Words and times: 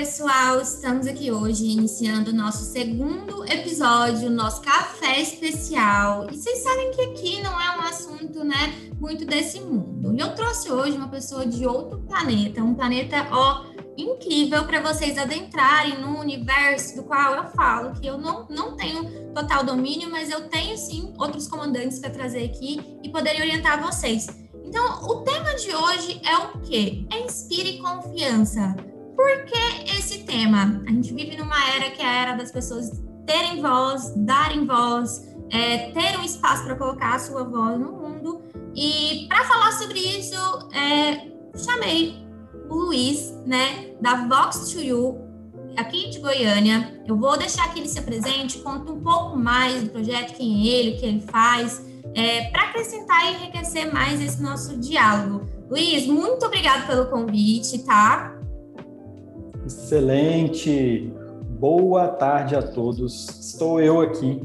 pessoal, 0.00 0.62
estamos 0.62 1.06
aqui 1.06 1.30
hoje 1.30 1.66
iniciando 1.66 2.30
o 2.30 2.34
nosso 2.34 2.64
segundo 2.64 3.44
episódio, 3.44 4.30
nosso 4.30 4.62
café 4.62 5.20
especial. 5.20 6.26
E 6.30 6.38
vocês 6.38 6.62
sabem 6.62 6.90
que 6.90 7.02
aqui 7.02 7.42
não 7.42 7.60
é 7.60 7.76
um 7.76 7.82
assunto, 7.82 8.42
né, 8.42 8.74
muito 8.98 9.26
desse 9.26 9.60
mundo. 9.60 10.14
E 10.16 10.18
eu 10.18 10.34
trouxe 10.34 10.72
hoje 10.72 10.96
uma 10.96 11.08
pessoa 11.08 11.44
de 11.44 11.66
outro 11.66 11.98
planeta, 11.98 12.62
um 12.62 12.74
planeta, 12.74 13.28
ó, 13.30 13.66
incrível 13.94 14.64
para 14.64 14.80
vocês 14.80 15.18
adentrarem 15.18 16.00
no 16.00 16.18
universo 16.18 16.96
do 16.96 17.02
qual 17.02 17.34
eu 17.34 17.44
falo 17.48 17.92
que 17.92 18.06
eu 18.06 18.16
não, 18.16 18.48
não 18.48 18.76
tenho 18.76 19.04
total 19.34 19.64
domínio, 19.64 20.08
mas 20.10 20.30
eu 20.30 20.48
tenho 20.48 20.78
sim 20.78 21.12
outros 21.18 21.46
comandantes 21.46 21.98
para 21.98 22.08
trazer 22.08 22.44
aqui 22.44 22.80
e 23.02 23.10
poderem 23.10 23.42
orientar 23.42 23.82
vocês. 23.82 24.28
Então, 24.64 25.02
o 25.02 25.16
tema 25.16 25.54
de 25.56 25.74
hoje 25.74 26.22
é 26.24 26.38
o 26.38 26.58
quê? 26.62 27.04
É 27.12 27.20
inspire 27.20 27.76
confiança. 27.80 28.74
Por 29.20 29.44
que 29.44 29.98
esse 29.98 30.20
tema? 30.20 30.82
A 30.86 30.90
gente 30.90 31.12
vive 31.12 31.36
numa 31.36 31.62
era 31.74 31.90
que 31.90 32.00
é 32.00 32.06
a 32.06 32.22
era 32.22 32.36
das 32.36 32.50
pessoas 32.50 32.90
terem 33.26 33.60
voz, 33.60 34.14
darem 34.16 34.64
voz, 34.64 35.28
é, 35.50 35.90
ter 35.90 36.18
um 36.18 36.24
espaço 36.24 36.64
para 36.64 36.74
colocar 36.74 37.16
a 37.16 37.18
sua 37.18 37.44
voz 37.44 37.78
no 37.78 37.92
mundo. 37.92 38.40
E 38.74 39.26
para 39.28 39.44
falar 39.44 39.72
sobre 39.72 39.98
isso, 39.98 40.34
é, 40.74 41.28
chamei 41.54 42.16
o 42.70 42.74
Luiz, 42.76 43.30
né, 43.44 43.90
da 44.00 44.26
Vox 44.26 44.72
to 44.72 44.80
You, 44.80 45.18
aqui 45.76 46.08
de 46.08 46.18
Goiânia. 46.18 47.02
Eu 47.06 47.14
vou 47.14 47.36
deixar 47.36 47.74
que 47.74 47.80
ele 47.80 47.88
se 47.90 47.98
apresente, 47.98 48.60
conta 48.60 48.90
um 48.90 49.02
pouco 49.02 49.36
mais 49.36 49.82
do 49.82 49.90
projeto, 49.90 50.34
quem 50.34 50.66
é 50.66 50.72
ele, 50.72 50.96
o 50.96 50.98
que 50.98 51.04
ele 51.04 51.20
faz, 51.20 51.84
é, 52.14 52.44
para 52.44 52.62
acrescentar 52.62 53.26
e 53.26 53.34
enriquecer 53.34 53.92
mais 53.92 54.18
esse 54.18 54.40
nosso 54.40 54.78
diálogo. 54.78 55.46
Luiz, 55.68 56.06
muito 56.06 56.46
obrigado 56.46 56.86
pelo 56.86 57.04
convite, 57.10 57.84
tá? 57.84 58.39
Excelente! 59.70 61.12
Boa 61.60 62.08
tarde 62.08 62.56
a 62.56 62.62
todos. 62.62 63.28
Estou 63.38 63.80
eu 63.80 64.00
aqui, 64.00 64.42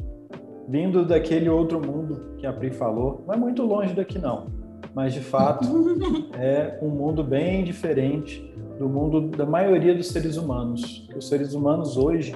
vindo 0.69 1.03
daquele 1.03 1.49
outro 1.49 1.81
mundo 1.83 2.35
que 2.37 2.45
a 2.45 2.53
Pri 2.53 2.69
falou. 2.69 3.23
Não 3.25 3.33
é 3.33 3.37
muito 3.37 3.63
longe 3.63 3.95
daqui, 3.95 4.19
não, 4.19 4.45
mas 4.93 5.15
de 5.15 5.21
fato 5.21 5.67
é 6.37 6.77
um 6.79 6.89
mundo 6.89 7.23
bem 7.23 7.63
diferente 7.63 8.53
do 8.77 8.87
mundo 8.87 9.19
da 9.35 9.47
maioria 9.47 9.95
dos 9.95 10.09
seres 10.09 10.37
humanos. 10.37 11.09
Os 11.17 11.27
seres 11.27 11.55
humanos 11.55 11.97
hoje 11.97 12.35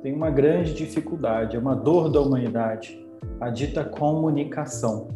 têm 0.00 0.14
uma 0.14 0.30
grande 0.30 0.74
dificuldade, 0.74 1.56
é 1.56 1.58
uma 1.58 1.74
dor 1.74 2.08
da 2.08 2.20
humanidade, 2.20 3.04
a 3.40 3.50
dita 3.50 3.82
comunicação. 3.82 5.08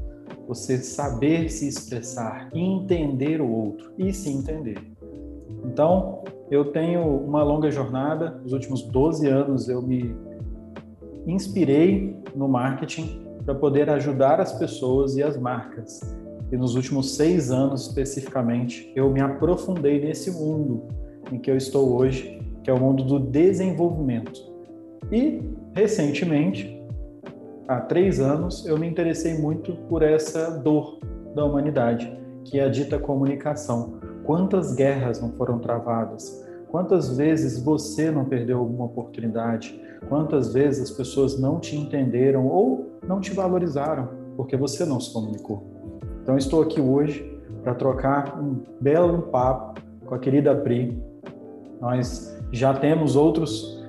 Você 0.48 0.76
saber 0.78 1.48
se 1.50 1.68
expressar, 1.68 2.50
entender 2.52 3.40
o 3.40 3.48
outro 3.48 3.92
e 3.96 4.12
se 4.12 4.28
entender. 4.28 4.78
Então, 5.64 6.24
eu 6.52 6.66
tenho 6.66 7.02
uma 7.02 7.42
longa 7.42 7.70
jornada, 7.70 8.38
nos 8.42 8.52
últimos 8.52 8.82
12 8.82 9.26
anos 9.26 9.70
eu 9.70 9.80
me 9.80 10.14
inspirei 11.26 12.14
no 12.36 12.46
marketing 12.46 13.26
para 13.42 13.54
poder 13.54 13.88
ajudar 13.88 14.38
as 14.38 14.52
pessoas 14.52 15.16
e 15.16 15.22
as 15.22 15.38
marcas. 15.38 16.00
E 16.52 16.56
nos 16.58 16.74
últimos 16.74 17.16
seis 17.16 17.50
anos, 17.50 17.86
especificamente, 17.86 18.92
eu 18.94 19.10
me 19.10 19.22
aprofundei 19.22 19.98
nesse 19.98 20.30
mundo 20.30 20.88
em 21.32 21.38
que 21.38 21.50
eu 21.50 21.56
estou 21.56 21.96
hoje, 21.96 22.38
que 22.62 22.68
é 22.68 22.74
o 22.74 22.78
mundo 22.78 23.02
do 23.02 23.18
desenvolvimento. 23.18 24.38
E, 25.10 25.40
recentemente, 25.74 26.78
há 27.66 27.80
três 27.80 28.20
anos, 28.20 28.66
eu 28.66 28.76
me 28.76 28.86
interessei 28.86 29.38
muito 29.38 29.72
por 29.88 30.02
essa 30.02 30.50
dor 30.50 30.98
da 31.34 31.46
humanidade, 31.46 32.14
que 32.44 32.60
é 32.60 32.64
a 32.64 32.68
dita 32.68 32.98
comunicação. 32.98 34.11
Quantas 34.24 34.74
guerras 34.74 35.20
não 35.20 35.32
foram 35.32 35.58
travadas? 35.58 36.46
Quantas 36.68 37.16
vezes 37.16 37.62
você 37.62 38.10
não 38.10 38.24
perdeu 38.24 38.58
alguma 38.58 38.84
oportunidade? 38.84 39.80
Quantas 40.08 40.52
vezes 40.52 40.90
as 40.90 40.96
pessoas 40.96 41.38
não 41.38 41.58
te 41.58 41.76
entenderam 41.76 42.46
ou 42.46 42.98
não 43.06 43.20
te 43.20 43.32
valorizaram 43.32 44.08
porque 44.36 44.56
você 44.56 44.84
não 44.84 45.00
se 45.00 45.12
comunicou? 45.12 45.64
Então, 46.22 46.36
estou 46.36 46.62
aqui 46.62 46.80
hoje 46.80 47.40
para 47.62 47.74
trocar 47.74 48.40
um 48.40 48.62
belo 48.80 49.22
papo 49.22 49.80
com 50.06 50.14
a 50.14 50.18
querida 50.18 50.54
Pri. 50.54 51.02
Nós 51.80 52.40
já 52.52 52.72
temos 52.74 53.16
outros, 53.16 53.82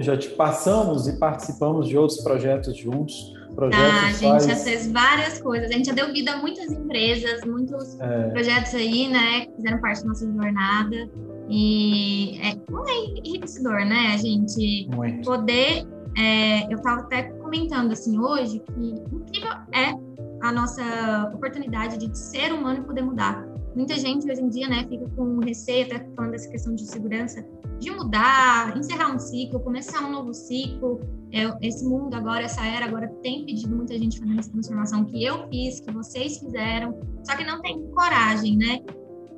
já 0.00 0.16
te 0.16 0.28
passamos 0.30 1.08
e 1.08 1.18
participamos 1.18 1.88
de 1.88 1.96
outros 1.96 2.20
projetos 2.20 2.76
juntos 2.76 3.37
projetos. 3.54 3.84
Ah, 3.84 4.06
a 4.06 4.12
gente 4.12 4.20
faz... 4.20 4.46
já 4.46 4.56
fez 4.56 4.92
várias 4.92 5.40
coisas. 5.40 5.70
A 5.70 5.72
gente 5.72 5.86
já 5.86 5.92
deu 5.92 6.12
vida 6.12 6.32
a 6.32 6.36
muitas 6.38 6.70
empresas, 6.70 7.44
muitos 7.44 7.98
é... 8.00 8.30
projetos 8.30 8.74
aí, 8.74 9.08
né, 9.08 9.46
que 9.46 9.56
fizeram 9.56 9.80
parte 9.80 10.02
da 10.02 10.08
nossa 10.08 10.26
jornada. 10.26 11.10
E 11.48 12.38
é, 12.42 12.50
é 12.50 13.20
enriquecedor, 13.24 13.84
né, 13.86 14.12
a 14.14 14.16
gente 14.16 14.88
Muito. 14.94 15.28
poder. 15.28 15.86
É, 16.16 16.64
eu 16.72 16.76
estava 16.76 17.02
até 17.02 17.22
comentando 17.22 17.92
assim 17.92 18.18
hoje 18.18 18.60
que 18.60 18.94
incrível 19.14 19.52
é 19.72 19.94
a 20.42 20.52
nossa 20.52 21.30
oportunidade 21.34 21.96
de 21.98 22.18
ser 22.18 22.52
humano 22.52 22.80
e 22.80 22.82
poder 22.82 23.02
mudar. 23.02 23.46
Muita 23.74 23.96
gente 23.96 24.30
hoje 24.30 24.42
em 24.42 24.48
dia, 24.48 24.68
né, 24.68 24.84
fica 24.88 25.08
com 25.16 25.38
receio, 25.38 25.86
até 25.86 26.04
falando 26.16 26.32
dessa 26.32 26.48
questão 26.48 26.74
de 26.74 26.84
segurança, 26.84 27.44
de 27.78 27.90
mudar, 27.90 28.76
encerrar 28.76 29.14
um 29.14 29.18
ciclo, 29.18 29.60
começar 29.60 30.00
um 30.06 30.10
novo 30.10 30.34
ciclo. 30.34 31.00
É, 31.32 31.66
esse 31.66 31.84
mundo 31.84 32.14
agora, 32.14 32.42
essa 32.42 32.64
era 32.64 32.86
agora 32.86 33.08
tem 33.22 33.44
pedido 33.44 33.74
muita 33.74 33.98
gente 33.98 34.18
fazendo 34.18 34.38
essa 34.40 34.50
transformação 34.50 35.04
que 35.04 35.22
eu 35.22 35.46
fiz, 35.48 35.80
que 35.80 35.92
vocês 35.92 36.38
fizeram, 36.38 36.98
só 37.24 37.36
que 37.36 37.44
não 37.44 37.60
tem 37.60 37.86
coragem, 37.90 38.56
né? 38.56 38.80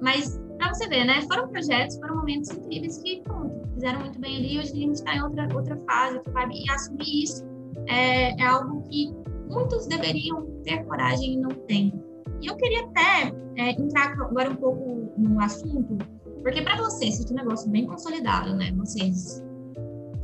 Mas 0.00 0.40
para 0.56 0.72
você 0.72 0.88
ver, 0.88 1.04
né? 1.04 1.22
Foram 1.22 1.48
projetos, 1.48 1.98
foram 1.98 2.16
momentos 2.16 2.50
incríveis 2.50 2.98
que 2.98 3.22
pronto, 3.22 3.68
fizeram 3.74 4.00
muito 4.00 4.18
bem 4.20 4.36
ali. 4.36 4.58
Hoje 4.58 4.72
a 4.72 4.76
gente 4.76 4.94
está 4.94 5.14
em 5.14 5.22
outra 5.22 5.48
outra 5.54 5.76
fase, 5.88 6.20
vai 6.32 6.48
e 6.50 6.70
assumir 6.70 7.24
isso 7.24 7.50
é, 7.86 8.40
é 8.40 8.46
algo 8.46 8.82
que 8.88 9.12
muitos 9.48 9.86
deveriam 9.86 10.46
ter 10.62 10.84
coragem 10.84 11.34
e 11.34 11.36
não 11.36 11.50
têm. 11.50 11.92
E 12.40 12.46
eu 12.46 12.56
queria 12.56 12.84
até 12.84 13.34
é, 13.56 13.70
entrar 13.72 14.12
agora 14.12 14.50
um 14.50 14.56
pouco 14.56 15.12
no 15.18 15.40
assunto, 15.40 15.98
porque 16.42 16.62
para 16.62 16.76
vocês, 16.76 17.16
se 17.16 17.28
é 17.28 17.32
um 17.32 17.36
negócio 17.36 17.70
bem 17.70 17.86
consolidado, 17.86 18.54
né? 18.54 18.72
Vocês 18.76 19.42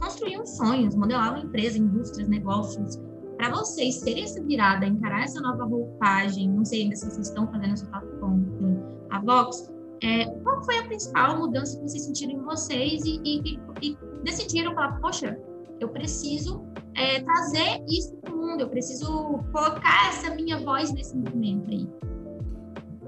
construíam 0.00 0.46
sonhos, 0.46 0.94
modelavam 0.94 1.42
empresa, 1.42 1.78
indústrias, 1.78 2.28
negócios. 2.28 2.98
Para 3.36 3.50
vocês 3.50 4.00
terem 4.00 4.24
essa 4.24 4.42
virada, 4.42 4.86
encarar 4.86 5.24
essa 5.24 5.40
nova 5.40 5.64
roupagem, 5.64 6.48
não 6.48 6.64
sei 6.64 6.82
ainda 6.82 6.96
se 6.96 7.10
vocês 7.10 7.28
estão 7.28 7.46
fazendo 7.48 7.72
essa 7.72 7.86
com, 8.20 8.44
com 8.44 9.06
a 9.10 9.20
Vox, 9.20 9.70
é, 10.02 10.24
qual 10.42 10.62
foi 10.62 10.78
a 10.78 10.84
principal 10.84 11.38
mudança 11.38 11.76
que 11.76 11.82
vocês 11.82 12.04
sentiram 12.04 12.32
em 12.32 12.42
vocês 12.42 13.02
e, 13.04 13.20
e, 13.24 13.58
e 13.82 13.98
decidiram 14.24 14.74
falar, 14.74 14.98
poxa, 15.00 15.38
eu 15.80 15.88
preciso 15.88 16.64
é, 16.94 17.20
trazer 17.20 17.84
isso 17.88 18.16
para 18.16 18.32
o 18.32 18.36
mundo, 18.36 18.62
eu 18.62 18.68
preciso 18.68 19.06
colocar 19.52 20.08
essa 20.08 20.34
minha 20.34 20.58
voz 20.58 20.92
nesse 20.92 21.14
movimento 21.16 21.70
aí. 21.70 21.86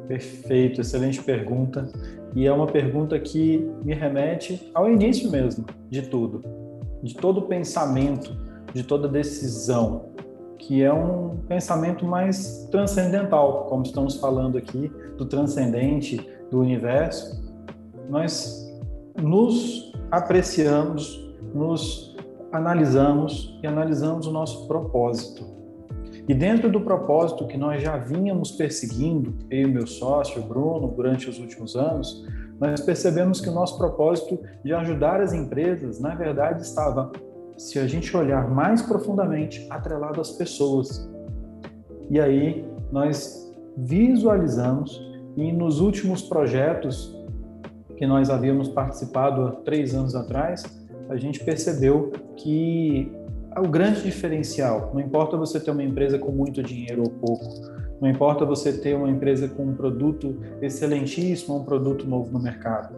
Perfeito, 0.06 0.80
excelente 0.80 1.22
pergunta. 1.22 1.90
E 2.34 2.46
é 2.46 2.52
uma 2.52 2.66
pergunta 2.66 3.18
que 3.18 3.70
me 3.84 3.94
remete 3.94 4.70
ao 4.74 4.88
início 4.88 5.30
mesmo 5.30 5.64
de 5.88 6.02
tudo, 6.02 6.42
de 7.02 7.14
todo 7.14 7.42
pensamento, 7.42 8.36
de 8.72 8.82
toda 8.82 9.08
decisão, 9.08 10.10
que 10.58 10.82
é 10.82 10.92
um 10.92 11.38
pensamento 11.48 12.04
mais 12.04 12.68
transcendental, 12.70 13.66
como 13.66 13.82
estamos 13.82 14.16
falando 14.16 14.58
aqui, 14.58 14.90
do 15.16 15.24
transcendente, 15.24 16.28
do 16.50 16.60
universo. 16.60 17.42
Nós 18.08 18.68
nos 19.20 19.92
apreciamos, 20.10 21.34
nos 21.54 22.16
analisamos 22.52 23.58
e 23.62 23.66
analisamos 23.66 24.26
o 24.26 24.32
nosso 24.32 24.66
propósito. 24.66 25.57
E 26.28 26.34
dentro 26.34 26.70
do 26.70 26.82
propósito 26.82 27.46
que 27.46 27.56
nós 27.56 27.82
já 27.82 27.96
vínhamos 27.96 28.50
perseguindo, 28.50 29.34
eu 29.50 29.66
e 29.66 29.72
meu 29.72 29.86
sócio, 29.86 30.42
Bruno, 30.42 30.88
durante 30.88 31.28
os 31.30 31.38
últimos 31.38 31.74
anos, 31.74 32.22
nós 32.60 32.82
percebemos 32.82 33.40
que 33.40 33.48
o 33.48 33.52
nosso 33.52 33.78
propósito 33.78 34.38
de 34.62 34.74
ajudar 34.74 35.22
as 35.22 35.32
empresas, 35.32 35.98
na 35.98 36.14
verdade, 36.14 36.60
estava, 36.60 37.10
se 37.56 37.78
a 37.78 37.86
gente 37.86 38.14
olhar 38.14 38.50
mais 38.50 38.82
profundamente, 38.82 39.66
atrelado 39.70 40.20
às 40.20 40.32
pessoas. 40.32 41.08
E 42.10 42.20
aí 42.20 42.62
nós 42.92 43.50
visualizamos 43.74 45.00
e 45.34 45.50
nos 45.50 45.80
últimos 45.80 46.20
projetos 46.20 47.16
que 47.96 48.06
nós 48.06 48.28
havíamos 48.28 48.68
participado 48.68 49.46
há 49.46 49.52
três 49.52 49.94
anos 49.94 50.14
atrás, 50.14 50.62
a 51.08 51.16
gente 51.16 51.42
percebeu 51.42 52.12
que 52.36 53.10
o 53.56 53.68
grande 53.68 54.02
diferencial, 54.02 54.90
não 54.92 55.00
importa 55.00 55.36
você 55.36 55.58
ter 55.58 55.70
uma 55.70 55.82
empresa 55.82 56.18
com 56.18 56.30
muito 56.30 56.62
dinheiro 56.62 57.02
ou 57.02 57.10
pouco, 57.10 57.44
não 58.00 58.08
importa 58.08 58.44
você 58.44 58.72
ter 58.72 58.94
uma 58.94 59.08
empresa 59.08 59.48
com 59.48 59.64
um 59.64 59.74
produto 59.74 60.36
excelentíssimo 60.62 61.54
ou 61.54 61.60
um 61.60 61.64
produto 61.64 62.06
novo 62.06 62.30
no 62.32 62.38
mercado. 62.38 62.94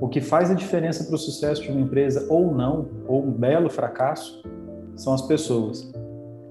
O 0.00 0.08
que 0.08 0.20
faz 0.20 0.50
a 0.50 0.54
diferença 0.54 1.04
para 1.04 1.14
o 1.14 1.18
sucesso 1.18 1.62
de 1.62 1.70
uma 1.70 1.80
empresa 1.80 2.26
ou 2.28 2.52
não, 2.52 2.88
ou 3.06 3.24
um 3.24 3.30
belo 3.30 3.70
fracasso, 3.70 4.42
são 4.96 5.14
as 5.14 5.22
pessoas. 5.22 5.90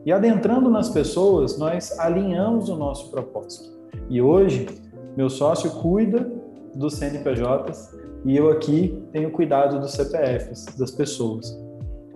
E 0.05 0.11
adentrando 0.11 0.69
nas 0.69 0.89
pessoas, 0.89 1.59
nós 1.59 1.99
alinhamos 1.99 2.69
o 2.69 2.75
nosso 2.75 3.11
propósito. 3.11 3.69
E 4.09 4.21
hoje, 4.21 4.67
meu 5.15 5.29
sócio 5.29 5.69
cuida 5.71 6.31
dos 6.73 6.95
CNPJs 6.95 7.95
e 8.25 8.35
eu 8.35 8.49
aqui 8.49 8.97
tenho 9.11 9.29
cuidado 9.31 9.79
dos 9.79 9.91
CPFs 9.91 10.65
das 10.77 10.89
pessoas. 10.89 11.55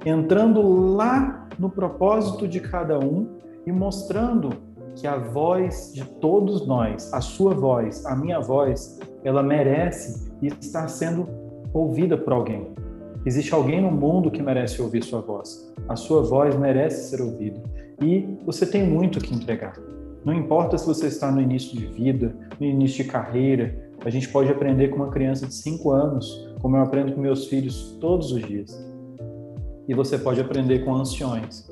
Entrando 0.05 0.61
lá 0.95 1.47
no 1.57 1.67
propósito 1.67 2.47
de 2.47 2.59
cada 2.59 2.99
um 2.99 3.39
e 3.65 3.71
mostrando 3.71 4.51
que 4.95 5.07
a 5.07 5.17
voz 5.17 5.91
de 5.95 6.05
todos 6.05 6.67
nós, 6.67 7.11
a 7.11 7.19
sua 7.19 7.55
voz, 7.55 8.05
a 8.05 8.15
minha 8.15 8.39
voz, 8.39 8.99
ela 9.23 9.41
merece 9.41 10.31
e 10.43 10.47
está 10.47 10.87
sendo 10.87 11.27
ouvida 11.73 12.15
por 12.15 12.33
alguém. 12.33 12.67
Existe 13.25 13.51
alguém 13.55 13.81
no 13.81 13.89
mundo 13.89 14.29
que 14.29 14.43
merece 14.43 14.79
ouvir 14.79 15.03
sua 15.03 15.21
voz. 15.21 15.73
A 15.89 15.95
sua 15.95 16.21
voz 16.21 16.55
merece 16.55 17.09
ser 17.09 17.23
ouvida. 17.23 17.59
E 17.99 18.37
você 18.45 18.67
tem 18.67 18.87
muito 18.87 19.19
que 19.19 19.33
entregar. 19.33 19.73
Não 20.23 20.33
importa 20.33 20.77
se 20.77 20.85
você 20.85 21.07
está 21.07 21.31
no 21.31 21.41
início 21.41 21.75
de 21.75 21.87
vida, 21.87 22.35
no 22.59 22.65
início 22.67 23.03
de 23.03 23.09
carreira, 23.09 23.89
a 24.05 24.09
gente 24.11 24.29
pode 24.29 24.51
aprender 24.51 24.89
com 24.89 24.97
uma 24.97 25.09
criança 25.09 25.47
de 25.47 25.55
5 25.55 25.91
anos, 25.91 26.47
como 26.61 26.77
eu 26.77 26.83
aprendo 26.83 27.13
com 27.13 27.21
meus 27.21 27.47
filhos 27.47 27.97
todos 27.99 28.31
os 28.31 28.43
dias. 28.43 28.94
E 29.87 29.93
você 29.93 30.17
pode 30.17 30.41
aprender 30.41 30.83
com 30.83 30.93
anciões. 30.93 31.69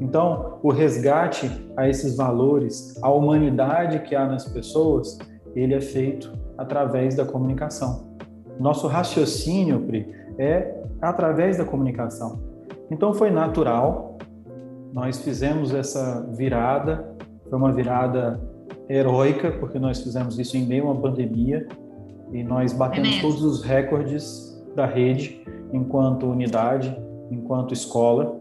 Então, 0.00 0.58
o 0.62 0.70
resgate 0.70 1.50
a 1.76 1.88
esses 1.88 2.16
valores, 2.16 2.98
a 3.02 3.10
humanidade 3.10 4.00
que 4.00 4.16
há 4.16 4.26
nas 4.26 4.44
pessoas, 4.46 5.18
ele 5.54 5.74
é 5.74 5.80
feito 5.80 6.32
através 6.58 7.14
da 7.14 7.24
comunicação. 7.24 8.16
Nosso 8.58 8.86
raciocínio, 8.86 9.80
Pri, 9.80 10.12
é 10.38 10.82
através 11.00 11.58
da 11.58 11.64
comunicação. 11.64 12.40
Então, 12.90 13.14
foi 13.14 13.30
natural, 13.30 14.18
nós 14.92 15.20
fizemos 15.20 15.72
essa 15.72 16.26
virada, 16.32 17.08
foi 17.48 17.58
uma 17.58 17.72
virada 17.72 18.40
heróica, 18.88 19.52
porque 19.52 19.78
nós 19.78 20.00
fizemos 20.00 20.38
isso 20.38 20.56
em 20.56 20.66
meio 20.66 20.88
a 20.88 20.92
uma 20.92 21.00
pandemia 21.00 21.66
e 22.32 22.42
nós 22.42 22.72
batemos 22.72 23.18
é 23.18 23.20
todos 23.20 23.42
os 23.42 23.62
recordes 23.62 24.60
da 24.74 24.86
rede 24.86 25.44
enquanto 25.72 26.26
unidade, 26.26 26.96
enquanto 27.32 27.72
escola. 27.72 28.40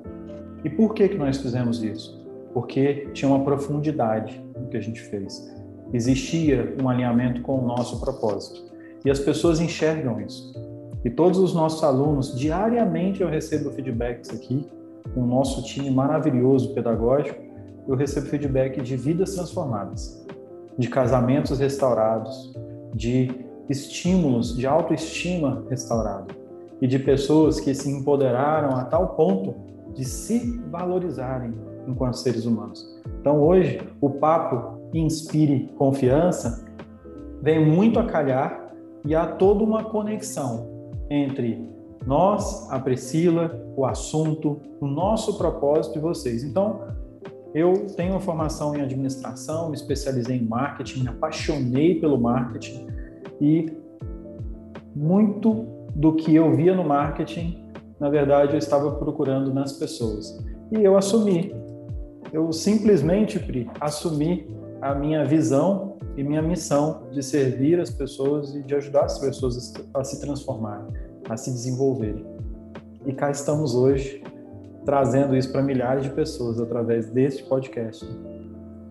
E 0.63 0.69
por 0.69 0.93
que 0.93 1.09
que 1.09 1.17
nós 1.17 1.37
fizemos 1.37 1.83
isso? 1.83 2.21
Porque 2.53 3.07
tinha 3.13 3.29
uma 3.29 3.43
profundidade 3.43 4.43
no 4.59 4.67
que 4.67 4.77
a 4.77 4.81
gente 4.81 5.01
fez. 5.01 5.53
Existia 5.93 6.75
um 6.81 6.89
alinhamento 6.89 7.41
com 7.41 7.59
o 7.59 7.65
nosso 7.65 7.99
propósito. 7.99 8.71
E 9.03 9.09
as 9.09 9.19
pessoas 9.19 9.59
enxergam 9.59 10.21
isso. 10.21 10.53
E 11.03 11.09
todos 11.09 11.39
os 11.39 11.53
nossos 11.53 11.83
alunos, 11.83 12.37
diariamente 12.37 13.21
eu 13.21 13.29
recebo 13.29 13.71
feedbacks 13.71 14.29
aqui, 14.29 14.67
com 15.13 15.21
o 15.21 15.25
nosso 15.25 15.63
time 15.63 15.89
maravilhoso 15.89 16.73
pedagógico, 16.73 17.41
eu 17.87 17.95
recebo 17.95 18.27
feedback 18.27 18.79
de 18.81 18.95
vidas 18.95 19.33
transformadas, 19.33 20.23
de 20.77 20.87
casamentos 20.87 21.57
restaurados, 21.57 22.53
de 22.93 23.31
estímulos 23.67 24.55
de 24.55 24.67
autoestima 24.67 25.65
restaurado 25.69 26.40
e 26.81 26.87
de 26.87 26.97
pessoas 26.97 27.59
que 27.59 27.73
se 27.73 27.89
empoderaram 27.89 28.75
a 28.75 28.83
tal 28.85 29.09
ponto 29.09 29.53
de 29.93 30.03
se 30.03 30.59
valorizarem 30.69 31.53
enquanto 31.87 32.15
seres 32.15 32.45
humanos. 32.45 32.85
Então 33.19 33.41
hoje 33.41 33.79
o 33.99 34.09
papo 34.09 34.79
inspire 34.93 35.69
confiança 35.77 36.65
vem 37.41 37.65
muito 37.65 37.99
a 37.99 38.05
calhar 38.05 38.71
e 39.05 39.15
há 39.15 39.25
toda 39.25 39.63
uma 39.63 39.83
conexão 39.83 40.69
entre 41.09 41.69
nós, 42.05 42.71
a 42.71 42.79
Priscila, 42.79 43.63
o 43.75 43.85
assunto, 43.85 44.59
o 44.79 44.87
nosso 44.87 45.37
propósito 45.37 45.97
e 45.97 46.01
vocês. 46.01 46.43
Então, 46.43 46.81
eu 47.53 47.85
tenho 47.95 48.13
uma 48.13 48.19
formação 48.19 48.75
em 48.75 48.81
administração, 48.81 49.69
me 49.69 49.75
especializei 49.75 50.37
em 50.37 50.45
marketing, 50.45 51.01
me 51.01 51.09
apaixonei 51.09 51.99
pelo 51.99 52.19
marketing 52.19 52.87
e 53.39 53.71
muito 54.95 55.65
do 55.95 56.15
que 56.15 56.35
eu 56.35 56.55
via 56.55 56.75
no 56.75 56.83
marketing, 56.83 57.63
na 57.99 58.09
verdade, 58.09 58.53
eu 58.53 58.57
estava 58.57 58.91
procurando 58.91 59.53
nas 59.53 59.73
pessoas. 59.73 60.39
E 60.71 60.83
eu 60.83 60.97
assumi. 60.97 61.53
Eu 62.33 62.51
simplesmente, 62.51 63.37
Pri, 63.39 63.69
assumi 63.79 64.47
a 64.81 64.95
minha 64.95 65.23
visão 65.23 65.97
e 66.17 66.23
minha 66.23 66.41
missão 66.41 67.03
de 67.11 67.21
servir 67.21 67.79
as 67.79 67.91
pessoas 67.91 68.55
e 68.55 68.63
de 68.63 68.73
ajudar 68.75 69.05
as 69.05 69.19
pessoas 69.19 69.73
a 69.93 70.03
se 70.03 70.19
transformarem, 70.19 70.87
a 71.29 71.37
se 71.37 71.51
desenvolverem. 71.51 72.25
E 73.05 73.13
cá 73.13 73.29
estamos 73.29 73.75
hoje 73.75 74.23
trazendo 74.85 75.35
isso 75.35 75.51
para 75.51 75.61
milhares 75.61 76.03
de 76.03 76.09
pessoas 76.09 76.59
através 76.59 77.07
deste 77.07 77.43
podcast. 77.43 78.07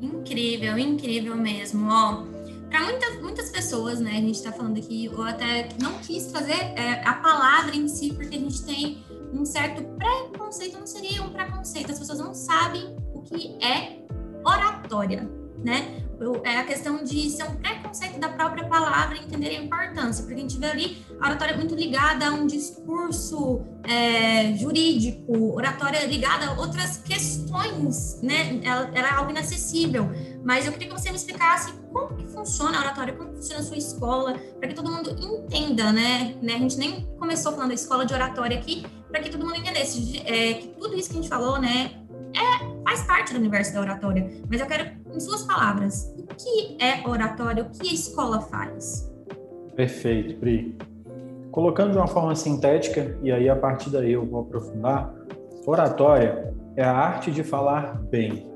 Incrível, 0.00 0.78
incrível 0.78 1.36
mesmo. 1.36 1.88
Ó, 1.90 2.22
para 2.70 2.84
muitas, 2.84 3.20
muitas 3.20 3.50
pessoas, 3.50 3.98
né, 3.98 4.12
a 4.12 4.20
gente 4.20 4.36
está 4.36 4.52
falando 4.52 4.78
aqui, 4.78 5.06
eu 5.06 5.22
até 5.22 5.68
não 5.82 5.98
quis 5.98 6.26
trazer 6.26 6.54
é, 6.76 7.02
a 7.04 7.14
palavra 7.14 7.74
em 7.74 7.88
si, 7.88 8.12
porque 8.12 8.36
a 8.36 8.38
gente 8.38 8.62
tem 8.62 9.04
um 9.32 9.44
certo 9.44 9.82
preconceito, 9.98 10.78
não 10.78 10.86
seria 10.86 11.20
um 11.22 11.30
preconceito, 11.30 11.90
as 11.90 11.98
pessoas 11.98 12.18
não 12.18 12.32
sabem 12.32 12.96
o 13.12 13.22
que 13.22 13.58
é 13.62 13.98
oratória, 14.44 15.28
né? 15.64 16.00
É 16.44 16.58
a 16.58 16.64
questão 16.64 17.02
de 17.02 17.30
ser 17.30 17.44
um 17.44 17.54
preconceito 17.54 18.20
da 18.20 18.28
própria 18.28 18.68
palavra 18.68 19.16
e 19.16 19.20
entender 19.20 19.56
a 19.56 19.62
importância, 19.62 20.22
porque 20.22 20.38
a 20.38 20.42
gente 20.42 20.58
vê 20.58 20.66
ali 20.66 21.02
a 21.18 21.28
oratória 21.28 21.56
muito 21.56 21.74
ligada 21.74 22.26
a 22.26 22.30
um 22.30 22.46
discurso 22.46 23.62
é, 23.84 24.54
jurídico, 24.54 25.54
oratória 25.54 26.04
ligada 26.04 26.46
a 26.46 26.60
outras 26.60 26.98
questões, 26.98 28.20
né? 28.22 28.60
Ela 28.62 28.90
era 28.92 29.16
algo 29.16 29.30
inacessível. 29.30 30.10
Mas 30.44 30.66
eu 30.66 30.72
queria 30.72 30.88
que 30.88 30.98
você 30.98 31.08
me 31.08 31.16
explicasse 31.16 31.72
como 31.90 32.14
que 32.14 32.26
funciona 32.26 32.76
a 32.78 32.80
oratória, 32.82 33.14
como 33.14 33.32
funciona 33.32 33.60
a 33.60 33.64
sua 33.64 33.78
escola, 33.78 34.34
para 34.58 34.68
que 34.68 34.74
todo 34.74 34.90
mundo 34.90 35.16
entenda, 35.18 35.90
né? 35.90 36.36
né? 36.42 36.54
A 36.54 36.58
gente 36.58 36.76
nem 36.76 37.06
começou 37.18 37.52
falando 37.52 37.68
da 37.68 37.74
escola 37.74 38.04
de 38.04 38.12
oratória 38.12 38.58
aqui, 38.58 38.84
para 39.10 39.20
que 39.20 39.30
todo 39.30 39.44
mundo 39.44 39.56
entendesse 39.56 40.22
é, 40.24 40.54
que 40.54 40.68
tudo 40.68 40.94
isso 40.96 41.10
que 41.10 41.18
a 41.18 41.20
gente 41.20 41.28
falou, 41.28 41.58
né, 41.58 41.99
é, 42.34 42.82
faz 42.84 43.02
parte 43.02 43.32
do 43.32 43.38
universo 43.38 43.74
da 43.74 43.80
oratória. 43.80 44.30
Mas 44.50 44.60
eu 44.60 44.66
quero, 44.66 44.90
em 45.12 45.20
suas 45.20 45.44
palavras, 45.44 46.14
o 46.18 46.26
que 46.34 46.76
é 46.80 47.06
oratória, 47.08 47.62
o 47.62 47.70
que 47.70 47.88
a 47.88 47.92
escola 47.92 48.40
faz? 48.40 49.10
Perfeito, 49.74 50.38
Pri. 50.38 50.76
Colocando 51.50 51.92
de 51.92 51.98
uma 51.98 52.06
forma 52.06 52.34
sintética, 52.34 53.18
e 53.22 53.32
aí 53.32 53.48
a 53.48 53.56
partir 53.56 53.90
daí 53.90 54.12
eu 54.12 54.24
vou 54.24 54.42
aprofundar, 54.42 55.12
oratória 55.66 56.54
é 56.76 56.84
a 56.84 56.92
arte 56.92 57.30
de 57.30 57.42
falar 57.42 58.00
bem, 58.10 58.48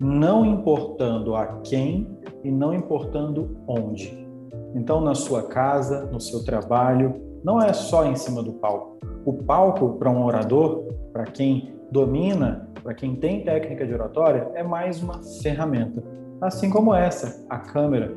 não 0.00 0.44
importando 0.44 1.34
a 1.34 1.46
quem 1.62 2.08
e 2.44 2.50
não 2.50 2.72
importando 2.72 3.56
onde. 3.66 4.26
Então, 4.74 5.00
na 5.00 5.14
sua 5.14 5.44
casa, 5.44 6.04
no 6.06 6.20
seu 6.20 6.44
trabalho, 6.44 7.20
não 7.42 7.60
é 7.60 7.72
só 7.72 8.04
em 8.04 8.14
cima 8.14 8.42
do 8.42 8.52
palco. 8.52 8.98
O 9.24 9.32
palco, 9.32 9.96
para 9.98 10.10
um 10.10 10.24
orador, 10.24 10.84
para 11.12 11.24
quem 11.24 11.75
domina, 11.90 12.68
para 12.82 12.94
quem 12.94 13.16
tem 13.16 13.44
técnica 13.44 13.86
de 13.86 13.92
oratória, 13.92 14.50
é 14.54 14.62
mais 14.62 15.02
uma 15.02 15.22
ferramenta. 15.42 16.02
Assim 16.40 16.70
como 16.70 16.94
essa, 16.94 17.44
a 17.48 17.58
câmera. 17.58 18.14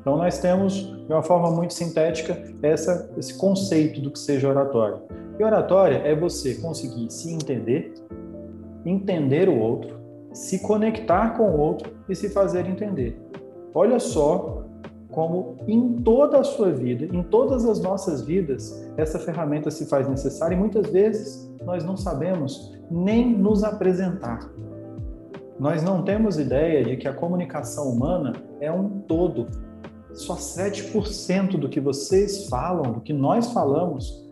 Então, 0.00 0.16
nós 0.16 0.38
temos, 0.38 0.74
de 0.74 1.12
uma 1.12 1.22
forma 1.22 1.50
muito 1.50 1.74
sintética, 1.74 2.42
essa, 2.62 3.10
esse 3.16 3.38
conceito 3.38 4.00
do 4.00 4.10
que 4.10 4.18
seja 4.18 4.48
oratória. 4.48 5.02
E 5.38 5.42
oratória 5.42 5.96
é 6.04 6.14
você 6.14 6.54
conseguir 6.56 7.10
se 7.10 7.32
entender, 7.32 7.94
entender 8.84 9.48
o 9.48 9.58
outro, 9.58 9.98
se 10.32 10.60
conectar 10.60 11.30
com 11.36 11.44
o 11.44 11.58
outro 11.58 11.92
e 12.08 12.14
se 12.14 12.28
fazer 12.28 12.66
entender. 12.66 13.18
Olha 13.74 13.98
só 13.98 14.64
como 15.10 15.56
em 15.68 16.02
toda 16.02 16.40
a 16.40 16.44
sua 16.44 16.72
vida, 16.72 17.04
em 17.16 17.22
todas 17.22 17.64
as 17.64 17.80
nossas 17.80 18.22
vidas, 18.22 18.84
essa 18.96 19.18
ferramenta 19.18 19.70
se 19.70 19.86
faz 19.86 20.08
necessária 20.08 20.56
e 20.56 20.58
muitas 20.58 20.88
vezes 20.90 21.48
nós 21.64 21.84
não 21.84 21.96
sabemos 21.96 22.73
nem 22.90 23.36
nos 23.36 23.64
apresentar. 23.64 24.40
Nós 25.58 25.82
não 25.82 26.02
temos 26.02 26.38
ideia 26.38 26.84
de 26.84 26.96
que 26.96 27.06
a 27.06 27.12
comunicação 27.12 27.88
humana 27.88 28.32
é 28.60 28.70
um 28.70 28.88
todo. 29.00 29.46
Só 30.12 30.36
7% 30.36 31.58
do 31.58 31.68
que 31.68 31.80
vocês 31.80 32.48
falam, 32.48 32.92
do 32.92 33.00
que 33.00 33.12
nós 33.12 33.52
falamos, 33.52 34.28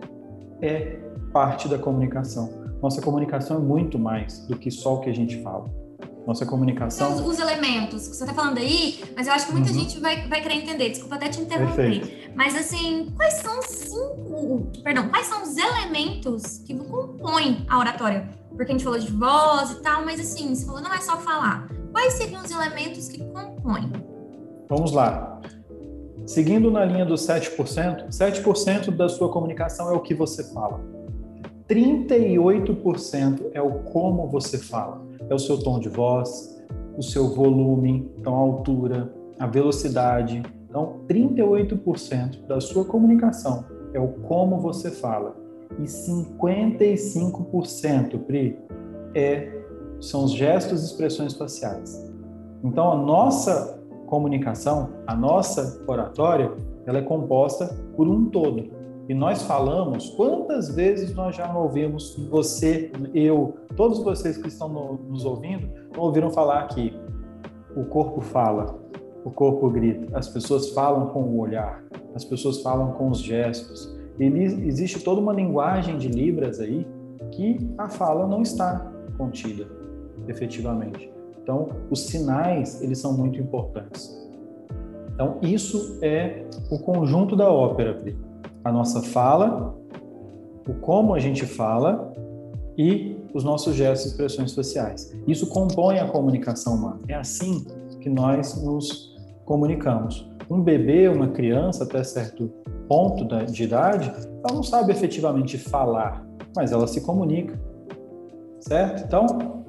é 0.60 0.98
parte 1.32 1.68
da 1.68 1.78
comunicação. 1.78 2.50
Nossa 2.82 3.00
comunicação 3.00 3.58
é 3.58 3.60
muito 3.60 3.98
mais 3.98 4.46
do 4.46 4.56
que 4.56 4.70
só 4.70 4.96
o 4.96 5.00
que 5.00 5.10
a 5.10 5.14
gente 5.14 5.40
fala 5.42 5.82
nossa 6.26 6.46
comunicação. 6.46 7.12
Então, 7.12 7.26
os 7.26 7.38
elementos 7.38 8.08
que 8.08 8.14
você 8.14 8.24
está 8.24 8.34
falando 8.34 8.58
aí, 8.58 9.02
mas 9.16 9.26
eu 9.26 9.32
acho 9.32 9.46
que 9.46 9.52
muita 9.52 9.70
uhum. 9.70 9.78
gente 9.78 10.00
vai, 10.00 10.28
vai 10.28 10.40
querer 10.40 10.54
entender. 10.54 10.90
Desculpa 10.90 11.16
até 11.16 11.28
te 11.28 11.40
interromper. 11.40 12.00
Perfeito. 12.00 12.32
Mas 12.34 12.54
assim, 12.54 13.12
quais 13.16 13.34
são 13.34 13.60
cinco, 13.62 14.70
perdão, 14.82 15.08
quais 15.08 15.26
são 15.26 15.42
os 15.42 15.56
elementos 15.56 16.58
que 16.58 16.74
compõem 16.74 17.64
a 17.68 17.78
oratória? 17.78 18.28
Porque 18.62 18.72
a 18.72 18.78
gente 18.78 18.84
falou 18.84 18.98
de 19.00 19.10
voz 19.10 19.72
e 19.72 19.82
tal, 19.82 20.04
mas 20.04 20.20
assim, 20.20 20.54
você 20.54 20.64
falou 20.64 20.80
não 20.80 20.94
é 20.94 21.00
só 21.00 21.16
falar. 21.16 21.68
Quais 21.90 22.12
seriam 22.12 22.42
os 22.42 22.50
elementos 22.50 23.08
que 23.08 23.18
compõem? 23.18 23.90
Vamos 24.68 24.92
lá. 24.92 25.40
Seguindo 26.24 26.70
na 26.70 26.84
linha 26.84 27.04
dos 27.04 27.26
7%, 27.26 28.10
7% 28.10 28.90
da 28.92 29.08
sua 29.08 29.28
comunicação 29.30 29.90
é 29.90 29.92
o 29.92 30.00
que 30.00 30.14
você 30.14 30.44
fala. 30.54 30.80
38% 31.68 33.50
é 33.52 33.60
o 33.60 33.80
como 33.80 34.28
você 34.28 34.58
fala 34.58 35.02
é 35.28 35.34
o 35.34 35.38
seu 35.38 35.58
tom 35.58 35.80
de 35.80 35.88
voz, 35.88 36.62
o 36.96 37.02
seu 37.02 37.34
volume, 37.34 38.10
então 38.18 38.34
a 38.34 38.38
altura, 38.38 39.12
a 39.38 39.46
velocidade. 39.46 40.42
Então, 40.68 41.00
38% 41.08 42.46
da 42.46 42.60
sua 42.60 42.84
comunicação 42.84 43.64
é 43.92 43.98
o 43.98 44.08
como 44.08 44.58
você 44.58 44.90
fala. 44.90 45.41
E 45.78 45.84
55%, 45.84 48.18
Pri, 48.24 48.58
é, 49.14 49.62
são 50.00 50.24
os 50.24 50.32
gestos 50.32 50.82
e 50.82 50.86
expressões 50.86 51.34
faciais. 51.34 52.10
Então, 52.62 52.92
a 52.92 52.96
nossa 52.96 53.80
comunicação, 54.06 54.90
a 55.06 55.14
nossa 55.14 55.82
oratória, 55.86 56.50
ela 56.86 56.98
é 56.98 57.02
composta 57.02 57.66
por 57.96 58.08
um 58.08 58.26
todo. 58.26 58.70
E 59.08 59.14
nós 59.14 59.42
falamos, 59.42 60.10
quantas 60.10 60.74
vezes 60.74 61.14
nós 61.14 61.34
já 61.34 61.48
não 61.48 61.62
ouvimos, 61.62 62.16
você, 62.30 62.92
eu, 63.14 63.56
todos 63.76 63.98
vocês 63.98 64.36
que 64.36 64.48
estão 64.48 64.68
no, 64.68 64.94
nos 65.08 65.24
ouvindo, 65.24 65.68
ouviram 65.96 66.30
falar 66.30 66.66
que 66.68 66.94
o 67.74 67.84
corpo 67.84 68.20
fala, 68.20 68.78
o 69.24 69.30
corpo 69.30 69.68
grita, 69.70 70.16
as 70.16 70.28
pessoas 70.28 70.70
falam 70.70 71.06
com 71.06 71.22
o 71.22 71.38
olhar, 71.38 71.82
as 72.14 72.24
pessoas 72.24 72.62
falam 72.62 72.92
com 72.92 73.08
os 73.08 73.18
gestos. 73.18 74.01
E 74.18 74.24
existe 74.24 75.00
toda 75.00 75.20
uma 75.20 75.32
linguagem 75.32 75.98
de 75.98 76.08
Libras 76.08 76.60
aí 76.60 76.86
que 77.30 77.58
a 77.78 77.88
fala 77.88 78.26
não 78.26 78.42
está 78.42 78.92
contida, 79.16 79.66
efetivamente. 80.28 81.10
Então, 81.42 81.68
os 81.90 82.06
sinais, 82.06 82.80
eles 82.82 82.98
são 82.98 83.16
muito 83.16 83.40
importantes. 83.40 84.16
Então, 85.14 85.38
isso 85.42 85.98
é 86.02 86.44
o 86.70 86.78
conjunto 86.78 87.34
da 87.34 87.50
ópera, 87.50 87.94
Pri. 87.94 88.16
A 88.64 88.70
nossa 88.70 89.02
fala, 89.02 89.74
o 90.68 90.74
como 90.74 91.14
a 91.14 91.18
gente 91.18 91.44
fala 91.44 92.12
e 92.78 93.16
os 93.34 93.44
nossos 93.44 93.74
gestos 93.74 94.06
e 94.06 94.08
expressões 94.10 94.54
faciais. 94.54 95.12
Isso 95.26 95.48
compõe 95.48 95.98
a 95.98 96.06
comunicação 96.06 96.74
humana. 96.74 97.00
É 97.08 97.14
assim 97.14 97.64
que 98.00 98.08
nós 98.08 98.62
nos 98.62 99.16
comunicamos. 99.44 100.30
Um 100.50 100.60
bebê, 100.60 101.08
uma 101.08 101.28
criança, 101.28 101.84
até 101.84 102.02
certo 102.02 102.50
ponto 102.88 103.24
de 103.46 103.64
idade, 103.64 104.12
ela 104.44 104.54
não 104.54 104.62
sabe 104.62 104.92
efetivamente 104.92 105.56
falar, 105.56 106.26
mas 106.54 106.72
ela 106.72 106.86
se 106.86 107.00
comunica, 107.00 107.58
certo? 108.60 109.04
Então, 109.04 109.64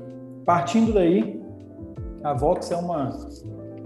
partindo 0.46 0.94
daí, 0.94 1.42
a 2.24 2.34
Vox 2.34 2.72
é 2.72 2.76
uma 2.76 3.18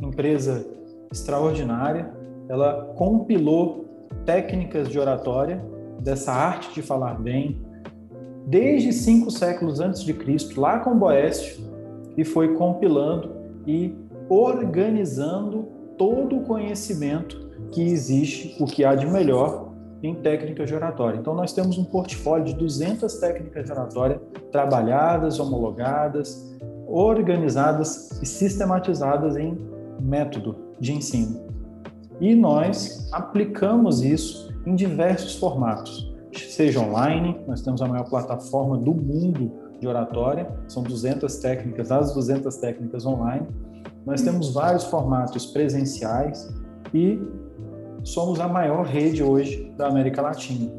empresa 0.02 0.66
extraordinária. 1.12 2.12
Ela 2.50 2.94
compilou 2.96 3.86
técnicas 4.26 4.90
de 4.90 5.00
oratória, 5.00 5.64
dessa 6.00 6.32
arte 6.32 6.74
de 6.74 6.82
falar 6.82 7.20
bem, 7.20 7.62
desde 8.46 8.94
cinco 8.94 9.30
séculos 9.32 9.80
antes 9.80 10.04
de 10.04 10.14
Cristo, 10.14 10.60
lá 10.60 10.80
com 10.80 10.98
Boécio, 10.98 11.62
e 12.16 12.24
foi 12.24 12.56
compilando 12.56 13.36
e 13.66 13.96
organizando 14.30 15.68
todo 15.98 16.38
o 16.38 16.42
conhecimento 16.42 17.48
que 17.72 17.82
existe, 17.82 18.56
o 18.62 18.66
que 18.66 18.86
há 18.86 18.96
de 18.96 19.06
melhor 19.06 19.74
em 20.04 20.16
técnicas 20.16 20.68
de 20.68 20.76
oratória. 20.76 21.20
Então, 21.20 21.34
nós 21.34 21.54
temos 21.54 21.78
um 21.78 21.84
portfólio 21.84 22.46
de 22.46 22.56
200 22.56 23.14
técnicas 23.16 23.66
de 23.66 23.72
oratória 23.72 24.22
trabalhadas, 24.52 25.40
homologadas, 25.40 26.56
organizadas 26.88 28.22
e 28.22 28.26
sistematizadas 28.26 29.36
em 29.36 29.58
método 30.00 30.56
de 30.80 30.94
ensino. 30.94 31.48
E 32.22 32.36
nós 32.36 33.10
aplicamos 33.12 34.02
isso 34.02 34.56
em 34.66 34.76
diversos 34.76 35.36
formatos, 35.36 36.16
seja 36.34 36.80
online, 36.80 37.40
nós 37.48 37.62
temos 37.62 37.82
a 37.82 37.88
maior 37.88 38.10
plataforma 38.10 38.78
do 38.78 38.94
mundo 38.94 39.52
de 39.80 39.88
oratória, 39.88 40.50
são 40.68 40.84
200 40.84 41.36
técnicas, 41.38 41.92
as 41.92 42.14
200 42.14 42.56
técnicas 42.58 43.06
online. 43.06 43.48
Nós 44.08 44.22
temos 44.22 44.54
vários 44.54 44.86
formatos 44.86 45.48
presenciais 45.48 46.50
e 46.94 47.20
somos 48.06 48.40
a 48.40 48.48
maior 48.48 48.86
rede 48.86 49.22
hoje 49.22 49.70
da 49.78 49.90
América 49.90 50.22
Latina. 50.22 50.72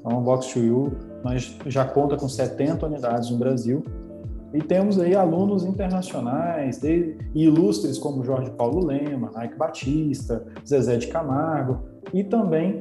Então, 0.00 0.18
a 0.18 0.20
Box 0.20 0.52
to 0.52 0.58
You 0.58 0.92
nós 1.22 1.56
já 1.66 1.84
conta 1.84 2.16
com 2.16 2.28
70 2.28 2.84
unidades 2.84 3.30
no 3.30 3.38
Brasil 3.38 3.84
e 4.52 4.60
temos 4.60 4.98
aí 4.98 5.14
alunos 5.14 5.62
internacionais 5.62 6.80
de, 6.80 7.16
ilustres 7.36 7.98
como 7.98 8.24
Jorge 8.24 8.50
Paulo 8.50 8.84
Lema, 8.84 9.30
Nike 9.32 9.56
Batista, 9.56 10.44
Zezé 10.66 10.96
de 10.96 11.06
Camargo 11.06 11.84
e 12.12 12.24
também 12.24 12.80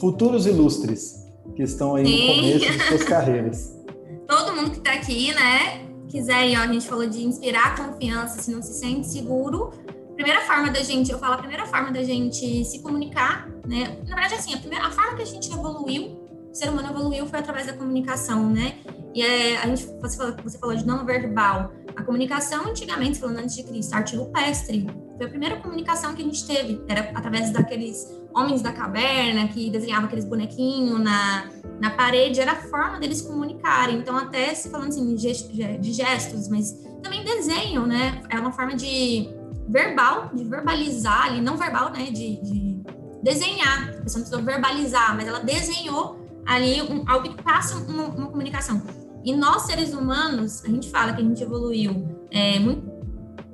futuros 0.00 0.46
ilustres 0.46 1.30
que 1.54 1.64
estão 1.64 1.96
aí 1.96 2.06
Sim. 2.06 2.28
no 2.28 2.34
começo 2.34 2.72
de 2.72 2.82
suas 2.84 3.04
carreiras. 3.04 3.78
Todo 4.26 4.56
mundo 4.56 4.70
que 4.70 4.78
está 4.78 4.94
aqui, 4.94 5.34
né? 5.34 5.83
Quiser 6.14 6.56
ó, 6.56 6.62
a 6.62 6.66
gente 6.68 6.86
falou 6.86 7.08
de 7.08 7.26
inspirar 7.26 7.76
confiança, 7.76 8.40
se 8.40 8.48
não 8.52 8.62
se 8.62 8.72
sente 8.72 9.08
seguro. 9.08 9.72
Primeira 10.14 10.42
forma 10.42 10.70
da 10.70 10.80
gente, 10.80 11.10
eu 11.10 11.18
falo 11.18 11.34
a 11.34 11.38
primeira 11.38 11.66
forma 11.66 11.90
da 11.90 12.04
gente 12.04 12.64
se 12.64 12.80
comunicar, 12.80 13.48
né? 13.66 13.98
Na 14.06 14.14
verdade, 14.14 14.34
assim, 14.34 14.54
a, 14.54 14.58
primeira, 14.58 14.86
a 14.86 14.92
forma 14.92 15.16
que 15.16 15.22
a 15.22 15.26
gente 15.26 15.50
evoluiu 15.50 16.24
o 16.54 16.56
ser 16.56 16.68
humano 16.68 16.88
evoluiu 16.88 17.26
foi 17.26 17.40
através 17.40 17.66
da 17.66 17.72
comunicação, 17.72 18.48
né? 18.48 18.78
E 19.12 19.22
é, 19.22 19.56
a 19.56 19.66
gente, 19.66 19.86
você 20.00 20.16
falou, 20.16 20.36
você 20.40 20.56
falou 20.56 20.76
de 20.76 20.86
não 20.86 21.04
verbal. 21.04 21.72
A 21.96 22.02
comunicação, 22.04 22.68
antigamente, 22.68 23.18
falando 23.18 23.38
antes 23.38 23.56
de 23.56 23.64
Cristo, 23.64 23.92
arte 23.92 24.14
rupestre, 24.14 24.86
foi 25.16 25.26
a 25.26 25.28
primeira 25.28 25.56
comunicação 25.56 26.14
que 26.14 26.22
a 26.22 26.24
gente 26.24 26.46
teve. 26.46 26.80
Era 26.88 27.10
através 27.12 27.50
daqueles 27.50 28.08
homens 28.34 28.62
da 28.62 28.72
caverna 28.72 29.48
que 29.48 29.70
desenhavam 29.70 30.06
aqueles 30.06 30.24
bonequinhos 30.24 31.00
na, 31.00 31.48
na 31.80 31.90
parede, 31.90 32.40
era 32.40 32.52
a 32.52 32.56
forma 32.56 32.98
deles 32.98 33.22
comunicarem. 33.22 33.98
Então, 33.98 34.16
até 34.16 34.52
se 34.54 34.68
falando 34.70 34.88
assim 34.88 35.14
de 35.14 35.92
gestos, 35.92 36.48
mas 36.48 36.72
também 37.02 37.24
desenho, 37.24 37.86
né? 37.86 38.22
É 38.28 38.38
uma 38.38 38.52
forma 38.52 38.74
de 38.74 39.28
verbal, 39.68 40.30
de 40.34 40.44
verbalizar 40.44 41.26
ali, 41.26 41.40
não 41.40 41.56
verbal, 41.56 41.90
né? 41.90 42.06
De, 42.06 42.40
de 42.42 42.82
desenhar. 43.22 43.90
A 43.90 44.02
pessoa 44.02 44.22
não 44.22 44.28
precisou 44.28 44.42
verbalizar, 44.42 45.14
mas 45.16 45.26
ela 45.28 45.40
desenhou 45.40 46.24
ali 46.46 46.82
um, 46.82 47.04
algo 47.06 47.28
que 47.28 47.42
passa 47.42 47.76
uma, 47.76 48.04
uma, 48.04 48.26
comunicação. 48.26 48.82
E 49.24 49.34
nós, 49.34 49.62
seres 49.62 49.94
humanos, 49.94 50.62
a 50.64 50.68
gente 50.68 50.90
fala 50.90 51.12
que 51.12 51.22
a 51.22 51.24
gente 51.24 51.42
evoluiu 51.42 52.26
é, 52.30 52.58
muito 52.58 52.82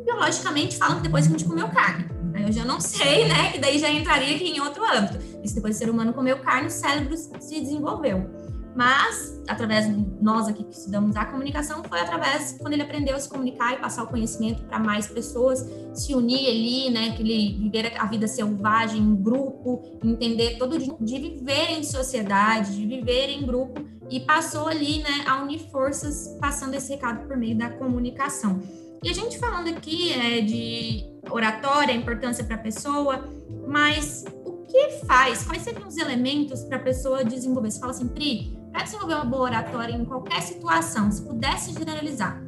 biologicamente, 0.04 0.76
falam 0.76 0.96
que 0.96 1.02
depois 1.02 1.26
que 1.26 1.34
a 1.34 1.38
gente 1.38 1.48
comeu 1.48 1.68
carne. 1.68 2.08
Aí 2.34 2.44
eu 2.44 2.52
já 2.52 2.64
não 2.64 2.80
sei, 2.80 3.26
né? 3.28 3.52
Que 3.52 3.58
daí 3.58 3.78
já 3.78 3.90
entraria 3.90 4.36
aqui 4.36 4.50
em 4.50 4.60
outro 4.60 4.84
âmbito. 4.84 5.18
Isso 5.42 5.54
depois 5.54 5.76
o 5.76 5.78
ser 5.78 5.90
humano 5.90 6.12
comeu 6.12 6.38
carne, 6.38 6.68
o 6.68 6.70
cérebro 6.70 7.16
se 7.16 7.60
desenvolveu. 7.60 8.28
Mas, 8.74 9.42
através 9.48 9.86
de 9.86 10.06
nós 10.22 10.46
aqui 10.46 10.62
que 10.62 10.72
estudamos 10.72 11.16
a 11.16 11.24
comunicação, 11.24 11.82
foi 11.82 12.00
através 12.00 12.56
quando 12.58 12.72
ele 12.72 12.82
aprendeu 12.82 13.16
a 13.16 13.18
se 13.18 13.28
comunicar 13.28 13.74
e 13.74 13.78
passar 13.78 14.04
o 14.04 14.06
conhecimento 14.06 14.62
para 14.64 14.78
mais 14.78 15.08
pessoas, 15.08 15.68
se 15.92 16.14
unir 16.14 16.48
ali, 16.48 16.90
né? 16.90 17.16
Que 17.16 17.22
ele 17.22 17.58
viver 17.58 17.92
a 17.98 18.06
vida 18.06 18.28
selvagem 18.28 19.00
em 19.00 19.16
grupo, 19.16 19.82
entender 20.04 20.56
todo 20.56 20.78
de, 20.78 20.92
de 21.00 21.18
viver 21.18 21.72
em 21.72 21.82
sociedade, 21.82 22.76
de 22.76 22.86
viver 22.86 23.28
em 23.28 23.44
grupo, 23.44 23.84
e 24.08 24.20
passou 24.20 24.66
ali, 24.66 25.02
né, 25.02 25.24
a 25.26 25.40
unir 25.42 25.60
forças, 25.70 26.36
passando 26.40 26.74
esse 26.74 26.92
recado 26.92 27.28
por 27.28 27.36
meio 27.36 27.56
da 27.56 27.70
comunicação. 27.70 28.60
E 29.02 29.08
a 29.08 29.12
gente 29.12 29.38
falando 29.38 29.68
aqui 29.68 30.12
é, 30.12 30.40
de 30.40 31.09
oratória, 31.28 31.92
importância 31.92 32.44
para 32.44 32.56
a 32.56 32.58
pessoa, 32.58 33.28
mas 33.66 34.24
o 34.44 34.64
que 34.64 34.90
faz? 35.06 35.44
Quais 35.44 35.62
seriam 35.62 35.88
os 35.88 35.96
elementos 35.96 36.62
para 36.64 36.76
a 36.76 36.80
pessoa 36.80 37.24
desenvolver? 37.24 37.70
Você 37.70 37.80
fala 37.80 37.92
assim, 37.92 38.08
Pri, 38.08 38.58
para 38.72 38.84
desenvolver 38.84 39.14
uma 39.14 39.24
boa 39.24 39.42
oratória 39.42 39.92
em 39.92 40.04
qualquer 40.04 40.40
situação, 40.42 41.10
se 41.10 41.22
pudesse 41.22 41.72
generalizar, 41.72 42.40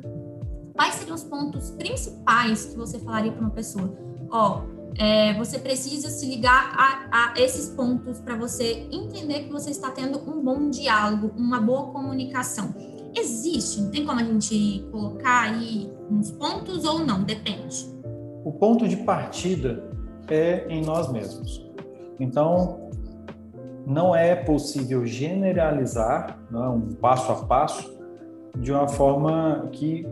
quais 0.75 0.95
seriam 0.95 1.15
os 1.15 1.25
pontos 1.25 1.71
principais 1.71 2.67
que 2.67 2.77
você 2.77 2.99
falaria 2.99 3.33
para 3.33 3.41
uma 3.41 3.51
pessoa? 3.51 3.93
Ó, 4.31 4.63
é, 4.99 5.33
você 5.35 5.59
precisa 5.59 6.11
se 6.11 6.27
ligar 6.27 6.73
a, 6.77 7.33
a 7.33 7.41
esses 7.41 7.71
pontos 7.71 8.21
para 8.21 8.37
você 8.37 8.87
entender 8.91 9.45
que 9.45 9.53
você 9.53 9.71
está 9.71 9.91
tendo 9.91 10.19
um 10.19 10.43
bom 10.43 10.71
diálogo, 10.71 11.33
uma 11.37 11.61
boa 11.61 11.91
comunicação. 11.93 12.75
Existe, 13.15 13.91
tem 13.91 14.07
como 14.07 14.21
a 14.21 14.25
gente 14.25 14.87
colocar 14.91 15.43
aí 15.43 15.91
uns 16.11 16.31
pontos 16.31 16.85
ou 16.85 17.01
não? 17.01 17.23
Depende. 17.25 17.92
O 18.45 18.53
ponto 18.53 18.89
de 18.89 18.97
partida 18.99 19.85
é 20.29 20.67
em 20.69 20.85
nós 20.85 21.11
mesmos. 21.13 21.71
Então, 22.19 22.91
não 23.87 24.15
é 24.15 24.35
possível 24.35 25.05
generalizar 25.07 26.39
é, 26.53 26.57
um 26.57 26.95
passo 26.95 27.33
a 27.33 27.37
passo 27.37 27.93
de 28.57 28.73
uma 28.73 28.89
forma 28.89 29.69
que 29.73 30.07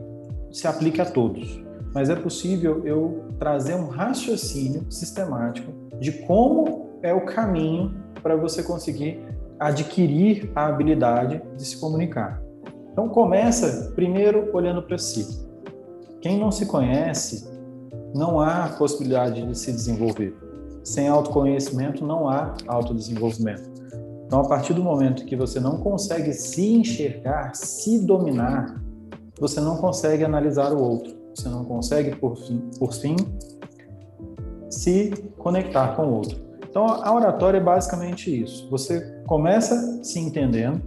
se 0.50 0.66
aplique 0.66 1.00
a 1.00 1.04
todos, 1.04 1.62
mas 1.94 2.08
é 2.08 2.16
possível 2.16 2.84
eu 2.84 3.24
trazer 3.38 3.74
um 3.74 3.88
raciocínio 3.88 4.86
sistemático 4.90 5.72
de 5.98 6.12
como 6.12 6.90
é 7.02 7.12
o 7.12 7.24
caminho 7.24 7.94
para 8.22 8.36
você 8.36 8.62
conseguir 8.62 9.20
adquirir 9.58 10.50
a 10.54 10.66
habilidade 10.66 11.42
de 11.56 11.64
se 11.64 11.78
comunicar. 11.78 12.42
Então 12.92 13.08
começa 13.08 13.92
primeiro 13.94 14.50
olhando 14.52 14.82
para 14.82 14.98
si. 14.98 15.46
Quem 16.20 16.38
não 16.38 16.50
se 16.50 16.66
conhece, 16.66 17.49
não 18.14 18.40
há 18.40 18.68
possibilidade 18.78 19.46
de 19.46 19.58
se 19.58 19.72
desenvolver. 19.72 20.36
Sem 20.82 21.08
autoconhecimento 21.08 22.06
não 22.06 22.28
há 22.28 22.54
autodesenvolvimento. 22.66 23.70
Então, 24.26 24.40
a 24.40 24.48
partir 24.48 24.74
do 24.74 24.82
momento 24.82 25.24
que 25.24 25.34
você 25.34 25.58
não 25.58 25.78
consegue 25.78 26.32
se 26.32 26.74
enxergar, 26.74 27.54
se 27.54 28.06
dominar, 28.06 28.80
você 29.40 29.60
não 29.60 29.76
consegue 29.76 30.24
analisar 30.24 30.72
o 30.72 30.80
outro. 30.80 31.18
Você 31.34 31.48
não 31.48 31.64
consegue, 31.64 32.14
por 32.14 32.36
fim, 32.36 32.58
por 32.78 32.92
fim 32.92 33.16
se 34.68 35.10
conectar 35.38 35.96
com 35.96 36.02
o 36.06 36.14
outro. 36.14 36.38
Então, 36.68 36.86
a 36.86 37.12
oratória 37.12 37.58
é 37.58 37.60
basicamente 37.60 38.30
isso. 38.42 38.68
Você 38.70 39.00
começa 39.26 40.04
se 40.04 40.20
entendendo 40.20 40.80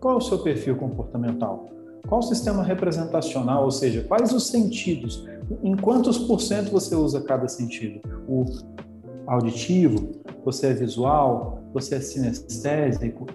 qual 0.00 0.14
é 0.14 0.16
o 0.16 0.20
seu 0.20 0.38
perfil 0.38 0.76
comportamental, 0.76 1.66
qual 2.08 2.20
o 2.20 2.22
sistema 2.22 2.62
representacional, 2.62 3.64
ou 3.64 3.70
seja, 3.70 4.02
quais 4.08 4.32
os 4.32 4.46
sentidos, 4.46 5.26
em 5.62 5.76
quantos 5.76 6.18
por 6.18 6.40
cento 6.40 6.70
você 6.70 6.94
usa 6.94 7.20
cada 7.20 7.48
sentido. 7.48 8.00
O 8.28 8.44
auditivo, 9.26 10.12
você 10.44 10.68
é 10.68 10.74
visual, 10.74 11.60
você 11.72 11.96
é 11.96 12.00
sinestésico. 12.00 13.26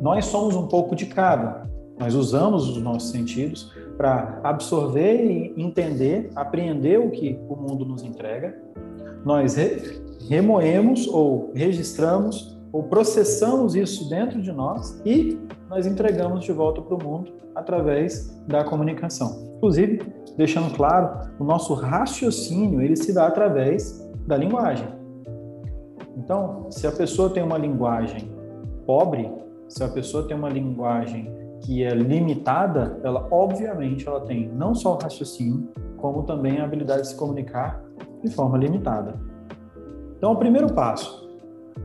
Nós 0.00 0.26
somos 0.26 0.54
um 0.54 0.66
pouco 0.66 0.94
de 0.94 1.06
cada. 1.06 1.68
Nós 1.98 2.14
usamos 2.14 2.68
os 2.68 2.80
nossos 2.80 3.10
sentidos 3.10 3.72
para 3.96 4.40
absorver 4.44 5.24
e 5.24 5.60
entender, 5.60 6.30
apreender 6.36 7.00
o 7.00 7.10
que 7.10 7.38
o 7.48 7.56
mundo 7.56 7.84
nos 7.84 8.02
entrega. 8.02 8.56
Nós 9.24 9.56
re 9.56 10.08
remoemos 10.28 11.08
ou 11.08 11.50
registramos 11.54 12.57
ou 12.72 12.82
processamos 12.84 13.74
isso 13.74 14.08
dentro 14.08 14.40
de 14.40 14.52
nós 14.52 15.00
e 15.04 15.38
nós 15.68 15.86
entregamos 15.86 16.44
de 16.44 16.52
volta 16.52 16.80
para 16.82 16.94
o 16.94 17.02
mundo 17.02 17.32
através 17.54 18.28
da 18.46 18.64
comunicação. 18.64 19.52
Inclusive, 19.56 20.02
deixando 20.36 20.74
claro, 20.74 21.28
o 21.38 21.44
nosso 21.44 21.74
raciocínio 21.74 22.80
ele 22.80 22.96
se 22.96 23.12
dá 23.12 23.26
através 23.26 24.06
da 24.26 24.36
linguagem. 24.36 24.88
Então, 26.16 26.70
se 26.70 26.86
a 26.86 26.92
pessoa 26.92 27.30
tem 27.30 27.42
uma 27.42 27.58
linguagem 27.58 28.30
pobre, 28.86 29.30
se 29.68 29.82
a 29.84 29.88
pessoa 29.88 30.26
tem 30.26 30.36
uma 30.36 30.48
linguagem 30.48 31.30
que 31.60 31.82
é 31.82 31.90
limitada, 31.90 33.00
ela 33.02 33.26
obviamente 33.30 34.06
ela 34.06 34.20
tem 34.20 34.48
não 34.48 34.74
só 34.74 34.94
o 34.94 34.98
raciocínio, 34.98 35.68
como 35.96 36.22
também 36.22 36.60
a 36.60 36.64
habilidade 36.64 37.02
de 37.02 37.08
se 37.08 37.16
comunicar 37.16 37.82
de 38.22 38.30
forma 38.30 38.56
limitada. 38.56 39.14
Então, 40.16 40.32
o 40.32 40.36
primeiro 40.36 40.72
passo. 40.72 41.27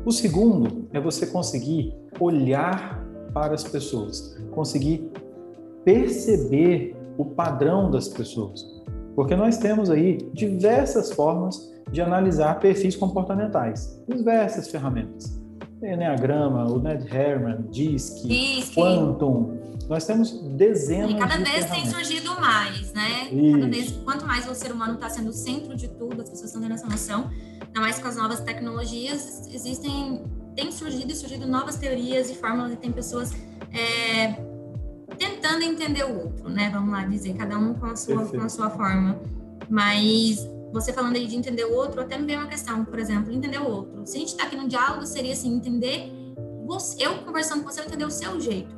O 0.06 0.12
segundo 0.12 0.88
é 0.92 1.00
você 1.00 1.26
conseguir 1.26 1.94
olhar 2.20 3.02
para 3.34 3.54
as 3.54 3.64
pessoas, 3.64 4.38
conseguir 4.52 5.10
perceber 5.86 6.96
o 7.18 7.24
padrão 7.24 7.90
das 7.90 8.10
pessoas. 8.10 8.66
Porque 9.16 9.36
nós 9.36 9.58
temos 9.58 9.90
aí 9.90 10.18
diversas 10.34 11.12
formas 11.12 11.72
de 11.92 12.02
analisar 12.02 12.60
perfis 12.60 12.96
comportamentais, 12.96 14.02
diversas 14.08 14.68
ferramentas. 14.68 15.42
Enneagrama, 15.82 16.66
o 16.66 16.80
Ned 16.80 17.06
Herman, 17.14 17.66
DISC, 17.70 18.28
DISC. 18.28 18.74
Quantum. 18.76 19.58
Nós 19.90 20.06
temos 20.06 20.32
dezenas 20.56 21.12
e 21.12 21.16
cada 21.16 21.38
de 21.38 21.44
vez 21.44 21.70
tem 21.70 21.86
surgido 21.86 22.40
mais, 22.40 22.94
né? 22.94 23.28
Isso. 23.32 23.52
Cada 23.52 23.68
vez, 23.68 23.92
quanto 24.04 24.26
mais 24.26 24.50
o 24.50 24.56
ser 24.56 24.72
humano 24.72 24.94
está 24.94 25.10
sendo 25.10 25.30
o 25.30 25.34
centro 25.34 25.76
de 25.76 25.90
tudo, 25.90 26.22
as 26.22 26.30
pessoas 26.30 26.50
estão 26.50 26.62
tendo 26.62 26.74
essa 26.74 26.88
noção, 26.88 27.30
ainda 27.74 27.82
mais 27.82 27.98
com 27.98 28.08
as 28.08 28.16
novas 28.16 28.40
tecnologias, 28.40 29.48
existem, 29.52 30.24
tem 30.56 30.72
surgido 30.72 31.12
e 31.12 31.16
surgido 31.16 31.48
novas 31.48 31.76
teorias 31.76 32.30
e 32.30 32.36
fórmulas 32.36 32.72
e 32.72 32.76
tem 32.76 32.92
pessoas 32.92 33.32
é, 33.72 34.34
tentando 35.18 35.64
entender 35.64 36.04
o 36.04 36.20
outro, 36.20 36.50
né? 36.50 36.70
Vamos 36.70 36.92
lá 36.92 37.04
dizer, 37.06 37.34
cada 37.36 37.58
um 37.58 37.74
com 37.74 37.88
a 37.88 37.96
sua, 37.96 38.26
com 38.28 38.42
a 38.42 38.50
sua 38.50 38.70
forma. 38.70 39.20
Mas 39.68 40.48
você 40.72 40.94
falando 40.94 41.16
aí 41.16 41.26
de 41.26 41.36
entender 41.36 41.66
o 41.66 41.74
outro, 41.74 42.02
até 42.02 42.16
me 42.16 42.28
veio 42.28 42.40
uma 42.40 42.48
questão, 42.48 42.86
por 42.86 43.00
exemplo, 43.00 43.34
entender 43.34 43.60
o 43.60 43.68
outro. 43.68 44.06
Se 44.06 44.18
a 44.18 44.20
gente 44.20 44.30
está 44.30 44.44
aqui 44.44 44.56
no 44.56 44.68
diálogo, 44.68 45.06
seria 45.08 45.34
assim, 45.34 45.56
entender 45.56 46.12
você, 46.66 47.04
eu 47.04 47.24
conversando 47.24 47.64
com 47.64 47.72
você, 47.72 47.82
entender 47.82 48.06
o 48.06 48.12
seu 48.12 48.40
jeito. 48.40 48.70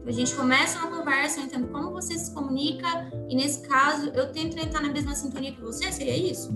Então, 0.00 0.08
a 0.08 0.12
gente 0.12 0.34
começa 0.34 0.78
uma 0.78 0.96
conversa, 0.96 1.40
eu 1.40 1.44
entendo 1.44 1.68
como 1.68 1.90
você 1.90 2.18
se 2.18 2.32
comunica, 2.32 3.10
e 3.28 3.36
nesse 3.36 3.60
caso, 3.68 4.08
eu 4.14 4.32
tento 4.32 4.58
entrar 4.58 4.80
na 4.80 4.90
mesma 4.90 5.14
sintonia 5.14 5.52
que 5.52 5.60
você, 5.60 5.92
seria 5.92 6.16
isso? 6.16 6.50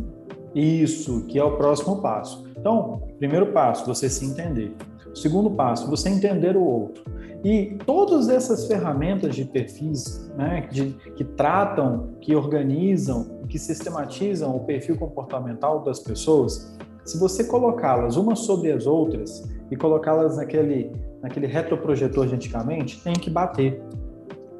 Isso, 0.55 1.25
que 1.27 1.39
é 1.39 1.45
o 1.45 1.57
próximo 1.57 2.01
passo. 2.01 2.45
Então, 2.57 3.03
primeiro 3.19 3.53
passo, 3.53 3.87
você 3.87 4.09
se 4.09 4.25
entender. 4.25 4.75
Segundo 5.15 5.51
passo, 5.51 5.88
você 5.88 6.09
entender 6.09 6.57
o 6.57 6.62
outro. 6.62 7.05
E 7.45 7.77
todas 7.85 8.29
essas 8.29 8.67
ferramentas 8.67 9.35
de 9.35 9.45
perfis 9.45 10.31
né, 10.37 10.69
de, 10.71 10.91
que 11.17 11.25
tratam, 11.25 12.11
que 12.21 12.37
organizam, 12.37 13.41
que 13.49 13.59
sistematizam 13.59 14.57
o 14.57 14.61
perfil 14.61 14.97
comportamental 14.97 15.83
das 15.83 15.99
pessoas, 15.99 16.73
se 17.05 17.19
você 17.19 17.45
colocá-las 17.45 18.17
umas 18.17 18.41
sobre 18.41 18.71
as 18.71 18.87
outras 18.87 19.43
e 19.71 19.77
colocá-las 19.77 20.37
naquele, 20.37 20.93
naquele 21.21 21.49
retroprojetor 21.49 22.29
de 22.29 22.35
antigamente, 22.37 23.03
tem 23.03 23.15
que 23.15 23.29
bater. 23.29 23.83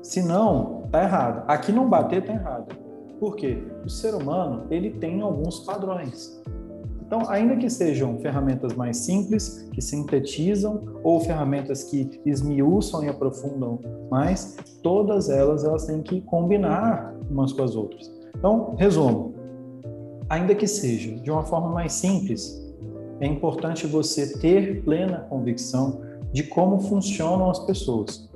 Se 0.03 0.21
não, 0.21 0.89
tá 0.91 1.05
errado. 1.05 1.45
Aqui 1.47 1.71
não 1.71 1.89
bater, 1.89 2.25
tá 2.25 2.33
errado. 2.33 2.82
Por 3.23 3.37
quê? 3.37 3.57
O 3.85 3.89
ser 3.89 4.17
humano, 4.17 4.65
ele 4.69 4.91
tem 4.91 5.21
alguns 5.21 5.61
padrões. 5.61 6.43
Então, 7.07 7.23
ainda 7.31 7.55
que 7.55 7.71
sejam 7.71 8.19
ferramentas 8.19 8.75
mais 8.75 8.97
simples, 8.97 9.71
que 9.73 9.81
sintetizam, 9.81 10.99
ou 11.05 11.21
ferramentas 11.21 11.85
que 11.85 12.21
esmiuçam 12.27 13.05
e 13.05 13.09
aprofundam 13.09 13.79
mais, 14.11 14.57
todas 14.83 15.31
elas 15.31 15.63
elas 15.63 15.87
têm 15.87 16.03
que 16.03 16.21
combinar 16.23 17.15
umas 17.31 17.53
com 17.53 17.63
as 17.63 17.77
outras. 17.77 18.13
Então, 18.37 18.75
resumo. 18.77 19.37
Ainda 20.29 20.53
que 20.53 20.67
seja 20.67 21.15
de 21.15 21.31
uma 21.31 21.45
forma 21.45 21.69
mais 21.69 21.93
simples, 21.93 22.61
é 23.21 23.27
importante 23.29 23.87
você 23.87 24.37
ter 24.41 24.83
plena 24.83 25.29
convicção 25.31 26.01
de 26.33 26.43
como 26.43 26.81
funcionam 26.81 27.49
as 27.49 27.61
pessoas. 27.61 28.29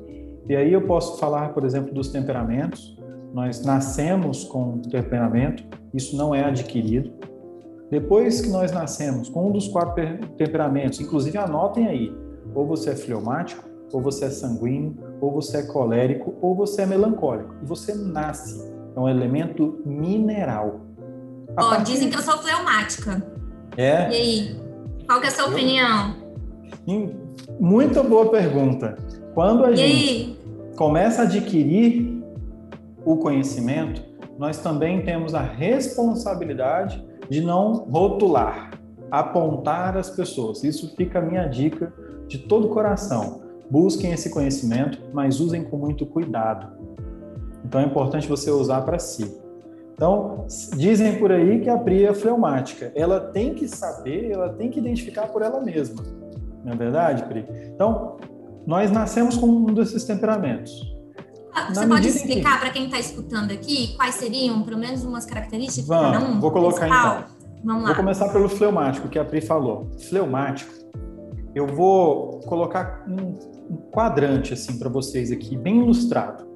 E 0.48 0.54
aí 0.54 0.72
eu 0.72 0.86
posso 0.86 1.18
falar, 1.18 1.52
por 1.54 1.64
exemplo, 1.64 1.92
dos 1.92 2.10
temperamentos. 2.10 2.95
Nós 3.32 3.64
nascemos 3.64 4.44
com 4.44 4.78
temperamento, 4.78 5.64
isso 5.92 6.16
não 6.16 6.34
é 6.34 6.44
adquirido. 6.44 7.12
Depois 7.90 8.40
que 8.40 8.48
nós 8.48 8.72
nascemos 8.72 9.28
com 9.28 9.48
um 9.48 9.52
dos 9.52 9.68
quatro 9.68 10.18
temperamentos, 10.36 11.00
inclusive 11.00 11.38
anotem 11.38 11.86
aí, 11.86 12.16
ou 12.54 12.66
você 12.66 12.90
é 12.90 12.96
fleumático, 12.96 13.68
ou 13.92 14.02
você 14.02 14.24
é 14.24 14.30
sanguíneo, 14.30 14.96
ou 15.20 15.30
você 15.32 15.58
é 15.58 15.62
colérico, 15.62 16.34
ou 16.40 16.54
você 16.54 16.82
é 16.82 16.86
melancólico. 16.86 17.54
E 17.62 17.66
você 17.66 17.94
nasce, 17.94 18.72
é 18.96 18.98
um 18.98 19.08
elemento 19.08 19.80
mineral. 19.86 20.80
Ó, 21.58 21.74
oh, 21.74 21.82
dizem 21.82 22.10
que 22.10 22.16
eu 22.16 22.22
sou 22.22 22.38
fleumática. 22.38 23.24
É? 23.76 24.10
E 24.10 24.14
aí, 24.14 24.60
qual 25.06 25.20
que 25.20 25.26
é 25.26 25.28
a 25.28 25.32
sua 25.32 25.44
eu... 25.44 25.52
opinião? 25.52 26.16
Muito 27.60 28.02
boa 28.02 28.30
pergunta. 28.30 28.96
Quando 29.34 29.64
a 29.64 29.70
e 29.70 29.76
gente 29.76 30.08
aí? 30.08 30.38
começa 30.76 31.22
a 31.22 31.24
adquirir 31.24 32.15
o 33.06 33.16
conhecimento, 33.16 34.02
nós 34.36 34.58
também 34.58 35.02
temos 35.02 35.32
a 35.34 35.40
responsabilidade 35.40 37.02
de 37.30 37.40
não 37.40 37.72
rotular, 37.88 38.72
apontar 39.10 39.96
as 39.96 40.10
pessoas. 40.10 40.64
Isso 40.64 40.94
fica 40.96 41.20
a 41.20 41.22
minha 41.22 41.46
dica 41.46 41.92
de 42.26 42.38
todo 42.38 42.66
o 42.66 42.70
coração. 42.70 43.42
Busquem 43.70 44.12
esse 44.12 44.28
conhecimento, 44.28 44.98
mas 45.12 45.40
usem 45.40 45.62
com 45.64 45.76
muito 45.76 46.04
cuidado. 46.04 46.76
Então 47.64 47.80
é 47.80 47.84
importante 47.84 48.28
você 48.28 48.50
usar 48.50 48.82
para 48.82 48.98
si. 48.98 49.40
Então, 49.94 50.44
dizem 50.76 51.18
por 51.18 51.32
aí 51.32 51.60
que 51.60 51.70
a 51.70 51.78
Pri 51.78 52.04
é 52.04 52.12
fleumática. 52.12 52.92
Ela 52.94 53.18
tem 53.18 53.54
que 53.54 53.66
saber, 53.66 54.30
ela 54.30 54.50
tem 54.50 54.68
que 54.68 54.78
identificar 54.78 55.28
por 55.28 55.40
ela 55.40 55.60
mesma. 55.60 56.02
Não 56.62 56.72
é 56.72 56.76
verdade, 56.76 57.22
Pri? 57.24 57.46
Então, 57.74 58.16
nós 58.66 58.90
nascemos 58.90 59.38
com 59.38 59.46
um 59.46 59.66
desses 59.66 60.04
temperamentos. 60.04 60.95
Ah, 61.56 61.72
você 61.72 61.86
pode 61.86 62.06
explicar 62.06 62.52
que... 62.52 62.60
para 62.60 62.70
quem 62.70 62.84
está 62.84 62.98
escutando 63.00 63.50
aqui 63.50 63.96
quais 63.96 64.16
seriam, 64.16 64.62
pelo 64.62 64.76
menos, 64.76 65.02
umas 65.04 65.24
características 65.24 65.88
Vamos, 65.88 66.12
cada 66.12 66.30
um? 66.30 66.38
Vou 66.38 66.50
colocar 66.50 66.80
principal? 66.80 67.18
então. 67.20 67.36
Vamos 67.64 67.82
lá. 67.82 67.88
Vou 67.88 67.96
começar 67.96 68.28
pelo 68.28 68.48
fleumático, 68.48 69.08
que 69.08 69.18
a 69.18 69.24
Pri 69.24 69.40
falou. 69.40 69.90
Fleumático, 70.10 70.70
eu 71.54 71.66
vou 71.66 72.40
colocar 72.40 73.06
um, 73.08 73.38
um 73.72 73.76
quadrante 73.90 74.52
assim 74.52 74.78
para 74.78 74.90
vocês 74.90 75.32
aqui, 75.32 75.56
bem 75.56 75.78
ilustrado. 75.78 76.46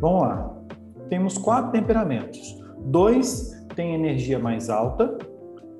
Vamos 0.00 0.22
lá. 0.22 0.52
Temos 1.08 1.38
quatro 1.38 1.70
temperamentos. 1.70 2.60
Dois 2.80 3.52
têm 3.76 3.94
energia 3.94 4.40
mais 4.40 4.68
alta 4.68 5.16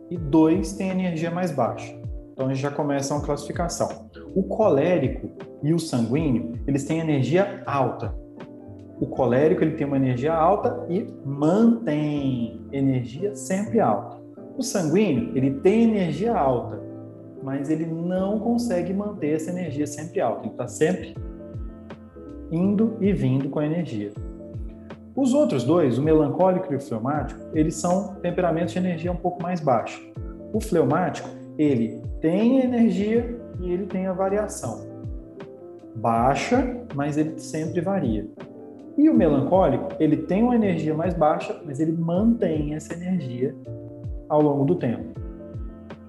e 0.08 0.16
dois 0.16 0.74
têm 0.74 0.90
energia 0.90 1.32
mais 1.32 1.50
baixa. 1.50 1.92
Então 2.32 2.46
a 2.46 2.54
gente 2.54 2.62
já 2.62 2.70
começa 2.70 3.12
uma 3.12 3.24
classificação. 3.24 4.08
O 4.36 4.44
colérico 4.44 5.28
e 5.64 5.74
o 5.74 5.78
sanguíneo, 5.80 6.52
eles 6.64 6.84
têm 6.84 7.00
energia 7.00 7.64
alta. 7.66 8.14
O 9.00 9.06
colérico 9.06 9.62
ele 9.62 9.76
tem 9.76 9.86
uma 9.86 9.96
energia 9.96 10.34
alta 10.34 10.84
e 10.88 11.06
mantém 11.24 12.60
energia 12.72 13.34
sempre 13.34 13.80
alta. 13.80 14.18
O 14.56 14.62
sanguíneo 14.62 15.36
ele 15.36 15.52
tem 15.60 15.84
energia 15.84 16.36
alta, 16.36 16.82
mas 17.42 17.70
ele 17.70 17.86
não 17.86 18.40
consegue 18.40 18.92
manter 18.92 19.36
essa 19.36 19.50
energia 19.50 19.86
sempre 19.86 20.20
alta. 20.20 20.42
Ele 20.42 20.50
está 20.50 20.66
sempre 20.66 21.14
indo 22.50 22.96
e 23.00 23.12
vindo 23.12 23.48
com 23.48 23.60
a 23.60 23.66
energia. 23.66 24.10
Os 25.14 25.34
outros 25.34 25.64
dois, 25.64 25.98
o 25.98 26.02
melancólico 26.02 26.72
e 26.72 26.76
o 26.76 26.80
fleumático, 26.80 27.40
eles 27.52 27.74
são 27.74 28.14
temperamentos 28.22 28.72
de 28.72 28.78
energia 28.78 29.10
um 29.10 29.16
pouco 29.16 29.42
mais 29.42 29.60
baixa. 29.60 30.00
O 30.52 30.60
fleumático, 30.60 31.28
ele 31.58 32.00
tem 32.20 32.60
energia 32.60 33.36
e 33.60 33.70
ele 33.70 33.86
tem 33.86 34.06
a 34.06 34.12
variação. 34.12 34.86
Baixa, 35.96 36.84
mas 36.94 37.16
ele 37.16 37.38
sempre 37.38 37.80
varia. 37.80 38.28
E 38.98 39.08
o 39.08 39.14
melancólico, 39.14 39.94
ele 40.00 40.16
tem 40.16 40.42
uma 40.42 40.56
energia 40.56 40.92
mais 40.92 41.14
baixa, 41.14 41.62
mas 41.64 41.78
ele 41.78 41.92
mantém 41.92 42.74
essa 42.74 42.92
energia 42.92 43.54
ao 44.28 44.42
longo 44.42 44.64
do 44.64 44.74
tempo. 44.74 45.14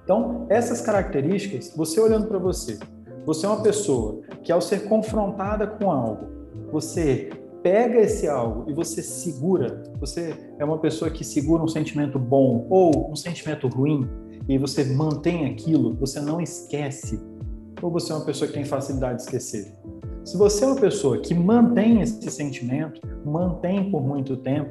Então, 0.03 0.47
essas 0.49 0.81
características, 0.81 1.71
você 1.77 2.01
olhando 2.01 2.25
para 2.25 2.39
você, 2.39 2.79
você 3.27 3.45
é 3.45 3.49
uma 3.49 3.61
pessoa 3.61 4.21
que 4.41 4.51
ao 4.51 4.59
ser 4.59 4.85
confrontada 4.85 5.67
com 5.67 5.91
algo, 5.91 6.25
você 6.71 7.29
pega 7.61 7.99
esse 7.99 8.27
algo 8.27 8.67
e 8.67 8.73
você 8.73 9.03
segura, 9.03 9.83
você 9.99 10.33
é 10.57 10.65
uma 10.65 10.79
pessoa 10.79 11.11
que 11.11 11.23
segura 11.23 11.61
um 11.61 11.67
sentimento 11.67 12.17
bom 12.17 12.65
ou 12.71 13.11
um 13.11 13.15
sentimento 13.15 13.67
ruim 13.67 14.09
e 14.47 14.57
você 14.57 14.83
mantém 14.83 15.45
aquilo, 15.45 15.93
você 15.93 16.19
não 16.19 16.41
esquece, 16.41 17.21
ou 17.83 17.91
você 17.91 18.11
é 18.11 18.15
uma 18.15 18.25
pessoa 18.25 18.47
que 18.47 18.55
tem 18.55 18.65
facilidade 18.65 19.17
de 19.17 19.23
esquecer? 19.25 19.75
Se 20.23 20.37
você 20.37 20.63
é 20.63 20.67
uma 20.67 20.79
pessoa 20.79 21.17
que 21.17 21.33
mantém 21.33 22.01
esse 22.01 22.29
sentimento, 22.29 23.01
mantém 23.25 23.89
por 23.89 24.01
muito 24.01 24.37
tempo, 24.37 24.69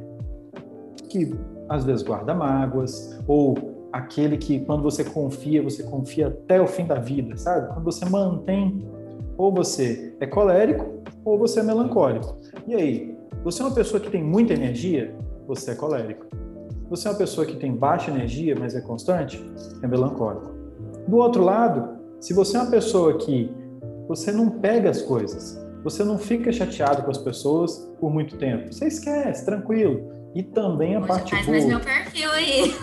que 1.09 1.35
às 1.69 1.85
vezes 1.85 2.03
guarda 2.03 2.35
mágoas, 2.35 3.19
ou 3.27 3.89
aquele 3.93 4.37
que 4.37 4.61
quando 4.61 4.83
você 4.83 5.05
confia, 5.05 5.63
você 5.63 5.83
confia 5.83 6.29
até 6.29 6.61
o 6.61 6.67
fim 6.67 6.87
da 6.87 6.97
vida, 6.97 7.37
sabe? 7.37 7.69
Quando 7.69 7.85
você 7.85 8.05
mantém, 8.05 8.87
ou 9.37 9.53
você 9.53 10.15
é 10.21 10.27
colérico, 10.27 11.03
ou 11.25 11.39
você 11.39 11.61
é 11.61 11.63
melancólico. 11.63 12.37
E 12.67 12.75
aí, 12.75 13.17
você 13.45 13.63
é 13.63 13.65
uma 13.65 13.75
pessoa 13.75 14.01
que 14.01 14.11
tem 14.11 14.23
muita 14.23 14.53
energia? 14.53 15.15
Você 15.47 15.71
é 15.71 15.75
colérico. 15.75 16.27
Você 16.91 17.07
é 17.07 17.11
uma 17.11 17.19
pessoa 17.19 17.47
que 17.47 17.57
tem 17.57 17.75
baixa 17.75 18.11
energia, 18.11 18.57
mas 18.59 18.75
é 18.75 18.81
constante? 18.81 19.43
É 19.83 19.87
melancólico. 19.87 20.51
Do 21.07 21.19
outro 21.19 21.43
lado, 21.43 21.99
se 22.21 22.35
você 22.35 22.57
é 22.57 22.61
uma 22.61 22.71
pessoa 22.71 23.17
que 23.17 23.51
você 24.09 24.33
não 24.33 24.49
pega 24.49 24.89
as 24.91 25.03
coisas, 25.03 25.61
você 25.85 26.03
não 26.03 26.19
fica 26.19 26.51
chateado 26.51 27.03
com 27.03 27.11
as 27.11 27.19
pessoas 27.19 27.77
por 28.01 28.11
muito 28.11 28.37
tempo, 28.37 28.73
você 28.73 28.87
esquece, 28.87 29.45
tranquilo. 29.45 30.17
E 30.35 30.43
também 30.43 30.95
a 30.97 31.01
Poxa, 31.01 31.13
parte 31.13 31.31
faz 31.31 31.47
boa. 31.47 31.57
mais 31.57 31.67
meu 31.69 31.81
perfil 31.81 32.31
aí. 32.31 32.75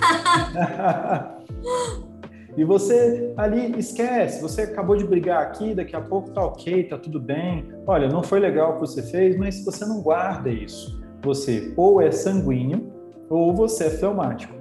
e 2.57 2.63
você 2.63 3.33
ali 3.37 3.77
esquece, 3.77 4.41
você 4.41 4.63
acabou 4.63 4.95
de 4.95 5.05
brigar 5.05 5.43
aqui, 5.43 5.73
daqui 5.73 5.95
a 5.95 6.01
pouco 6.01 6.31
tá 6.31 6.43
ok, 6.43 6.83
tá 6.85 6.97
tudo 6.97 7.19
bem. 7.19 7.71
Olha, 7.85 8.07
não 8.07 8.23
foi 8.23 8.39
legal 8.39 8.71
o 8.71 8.73
que 8.75 8.79
você 8.81 9.03
fez, 9.03 9.37
mas 9.37 9.63
você 9.63 9.85
não 9.85 10.01
guarda 10.01 10.49
isso. 10.49 11.01
Você 11.23 11.73
ou 11.77 12.01
é 12.01 12.11
sanguíneo 12.11 12.91
ou 13.29 13.53
você 13.53 13.85
é 13.85 13.89
fleumático. 13.89 14.53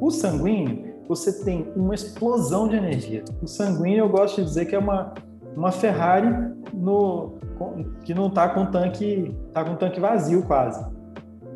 O 0.00 0.10
sanguíneo, 0.10 0.94
você 1.08 1.44
tem 1.44 1.72
uma 1.74 1.94
explosão 1.94 2.68
de 2.68 2.76
energia. 2.76 3.24
O 3.42 3.46
sanguíneo, 3.46 4.04
eu 4.04 4.08
gosto 4.08 4.36
de 4.36 4.44
dizer 4.44 4.66
que 4.66 4.74
é 4.74 4.78
uma, 4.78 5.12
uma 5.58 5.72
Ferrari 5.72 6.28
no, 6.72 7.34
que 8.04 8.14
não 8.14 8.28
está 8.28 8.48
com 8.48 8.66
tanque, 8.66 9.34
tá 9.52 9.64
com 9.64 9.74
tanque 9.74 9.98
vazio 9.98 10.42
quase. 10.44 10.86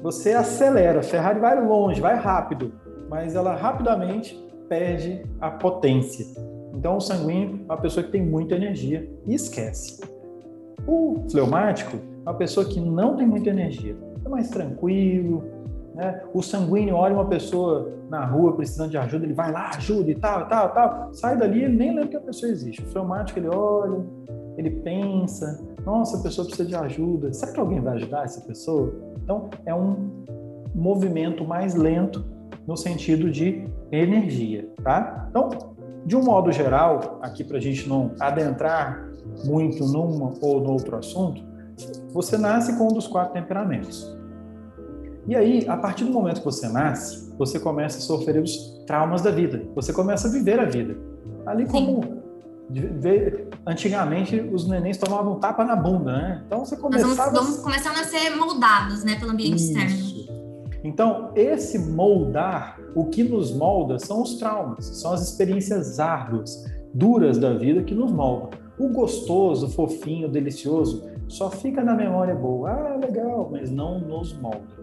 Você 0.03 0.33
acelera, 0.33 0.99
a 0.99 1.03
Ferrari 1.03 1.39
vai 1.39 1.65
longe, 1.65 2.01
vai 2.01 2.17
rápido, 2.17 2.73
mas 3.09 3.37
ela 3.37 3.55
rapidamente 3.55 4.37
perde 4.69 5.23
a 5.41 5.51
potência. 5.51 6.27
Então, 6.75 6.97
o 6.97 7.01
sanguíneo 7.01 7.61
é 7.61 7.73
uma 7.73 7.77
pessoa 7.77 8.03
que 8.03 8.11
tem 8.11 8.23
muita 8.23 8.57
energia 8.57 9.09
e 9.25 9.35
esquece. 9.35 10.01
O 10.85 11.25
fleumático 11.31 11.97
é 11.97 12.29
uma 12.29 12.35
pessoa 12.35 12.67
que 12.67 12.81
não 12.81 13.15
tem 13.15 13.27
muita 13.27 13.51
energia, 13.51 13.97
é 14.25 14.29
mais 14.29 14.49
tranquilo, 14.51 15.45
né? 15.95 16.23
O 16.33 16.43
sanguíneo 16.43 16.97
olha 16.97 17.15
uma 17.15 17.27
pessoa 17.27 17.93
na 18.09 18.25
rua 18.25 18.55
precisando 18.55 18.91
de 18.91 18.99
ajuda, 18.99 19.25
ele 19.25 19.35
vai 19.35 19.53
lá, 19.53 19.71
ajuda 19.77 20.11
e 20.11 20.15
tal, 20.15 20.47
tal, 20.47 20.69
tal. 20.71 21.15
Sai 21.15 21.37
dali, 21.37 21.65
ele 21.65 21.77
nem 21.77 21.91
lembra 21.91 22.09
que 22.09 22.17
a 22.17 22.21
pessoa 22.21 22.51
existe. 22.51 22.83
O 22.83 22.87
fleumático, 22.87 23.39
ele 23.39 23.49
olha, 23.49 24.05
ele 24.57 24.71
pensa, 24.71 25.63
nossa, 25.85 26.19
a 26.19 26.23
pessoa 26.23 26.47
precisa 26.47 26.69
de 26.69 26.75
ajuda. 26.75 27.33
Será 27.33 27.53
que 27.53 27.61
alguém 27.61 27.81
vai 27.81 27.95
ajudar 27.95 28.25
essa 28.25 28.41
pessoa? 28.41 28.95
Então, 29.23 29.51
é 29.67 29.75
um 29.75 30.25
movimento 30.75 31.45
mais 31.45 31.75
lento 31.75 32.25
no 32.67 32.77
sentido 32.77 33.31
de 33.31 33.67
energia, 33.91 34.69
tá? 34.83 35.27
Então, 35.29 35.51
de 36.05 36.17
um 36.17 36.23
modo 36.23 36.51
geral, 36.51 37.19
aqui 37.21 37.45
para 37.45 37.59
a 37.59 37.61
gente 37.61 37.89
não 37.89 38.13
adentrar 38.19 39.09
muito 39.45 39.85
num 39.87 40.33
ou 40.41 40.61
no 40.61 40.73
outro 40.73 40.97
assunto, 40.97 41.43
você 42.13 42.37
nasce 42.37 42.77
com 42.77 42.85
um 42.85 42.93
dos 42.93 43.07
quatro 43.07 43.33
temperamentos. 43.33 44.17
E 45.27 45.37
aí, 45.37 45.65
a 45.69 45.77
partir 45.77 46.05
do 46.05 46.11
momento 46.11 46.39
que 46.39 46.45
você 46.45 46.69
nasce, 46.69 47.33
você 47.39 47.61
começa 47.61 47.99
a 47.99 48.01
sofrer 48.01 48.43
os 48.43 48.83
traumas 48.87 49.23
da 49.23 49.31
vida. 49.31 49.63
Você 49.75 49.93
começa 49.93 50.27
a 50.27 50.31
viver 50.31 50.59
a 50.59 50.65
vida. 50.65 50.97
Ali 51.47 51.67
como 51.67 52.23
antigamente 53.67 54.41
os 54.41 54.67
nenéns 54.67 54.97
tomavam 54.97 55.39
tapa 55.39 55.65
na 55.65 55.77
bunda, 55.77 56.13
né? 56.13 56.43
Então 56.47 56.65
você 56.65 56.77
começava... 56.77 57.09
Nós 57.09 57.33
vamos, 57.33 57.41
vamos 57.41 57.63
começando 57.63 57.99
a 57.99 58.05
ser 58.05 58.31
moldados, 58.37 59.05
né, 59.05 59.17
pelo 59.19 59.33
ambiente 59.33 59.57
Isso. 59.57 59.79
externo. 59.79 60.13
Então, 60.85 61.31
esse 61.37 61.79
moldar, 61.79 62.81
o 62.95 63.05
que 63.07 63.23
nos 63.23 63.53
molda 63.55 63.99
são 64.01 64.23
os 64.23 64.35
traumas, 64.35 64.85
são 64.85 65.13
as 65.13 65.23
experiências 65.23 66.01
árduas, 66.01 66.65
duras 66.93 67.39
da 67.39 67.53
vida 67.53 67.85
que 67.85 67.95
nos 67.95 68.11
moldam. 68.11 68.51
O 68.79 68.89
gostoso, 68.89 69.69
fofinho, 69.69 70.29
delicioso, 70.29 71.09
só 71.29 71.51
fica 71.51 71.85
na 71.85 71.95
memória 71.95 72.35
boa. 72.35 72.71
Ah, 72.71 72.97
legal, 72.97 73.49
mas 73.53 73.71
não 73.71 74.01
nos 74.01 74.33
molda. 74.33 74.82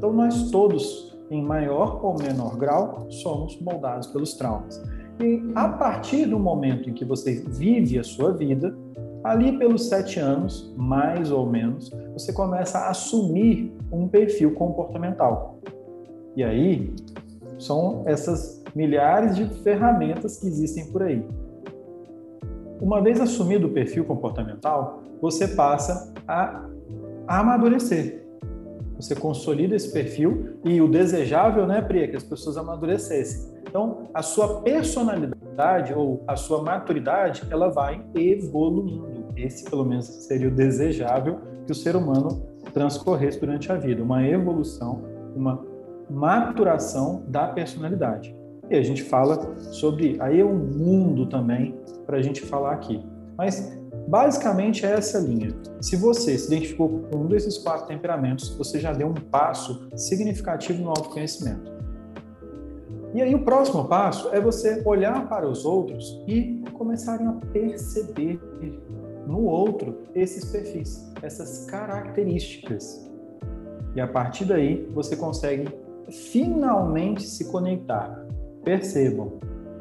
Então, 0.00 0.14
nós 0.14 0.50
todos, 0.50 1.14
em 1.30 1.42
maior 1.42 2.02
ou 2.02 2.16
menor 2.16 2.56
grau, 2.56 3.06
somos 3.10 3.60
moldados 3.60 4.06
pelos 4.06 4.32
traumas. 4.32 4.82
E 5.20 5.42
a 5.54 5.68
partir 5.68 6.24
do 6.24 6.38
momento 6.38 6.88
em 6.88 6.94
que 6.94 7.04
você 7.04 7.44
vive 7.46 7.98
a 7.98 8.02
sua 8.02 8.32
vida, 8.32 8.74
ali 9.22 9.58
pelos 9.58 9.90
sete 9.90 10.18
anos, 10.18 10.74
mais 10.74 11.30
ou 11.30 11.44
menos, 11.44 11.90
você 12.14 12.32
começa 12.32 12.78
a 12.78 12.88
assumir 12.88 13.76
um 13.92 14.08
perfil 14.08 14.54
comportamental. 14.54 15.58
E 16.34 16.42
aí 16.42 16.94
são 17.58 18.02
essas 18.06 18.64
milhares 18.74 19.36
de 19.36 19.44
ferramentas 19.62 20.38
que 20.38 20.46
existem 20.46 20.90
por 20.90 21.02
aí. 21.02 21.22
Uma 22.80 23.02
vez 23.02 23.20
assumido 23.20 23.66
o 23.66 23.70
perfil 23.70 24.06
comportamental, 24.06 25.02
você 25.20 25.46
passa 25.46 26.10
a 26.26 26.64
amadurecer. 27.28 28.29
Você 29.00 29.14
consolida 29.14 29.74
esse 29.74 29.90
perfil 29.90 30.58
e 30.62 30.80
o 30.80 30.86
desejável, 30.86 31.66
né, 31.66 31.80
Pri, 31.80 32.02
é 32.02 32.06
que 32.06 32.16
as 32.16 32.22
pessoas 32.22 32.58
amadurecessem. 32.58 33.50
Então, 33.66 34.10
a 34.12 34.20
sua 34.20 34.60
personalidade 34.60 35.94
ou 35.94 36.22
a 36.26 36.36
sua 36.36 36.62
maturidade, 36.62 37.42
ela 37.50 37.70
vai 37.70 38.04
evoluindo. 38.14 39.32
Esse, 39.36 39.68
pelo 39.70 39.86
menos, 39.86 40.04
seria 40.06 40.48
o 40.48 40.50
desejável 40.50 41.38
que 41.64 41.72
o 41.72 41.74
ser 41.74 41.96
humano 41.96 42.46
transcorresse 42.74 43.40
durante 43.40 43.72
a 43.72 43.76
vida, 43.76 44.02
uma 44.02 44.26
evolução, 44.26 45.02
uma 45.34 45.64
maturação 46.10 47.22
da 47.26 47.46
personalidade. 47.46 48.36
E 48.68 48.76
a 48.76 48.82
gente 48.82 49.02
fala 49.02 49.56
sobre, 49.72 50.16
aí 50.20 50.40
é 50.40 50.44
um 50.44 50.56
mundo 50.56 51.26
também 51.26 51.74
para 52.06 52.18
a 52.18 52.22
gente 52.22 52.42
falar 52.42 52.72
aqui. 52.72 53.02
Mas 53.36 53.80
basicamente 54.08 54.84
é 54.84 54.90
essa 54.90 55.18
linha. 55.18 55.54
Se 55.80 55.96
você 55.96 56.36
se 56.36 56.46
identificou 56.46 57.00
com 57.10 57.18
um 57.18 57.26
desses 57.26 57.58
quatro 57.58 57.86
temperamentos, 57.86 58.48
você 58.50 58.78
já 58.78 58.92
deu 58.92 59.08
um 59.08 59.14
passo 59.14 59.88
significativo 59.96 60.82
no 60.82 60.90
autoconhecimento. 60.90 61.70
E 63.12 63.20
aí 63.20 63.34
o 63.34 63.44
próximo 63.44 63.86
passo 63.88 64.28
é 64.32 64.40
você 64.40 64.82
olhar 64.84 65.28
para 65.28 65.48
os 65.48 65.64
outros 65.64 66.22
e 66.28 66.62
começarem 66.74 67.26
a 67.26 67.32
perceber 67.52 68.40
no 69.26 69.44
outro 69.44 69.98
esses 70.14 70.44
perfis, 70.44 71.10
essas 71.20 71.66
características. 71.66 73.10
E 73.94 74.00
a 74.00 74.06
partir 74.06 74.44
daí 74.44 74.88
você 74.94 75.16
consegue 75.16 75.68
finalmente 76.08 77.22
se 77.22 77.50
conectar. 77.50 78.26
Percebam, 78.62 79.40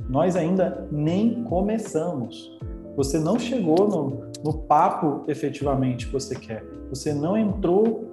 nós 0.09 0.35
ainda 0.35 0.87
nem 0.91 1.43
começamos. 1.43 2.57
Você 2.99 3.17
não 3.17 3.39
chegou 3.39 3.87
no, 3.87 4.29
no 4.43 4.57
papo 4.63 5.23
efetivamente 5.29 6.07
que 6.07 6.11
você 6.11 6.35
quer. 6.35 6.65
Você 6.89 7.13
não 7.13 7.37
entrou 7.37 8.03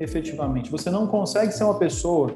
efetivamente. 0.00 0.68
Você 0.68 0.90
não 0.90 1.06
consegue 1.06 1.52
ser 1.52 1.62
uma 1.62 1.78
pessoa 1.78 2.28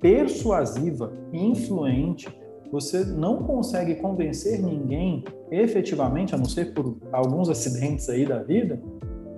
persuasiva, 0.00 1.12
influente, 1.34 2.34
você 2.72 3.04
não 3.04 3.42
consegue 3.42 3.96
convencer 3.96 4.58
ninguém 4.58 5.22
efetivamente, 5.50 6.34
a 6.34 6.38
não 6.38 6.46
ser 6.46 6.72
por 6.72 6.96
alguns 7.12 7.50
acidentes 7.50 8.08
aí 8.08 8.24
da 8.24 8.42
vida, 8.42 8.80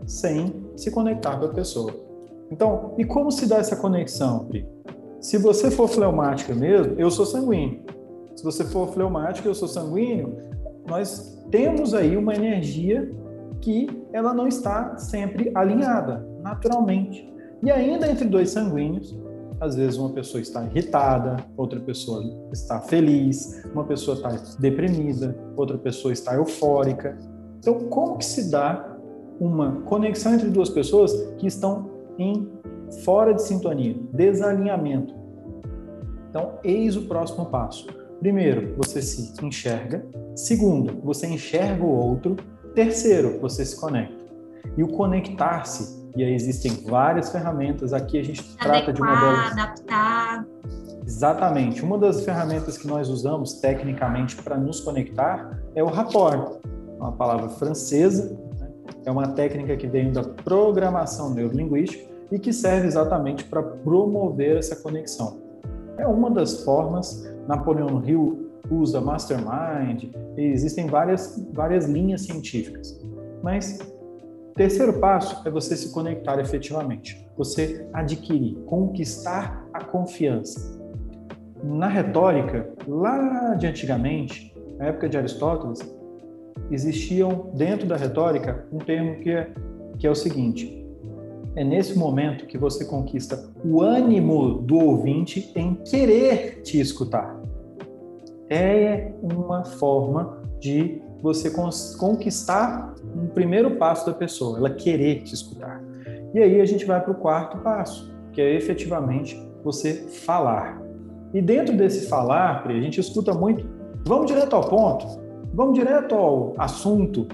sem 0.07 0.55
se 0.77 0.93
conectar 0.93 1.37
com 1.41 1.47
a 1.47 1.49
pessoa. 1.49 1.93
Então, 2.53 2.95
e 2.97 3.05
como 3.05 3.33
se 3.33 3.49
dá 3.49 3.57
essa 3.57 3.75
conexão, 3.75 4.45
Pri? 4.45 4.65
Se 5.21 5.39
você 5.39 5.73
for 5.73 5.89
fleumática 5.89 6.55
mesmo, 6.55 6.95
eu 6.99 7.11
sou 7.11 7.27
sanguíneo. 7.27 7.81
Se 8.37 8.45
você 8.45 8.63
for 8.63 8.93
fleumática, 8.93 9.49
eu 9.49 9.55
sou 9.57 9.67
sanguíneo, 9.67 10.56
nós 10.89 11.37
temos 11.51 11.95
aí 11.95 12.17
uma 12.17 12.35
energia 12.35 13.11
que 13.61 13.89
ela 14.13 14.33
não 14.33 14.47
está 14.47 14.97
sempre 14.97 15.51
alinhada, 15.55 16.27
naturalmente. 16.43 17.33
E 17.63 17.71
ainda 17.71 18.11
entre 18.11 18.27
dois 18.27 18.51
sanguíneos, 18.51 19.19
às 19.61 19.77
vezes 19.77 19.97
uma 19.97 20.11
pessoa 20.11 20.41
está 20.41 20.65
irritada, 20.65 21.37
outra 21.57 21.81
pessoa 21.81 22.23
está 22.53 22.81
feliz, 22.81 23.65
uma 23.73 23.85
pessoa 23.85 24.17
está 24.17 24.57
deprimida, 24.59 25.37
outra 25.57 25.79
pessoa 25.79 26.13
está 26.13 26.35
eufórica. 26.35 27.17
Então, 27.59 27.81
como 27.89 28.19
que 28.19 28.25
se 28.25 28.51
dá 28.51 28.97
uma 29.41 29.81
conexão 29.83 30.35
entre 30.35 30.51
duas 30.51 30.69
pessoas 30.69 31.13
que 31.39 31.47
estão 31.47 31.91
em 32.19 32.49
fora 33.03 33.33
de 33.33 33.43
sintonia, 33.43 33.97
desalinhamento? 34.13 35.15
Então, 36.29 36.59
eis 36.63 36.97
o 36.97 37.03
próximo 37.03 37.47
passo. 37.47 37.87
Primeiro, 38.21 38.75
você 38.77 39.03
se 39.03 39.33
enxerga. 39.45 40.05
Segundo, 40.35 41.01
você 41.03 41.27
enxerga 41.27 41.85
o 41.85 41.89
outro. 41.89 42.37
Terceiro, 42.75 43.39
você 43.41 43.65
se 43.65 43.79
conecta. 43.79 44.15
E 44.77 44.83
o 44.83 44.89
conectar-se, 44.89 46.07
e 46.17 46.25
aí 46.25 46.35
existem 46.35 46.73
várias 46.87 47.31
ferramentas, 47.31 47.93
aqui 47.93 48.19
a 48.19 48.23
gente 48.23 48.41
Adequar, 48.41 48.69
trata 48.69 48.93
de 48.93 49.03
uma 49.03 49.21
delas. 49.21 49.53
adaptar. 49.53 50.47
Exatamente. 51.07 51.83
Uma 51.83 51.99
das 51.99 52.25
ferramentas 52.25 52.77
que 52.77 52.87
nós 52.87 53.09
usamos 53.09 53.55
tecnicamente 53.55 54.37
para 54.43 54.57
nos 54.57 54.81
conectar 54.81 55.59
é 55.75 55.83
o 55.83 55.87
rapport, 55.87 56.59
uma 56.99 57.13
palavra 57.13 57.49
francesa, 57.51 58.37
né? 58.59 58.69
é 59.05 59.11
uma 59.11 59.29
técnica 59.29 59.77
que 59.77 59.87
vem 59.87 60.11
da 60.13 60.23
programação 60.23 61.33
neurolinguística 61.33 62.05
e 62.33 62.39
que 62.39 62.53
serve 62.53 62.89
exatamente 62.89 63.45
para 63.45 63.63
promover 63.63 64.57
essa 64.57 64.75
conexão. 64.75 65.39
É 65.97 66.07
uma 66.07 66.31
das 66.31 66.65
formas. 66.65 67.25
Napoleão 67.49 68.03
Hill 68.05 68.51
usa 68.71 69.01
Mastermind, 69.01 70.13
existem 70.37 70.87
várias, 70.87 71.45
várias 71.53 71.87
linhas 71.87 72.23
científicas. 72.23 73.01
Mas 73.43 73.79
terceiro 74.55 74.95
passo 74.95 75.47
é 75.47 75.51
você 75.51 75.77
se 75.77 75.93
conectar 75.93 76.41
efetivamente, 76.41 77.29
você 77.37 77.87
adquirir, 77.93 78.57
conquistar 78.67 79.67
a 79.73 79.85
confiança. 79.85 80.77
Na 81.63 81.89
retórica, 81.89 82.71
lá 82.87 83.55
de 83.55 83.67
antigamente, 83.67 84.55
na 84.79 84.87
época 84.87 85.09
de 85.09 85.17
Aristóteles, 85.17 85.81
existiam 86.71 87.51
dentro 87.55 87.87
da 87.87 87.97
retórica 87.97 88.67
um 88.73 88.79
termo 88.79 89.21
que 89.21 89.31
é, 89.31 89.53
que 89.99 90.07
é 90.07 90.11
o 90.11 90.15
seguinte: 90.15 90.87
é 91.55 91.65
nesse 91.65 91.99
momento 91.99 92.47
que 92.47 92.59
você 92.59 92.85
conquista 92.85 93.51
o 93.65 93.83
ânimo 93.83 94.59
do 94.61 94.77
ouvinte 94.77 95.53
em 95.55 95.75
querer 95.75 96.63
te 96.63 96.81
escutar. 96.81 97.36
É 98.49 99.13
uma 99.23 99.65
forma 99.65 100.43
de 100.61 101.03
você 101.23 101.51
conquistar 101.99 102.95
um 103.17 103.27
primeiro 103.27 103.77
passo 103.77 104.07
da 104.07 104.13
pessoa, 104.13 104.59
ela 104.59 104.71
querer 104.71 105.23
te 105.23 105.35
escutar. 105.35 105.83
E 106.35 106.39
aí 106.39 106.61
a 106.61 106.65
gente 106.65 106.85
vai 106.85 107.01
para 107.01 107.13
o 107.13 107.15
quarto 107.15 107.59
passo, 107.59 108.15
que 108.33 108.41
é 108.41 108.55
efetivamente 108.55 109.41
você 109.65 109.95
falar. 109.95 110.81
E 111.33 111.41
dentro 111.41 111.77
desse 111.77 112.09
falar, 112.09 112.65
a 112.67 112.81
gente 112.81 113.01
escuta 113.01 113.33
muito, 113.33 113.67
vamos 114.07 114.27
direto 114.27 114.55
ao 114.55 114.69
ponto, 114.69 115.07
vamos 115.53 115.75
direto 115.75 116.15
ao 116.15 116.55
assunto. 116.59 117.27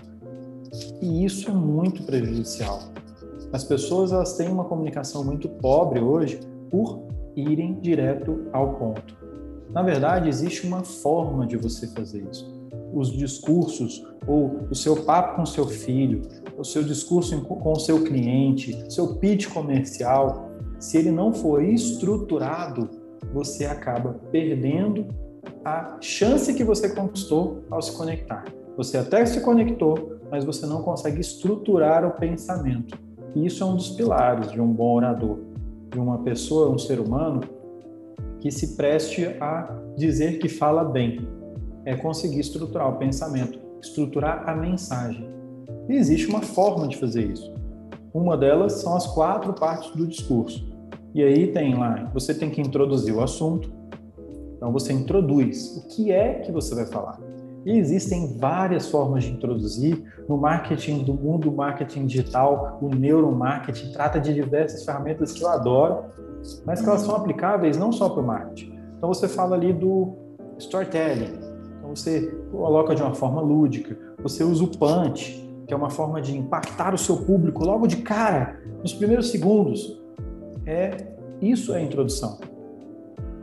E 1.00 1.24
isso 1.24 1.50
é 1.50 1.52
muito 1.52 2.02
prejudicial. 2.04 2.80
As 3.52 3.64
pessoas 3.64 4.12
elas 4.12 4.36
têm 4.36 4.48
uma 4.48 4.64
comunicação 4.64 5.22
muito 5.22 5.48
pobre 5.48 6.00
hoje 6.00 6.40
por 6.70 7.02
irem 7.36 7.78
direto 7.80 8.46
ao 8.52 8.74
ponto. 8.74 9.21
Na 9.72 9.82
verdade, 9.82 10.28
existe 10.28 10.66
uma 10.66 10.84
forma 10.84 11.46
de 11.46 11.56
você 11.56 11.86
fazer 11.86 12.26
isso. 12.30 12.52
Os 12.92 13.10
discursos 13.10 14.06
ou 14.26 14.66
o 14.70 14.74
seu 14.74 15.02
papo 15.02 15.36
com 15.36 15.46
seu 15.46 15.66
filho, 15.66 16.22
o 16.58 16.64
seu 16.64 16.82
discurso 16.82 17.40
com 17.40 17.72
o 17.72 17.80
seu 17.80 18.04
cliente, 18.04 18.84
seu 18.92 19.16
pitch 19.16 19.48
comercial, 19.48 20.50
se 20.78 20.98
ele 20.98 21.10
não 21.10 21.32
for 21.32 21.64
estruturado, 21.64 22.90
você 23.32 23.64
acaba 23.64 24.20
perdendo 24.30 25.06
a 25.64 25.96
chance 26.00 26.52
que 26.52 26.64
você 26.64 26.94
conquistou 26.94 27.64
ao 27.70 27.80
se 27.80 27.96
conectar. 27.96 28.44
Você 28.76 28.98
até 28.98 29.24
se 29.24 29.40
conectou, 29.40 30.16
mas 30.30 30.44
você 30.44 30.66
não 30.66 30.82
consegue 30.82 31.20
estruturar 31.20 32.04
o 32.04 32.10
pensamento. 32.10 32.98
E 33.34 33.46
isso 33.46 33.62
é 33.62 33.66
um 33.66 33.76
dos 33.76 33.90
pilares 33.90 34.52
de 34.52 34.60
um 34.60 34.70
bom 34.70 34.96
orador, 34.96 35.38
de 35.90 35.98
uma 35.98 36.18
pessoa, 36.18 36.70
um 36.70 36.78
ser 36.78 37.00
humano 37.00 37.40
que 38.42 38.50
se 38.50 38.76
preste 38.76 39.24
a 39.40 39.72
dizer 39.96 40.40
que 40.40 40.48
fala 40.48 40.82
bem. 40.82 41.28
É 41.84 41.94
conseguir 41.94 42.40
estruturar 42.40 42.88
o 42.88 42.98
pensamento, 42.98 43.56
estruturar 43.80 44.48
a 44.48 44.56
mensagem. 44.56 45.28
E 45.88 45.94
existe 45.94 46.26
uma 46.26 46.42
forma 46.42 46.88
de 46.88 46.96
fazer 46.96 47.30
isso. 47.30 47.54
Uma 48.12 48.36
delas 48.36 48.72
são 48.74 48.96
as 48.96 49.06
quatro 49.06 49.52
partes 49.52 49.94
do 49.94 50.08
discurso. 50.08 50.68
E 51.14 51.22
aí 51.22 51.52
tem 51.52 51.78
lá, 51.78 52.10
você 52.12 52.34
tem 52.34 52.50
que 52.50 52.60
introduzir 52.60 53.14
o 53.14 53.22
assunto. 53.22 53.72
Então 54.56 54.72
você 54.72 54.92
introduz 54.92 55.76
o 55.76 55.86
que 55.86 56.10
é 56.10 56.40
que 56.40 56.50
você 56.50 56.74
vai 56.74 56.86
falar. 56.86 57.20
E 57.64 57.78
existem 57.78 58.36
várias 58.38 58.88
formas 58.88 59.24
de 59.24 59.30
introduzir. 59.30 60.02
No 60.28 60.36
marketing 60.36 61.04
do 61.04 61.14
mundo 61.14 61.50
do 61.50 61.56
marketing 61.56 62.06
digital, 62.06 62.78
o 62.80 62.88
neuromarketing 62.88 63.92
trata 63.92 64.20
de 64.20 64.34
diversas 64.34 64.84
ferramentas 64.84 65.32
que 65.32 65.42
eu 65.42 65.48
adoro, 65.48 66.04
mas 66.66 66.80
que 66.80 66.88
elas 66.88 67.02
são 67.02 67.14
aplicáveis 67.14 67.76
não 67.76 67.92
só 67.92 68.08
para 68.08 68.22
o 68.22 68.26
marketing. 68.26 68.78
Então 68.96 69.08
você 69.08 69.28
fala 69.28 69.54
ali 69.54 69.72
do 69.72 70.14
storytelling. 70.58 71.38
Então 71.78 71.94
você 71.94 72.26
coloca 72.50 72.94
de 72.94 73.02
uma 73.02 73.14
forma 73.14 73.40
lúdica. 73.40 73.96
Você 74.22 74.42
usa 74.42 74.64
o 74.64 74.68
punch, 74.68 75.48
que 75.66 75.72
é 75.72 75.76
uma 75.76 75.90
forma 75.90 76.20
de 76.20 76.36
impactar 76.36 76.94
o 76.94 76.98
seu 76.98 77.18
público 77.18 77.64
logo 77.64 77.86
de 77.86 77.98
cara, 77.98 78.60
nos 78.80 78.92
primeiros 78.92 79.30
segundos. 79.30 80.00
É 80.66 81.12
isso 81.40 81.72
é 81.72 81.78
a 81.78 81.82
introdução. 81.82 82.38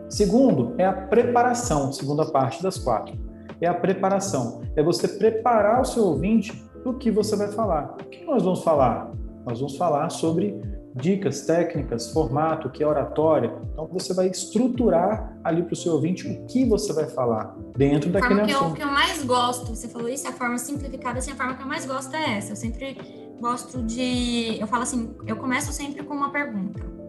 Segundo 0.09 0.73
é 0.77 0.85
a 0.85 0.93
preparação, 0.93 1.91
segunda 1.91 2.25
parte 2.25 2.63
das 2.63 2.77
quatro 2.77 3.28
é 3.61 3.67
a 3.67 3.73
preparação. 3.73 4.61
É 4.75 4.83
você 4.83 5.07
preparar 5.07 5.81
o 5.81 5.85
seu 5.85 6.03
ouvinte 6.03 6.63
do 6.83 6.93
que 6.93 7.11
você 7.11 7.35
vai 7.35 7.49
falar. 7.49 7.95
O 8.01 8.05
que 8.05 8.23
nós 8.25 8.43
vamos 8.43 8.63
falar? 8.63 9.11
Nós 9.45 9.59
vamos 9.59 9.77
falar 9.77 10.09
sobre 10.09 10.59
dicas, 10.95 11.41
técnicas, 11.41 12.11
formato, 12.11 12.69
que 12.69 12.83
é 12.83 12.87
oratória. 12.87 13.53
Então 13.71 13.87
você 13.87 14.13
vai 14.13 14.27
estruturar 14.27 15.37
ali 15.43 15.63
para 15.63 15.73
o 15.73 15.75
seu 15.75 15.93
ouvinte 15.93 16.27
o 16.27 16.45
que 16.45 16.65
você 16.65 16.91
vai 16.93 17.05
falar 17.05 17.55
dentro 17.77 18.09
daquele 18.09 18.35
forma 18.35 18.47
que 18.47 18.53
assunto. 18.53 18.69
Eu, 18.69 18.75
que 18.75 18.83
eu 18.83 18.91
mais 18.91 19.23
gosto, 19.23 19.75
você 19.75 19.87
falou 19.87 20.09
isso, 20.09 20.27
a 20.27 20.31
forma 20.31 20.57
simplificada, 20.57 21.19
assim, 21.19 21.31
a 21.31 21.35
forma 21.35 21.55
que 21.55 21.61
eu 21.61 21.67
mais 21.67 21.85
gosto 21.85 22.15
é 22.15 22.37
essa. 22.37 22.53
Eu 22.53 22.55
sempre 22.55 22.97
gosto 23.39 23.81
de, 23.83 24.59
eu 24.59 24.67
falo 24.67 24.83
assim, 24.83 25.15
eu 25.25 25.37
começo 25.37 25.71
sempre 25.71 26.03
com 26.03 26.13
uma 26.13 26.31
pergunta 26.31 26.99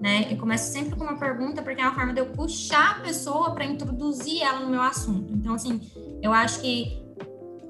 né? 0.00 0.32
Eu 0.32 0.36
começo 0.36 0.72
sempre 0.72 0.96
com 0.96 1.04
uma 1.04 1.16
pergunta, 1.16 1.62
porque 1.62 1.80
é 1.80 1.84
uma 1.84 1.94
forma 1.94 2.12
de 2.12 2.20
eu 2.20 2.26
puxar 2.26 2.92
a 2.92 3.00
pessoa 3.00 3.52
para 3.52 3.64
introduzir 3.64 4.42
ela 4.42 4.60
no 4.60 4.70
meu 4.70 4.82
assunto. 4.82 5.32
Então, 5.32 5.54
assim, 5.54 5.80
eu 6.22 6.32
acho 6.32 6.60
que 6.60 7.04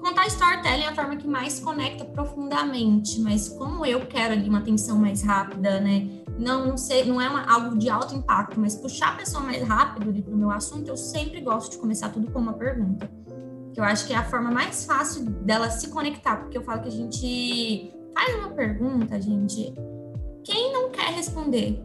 contar 0.05 0.27
storytelling 0.27 0.83
é 0.83 0.89
a 0.89 0.93
forma 0.93 1.15
que 1.15 1.27
mais 1.27 1.59
conecta 1.59 2.05
profundamente, 2.05 3.19
mas 3.21 3.49
como 3.49 3.83
eu 3.85 4.05
quero 4.05 4.33
ali 4.33 4.47
uma 4.47 4.59
atenção 4.59 4.99
mais 4.99 5.23
rápida, 5.23 5.79
né? 5.79 6.07
Não 6.37 6.77
sei, 6.77 7.05
não 7.05 7.19
é 7.19 7.29
uma, 7.29 7.43
algo 7.45 7.77
de 7.77 7.89
alto 7.89 8.13
impacto, 8.13 8.59
mas 8.59 8.75
puxar 8.75 9.13
a 9.13 9.15
pessoa 9.15 9.41
mais 9.43 9.65
rápido 9.67 10.09
ali 10.09 10.23
o 10.27 10.35
meu 10.35 10.51
assunto, 10.51 10.89
eu 10.89 10.97
sempre 10.97 11.41
gosto 11.41 11.71
de 11.71 11.77
começar 11.77 12.09
tudo 12.09 12.29
com 12.29 12.39
uma 12.39 12.53
pergunta. 12.53 13.09
Que 13.73 13.79
eu 13.79 13.83
acho 13.83 14.05
que 14.05 14.13
é 14.13 14.17
a 14.17 14.23
forma 14.23 14.51
mais 14.51 14.85
fácil 14.85 15.25
dela 15.25 15.69
se 15.69 15.87
conectar, 15.89 16.37
porque 16.37 16.57
eu 16.57 16.61
falo 16.61 16.81
que 16.81 16.89
a 16.89 16.91
gente 16.91 17.93
faz 18.13 18.35
uma 18.35 18.49
pergunta, 18.49 19.19
gente. 19.19 19.73
Quem 20.43 20.71
não 20.71 20.91
quer 20.91 21.13
responder? 21.13 21.83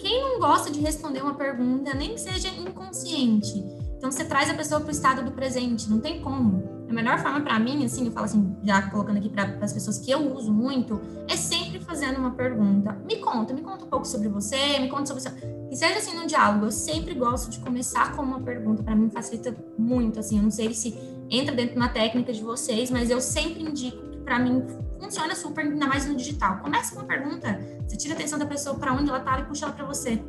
Quem 0.00 0.18
não 0.22 0.40
gosta 0.40 0.70
de 0.70 0.80
responder 0.80 1.20
uma 1.20 1.34
pergunta, 1.34 1.92
nem 1.92 2.14
que 2.14 2.20
seja 2.20 2.48
inconsciente? 2.48 3.62
Então 3.98 4.10
você 4.10 4.24
traz 4.24 4.48
a 4.48 4.54
pessoa 4.54 4.80
para 4.80 4.88
o 4.88 4.90
estado 4.90 5.22
do 5.22 5.30
presente, 5.30 5.90
não 5.90 6.00
tem 6.00 6.22
como. 6.22 6.86
A 6.88 6.92
melhor 6.92 7.18
forma 7.18 7.42
para 7.42 7.58
mim, 7.58 7.84
assim, 7.84 8.06
eu 8.06 8.12
falo 8.12 8.24
assim, 8.24 8.56
já 8.62 8.80
colocando 8.88 9.18
aqui 9.18 9.28
para 9.28 9.58
as 9.60 9.74
pessoas 9.74 9.98
que 9.98 10.10
eu 10.10 10.34
uso 10.34 10.50
muito, 10.50 10.98
é 11.28 11.36
sempre 11.36 11.80
fazendo 11.80 12.18
uma 12.18 12.30
pergunta. 12.30 12.98
Me 13.04 13.16
conta, 13.16 13.52
me 13.52 13.60
conta 13.60 13.84
um 13.84 13.88
pouco 13.88 14.06
sobre 14.06 14.28
você, 14.28 14.78
me 14.78 14.88
conta 14.88 15.04
sobre 15.04 15.22
você. 15.22 15.30
Que 15.68 15.76
seja 15.76 15.98
assim 15.98 16.16
no 16.16 16.26
diálogo, 16.26 16.64
eu 16.64 16.72
sempre 16.72 17.12
gosto 17.12 17.50
de 17.50 17.58
começar 17.58 18.16
com 18.16 18.22
uma 18.22 18.40
pergunta, 18.40 18.82
para 18.82 18.96
mim 18.96 19.10
facilita 19.10 19.54
muito, 19.78 20.18
assim, 20.18 20.38
eu 20.38 20.44
não 20.44 20.50
sei 20.50 20.72
se 20.72 20.98
entra 21.28 21.54
dentro 21.54 21.74
de 21.74 21.78
uma 21.78 21.90
técnica 21.90 22.32
de 22.32 22.42
vocês, 22.42 22.90
mas 22.90 23.10
eu 23.10 23.20
sempre 23.20 23.62
indico 23.62 23.98
que 24.08 24.18
para 24.18 24.38
mim 24.38 24.64
funciona 25.00 25.34
super, 25.34 25.64
ainda 25.64 25.86
mais 25.86 26.06
no 26.06 26.14
digital. 26.14 26.58
Começa 26.58 26.94
com 26.94 27.00
uma 27.00 27.06
pergunta, 27.06 27.58
você 27.86 27.96
tira 27.96 28.14
a 28.14 28.16
atenção 28.16 28.38
da 28.38 28.46
pessoa 28.46 28.76
para 28.76 28.92
onde 28.92 29.08
ela 29.08 29.18
está 29.18 29.40
e 29.40 29.44
puxa 29.44 29.64
ela 29.64 29.74
para 29.74 29.84
você. 29.84 30.22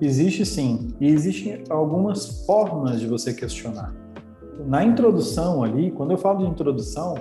Existe 0.00 0.46
sim, 0.46 0.94
e 1.00 1.08
existem 1.08 1.64
algumas 1.68 2.44
formas 2.46 3.00
de 3.00 3.06
você 3.06 3.34
questionar. 3.34 3.94
Na 4.66 4.84
introdução 4.84 5.62
ali, 5.62 5.90
quando 5.90 6.12
eu 6.12 6.18
falo 6.18 6.38
de 6.38 6.46
introdução, 6.46 7.14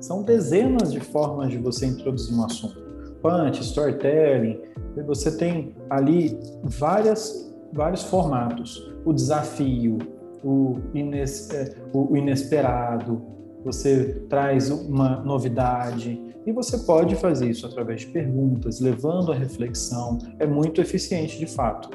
são 0.00 0.22
dezenas 0.22 0.92
de 0.92 1.00
formas 1.00 1.50
de 1.50 1.58
você 1.58 1.86
introduzir 1.86 2.36
um 2.36 2.44
assunto. 2.44 2.82
Punch, 3.22 3.60
storytelling, 3.62 4.60
você 5.06 5.36
tem 5.36 5.74
ali 5.88 6.38
várias, 6.62 7.52
vários 7.72 8.02
formatos. 8.02 8.92
O 9.04 9.12
desafio, 9.12 9.98
o, 10.42 10.78
ines, 10.92 11.50
é, 11.50 11.74
o 11.92 12.16
inesperado, 12.16 13.22
você 13.64 14.22
traz 14.28 14.70
uma 14.70 15.22
novidade 15.22 16.20
e 16.46 16.52
você 16.52 16.78
pode 16.78 17.16
fazer 17.16 17.48
isso 17.48 17.66
através 17.66 18.02
de 18.02 18.08
perguntas, 18.08 18.80
levando 18.80 19.32
a 19.32 19.34
reflexão. 19.34 20.18
É 20.38 20.46
muito 20.46 20.80
eficiente 20.80 21.38
de 21.38 21.46
fato. 21.46 21.90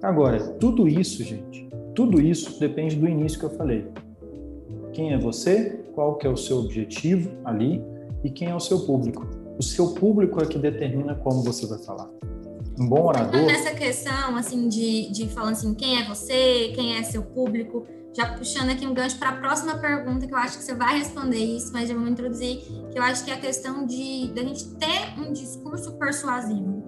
Agora, 0.00 0.38
tudo 0.38 0.86
isso, 0.86 1.24
gente, 1.24 1.68
tudo 1.94 2.20
isso 2.20 2.60
depende 2.60 2.94
do 2.94 3.08
início 3.08 3.38
que 3.38 3.44
eu 3.46 3.50
falei. 3.50 3.88
Quem 4.92 5.12
é 5.12 5.18
você? 5.18 5.80
Qual 5.94 6.16
que 6.16 6.26
é 6.26 6.30
o 6.30 6.36
seu 6.36 6.58
objetivo 6.58 7.30
ali? 7.44 7.82
E 8.22 8.30
quem 8.30 8.48
é 8.48 8.54
o 8.54 8.60
seu 8.60 8.80
público? 8.86 9.26
O 9.58 9.62
seu 9.62 9.88
público 9.94 10.40
é 10.40 10.46
que 10.46 10.58
determina 10.58 11.16
como 11.16 11.42
você 11.42 11.66
vai 11.66 11.78
falar. 11.78 12.08
um 12.78 12.88
bom 12.88 13.08
orador. 13.08 13.42
Nessa 13.42 13.74
questão, 13.74 14.36
assim, 14.36 14.68
de, 14.68 15.10
de 15.10 15.28
falando 15.28 15.52
assim, 15.52 15.74
quem 15.74 16.00
é 16.00 16.06
você, 16.06 16.70
quem 16.76 16.96
é 16.96 17.02
seu 17.02 17.22
público, 17.22 17.84
já 18.14 18.34
puxando 18.34 18.70
aqui 18.70 18.86
um 18.86 18.94
gancho 18.94 19.18
para 19.18 19.30
a 19.30 19.36
próxima 19.36 19.76
pergunta, 19.78 20.26
que 20.26 20.32
eu 20.32 20.38
acho 20.38 20.58
que 20.58 20.64
você 20.64 20.74
vai 20.74 20.98
responder 20.98 21.38
isso, 21.38 21.72
mas 21.72 21.90
eu 21.90 21.98
vou 21.98 22.08
introduzir, 22.08 22.58
que 22.90 22.98
eu 22.98 23.02
acho 23.02 23.24
que 23.24 23.30
é 23.30 23.34
a 23.34 23.40
questão 23.40 23.86
de 23.86 24.32
da 24.34 24.42
gente 24.42 24.64
ter 24.76 25.18
um 25.18 25.32
discurso 25.32 25.92
persuasivo, 25.98 26.82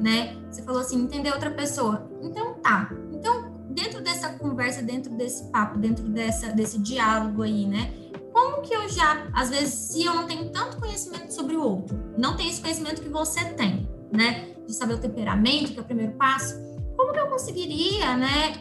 né? 0.00 0.36
Você 0.50 0.62
falou 0.62 0.80
assim, 0.80 1.02
entender 1.02 1.32
outra 1.32 1.50
pessoa. 1.50 2.08
Então, 2.22 2.54
tá. 2.54 2.90
Então, 3.12 3.56
dentro 3.70 4.00
dessa 4.00 4.30
conversa, 4.30 4.82
dentro 4.82 5.12
desse 5.14 5.50
papo, 5.50 5.78
dentro 5.78 6.04
dessa, 6.08 6.48
desse 6.52 6.78
diálogo 6.78 7.42
aí, 7.42 7.66
né? 7.66 7.92
Como 8.32 8.62
que 8.62 8.74
eu 8.74 8.88
já, 8.88 9.28
às 9.34 9.50
vezes, 9.50 9.72
se 9.74 10.04
eu 10.04 10.14
não 10.14 10.26
tenho 10.26 10.50
tanto 10.50 10.78
conhecimento 10.78 11.32
sobre 11.32 11.56
o 11.56 11.62
outro, 11.62 11.98
não 12.18 12.36
tenho 12.36 12.50
esse 12.50 12.60
conhecimento 12.60 13.02
que 13.02 13.08
você 13.08 13.44
tem, 13.52 13.88
né? 14.12 14.54
De 14.66 14.74
saber 14.74 14.94
o 14.94 14.98
temperamento, 14.98 15.72
que 15.72 15.78
é 15.78 15.82
o 15.82 15.84
primeiro 15.84 16.12
passo, 16.12 16.54
como 16.96 17.12
que 17.12 17.18
eu 17.18 17.28
conseguiria, 17.28 18.16
né? 18.16 18.54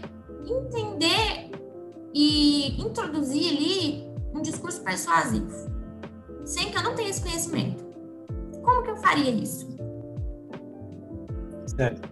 Entender 0.45 1.44
e 2.15 2.81
introduzir 2.81 3.57
ali 3.57 4.07
um 4.33 4.41
discurso 4.41 4.81
persuasivo, 4.81 5.51
sem 6.45 6.71
que 6.71 6.77
eu 6.77 6.83
não 6.83 6.95
tenha 6.95 7.09
esse 7.09 7.21
conhecimento. 7.21 7.83
Como 8.63 8.83
que 8.83 8.91
eu 8.91 8.97
faria 8.97 9.31
isso? 9.31 9.67
Certo. 11.67 12.09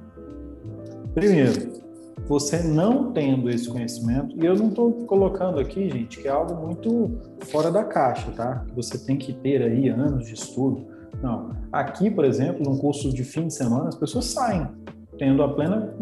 Primeiro, 1.14 1.82
você 2.28 2.62
não 2.62 3.14
tendo 3.14 3.50
esse 3.50 3.70
conhecimento, 3.70 4.38
e 4.38 4.46
eu 4.46 4.56
não 4.56 4.68
estou 4.68 4.92
colocando 5.06 5.58
aqui, 5.58 5.90
gente, 5.90 6.20
que 6.20 6.28
é 6.28 6.32
algo 6.32 6.54
muito 6.56 7.18
fora 7.46 7.72
da 7.72 7.86
caixa, 7.86 8.30
tá? 8.32 8.66
Que 8.68 8.76
você 8.76 8.98
tem 8.98 9.18
que 9.18 9.32
ter 9.32 9.62
aí 9.62 9.88
anos 9.88 10.26
de 10.26 10.34
estudo. 10.34 10.86
Não. 11.22 11.56
Aqui, 11.72 12.12
por 12.12 12.26
exemplo, 12.26 12.62
num 12.66 12.78
curso 12.78 13.10
de 13.14 13.24
fim 13.24 13.48
de 13.48 13.54
semana, 13.54 13.88
as 13.88 13.96
pessoas 13.96 14.26
saem 14.26 14.68
tendo 15.18 15.44
a 15.44 15.50
plena 15.50 15.94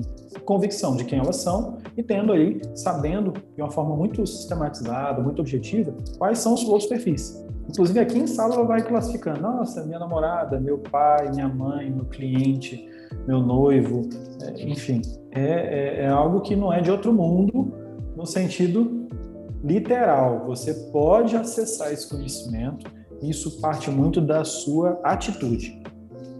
convicção 0.45 0.95
de 0.95 1.03
quem 1.05 1.19
elas 1.19 1.37
são 1.37 1.77
e 1.97 2.03
tendo 2.03 2.31
aí, 2.31 2.61
sabendo 2.75 3.33
de 3.55 3.61
uma 3.61 3.71
forma 3.71 3.95
muito 3.95 4.25
sistematizada, 4.25 5.21
muito 5.21 5.39
objetiva, 5.39 5.93
quais 6.17 6.39
são 6.39 6.53
os 6.53 6.63
outros 6.63 6.87
perfis. 6.87 7.43
Inclusive, 7.69 7.99
aqui 7.99 8.17
em 8.17 8.27
sala 8.27 8.55
ela 8.55 8.65
vai 8.65 8.81
classificando: 8.81 9.41
nossa, 9.41 9.83
minha 9.83 9.99
namorada, 9.99 10.59
meu 10.59 10.77
pai, 10.77 11.29
minha 11.31 11.47
mãe, 11.47 11.89
meu 11.89 12.05
cliente, 12.05 12.89
meu 13.27 13.39
noivo, 13.39 14.01
é, 14.41 14.63
enfim. 14.63 15.01
É, 15.31 15.41
é, 15.41 16.03
é 16.03 16.07
algo 16.09 16.41
que 16.41 16.55
não 16.55 16.73
é 16.73 16.81
de 16.81 16.91
outro 16.91 17.13
mundo 17.13 17.71
no 18.15 18.25
sentido 18.25 19.07
literal. 19.63 20.45
Você 20.47 20.73
pode 20.91 21.35
acessar 21.35 21.93
esse 21.93 22.09
conhecimento, 22.09 22.91
isso 23.21 23.61
parte 23.61 23.89
muito 23.89 24.19
da 24.19 24.43
sua 24.43 24.99
atitude 25.03 25.81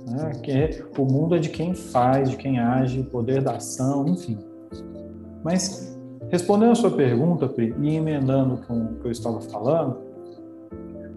né? 0.09 0.31
que 0.41 0.51
é, 0.51 0.83
o 0.97 1.05
mundo 1.05 1.35
é 1.35 1.39
de 1.39 1.49
quem 1.49 1.73
faz, 1.73 2.29
de 2.29 2.37
quem 2.37 2.59
age, 2.59 2.99
o 2.99 3.05
poder 3.05 3.41
da 3.41 3.53
ação, 3.53 4.07
enfim. 4.07 4.37
Mas, 5.43 5.97
respondendo 6.29 6.71
a 6.71 6.75
sua 6.75 6.91
pergunta, 6.91 7.47
Pri, 7.47 7.73
e 7.79 7.95
emendando 7.95 8.57
com 8.67 8.77
o 8.77 8.95
que 8.95 9.07
eu 9.07 9.11
estava 9.11 9.41
falando, 9.41 9.97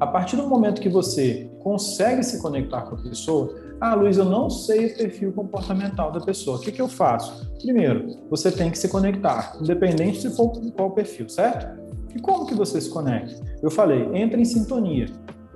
a 0.01 0.07
partir 0.07 0.37
do 0.37 0.47
momento 0.47 0.81
que 0.81 0.89
você 0.89 1.51
consegue 1.61 2.23
se 2.23 2.41
conectar 2.43 2.83
com 2.83 2.97
a 2.97 2.99
pessoa, 2.99 3.55
ah, 3.81 3.95
Luiz, 3.95 4.17
eu 4.17 4.25
não 4.25 4.49
sei 4.49 4.87
o 4.87 4.97
perfil 4.97 5.33
comportamental 5.33 6.11
da 6.11 6.21
pessoa. 6.21 6.57
O 6.57 6.61
que, 6.61 6.73
que 6.73 6.81
eu 6.81 6.89
faço? 6.89 7.51
Primeiro, 7.61 8.07
você 8.31 8.51
tem 8.51 8.71
que 8.71 8.79
se 8.79 8.89
conectar, 8.89 9.57
independente 9.61 10.29
for 10.31 10.53
qual 10.73 10.91
perfil, 10.93 11.29
certo? 11.29 11.83
E 12.15 12.21
como 12.21 12.47
que 12.47 12.55
você 12.55 12.81
se 12.81 12.89
conecta? 12.91 13.35
Eu 13.63 13.71
falei, 13.71 14.09
entre 14.15 14.41
em 14.41 14.45
sintonia. 14.45 15.07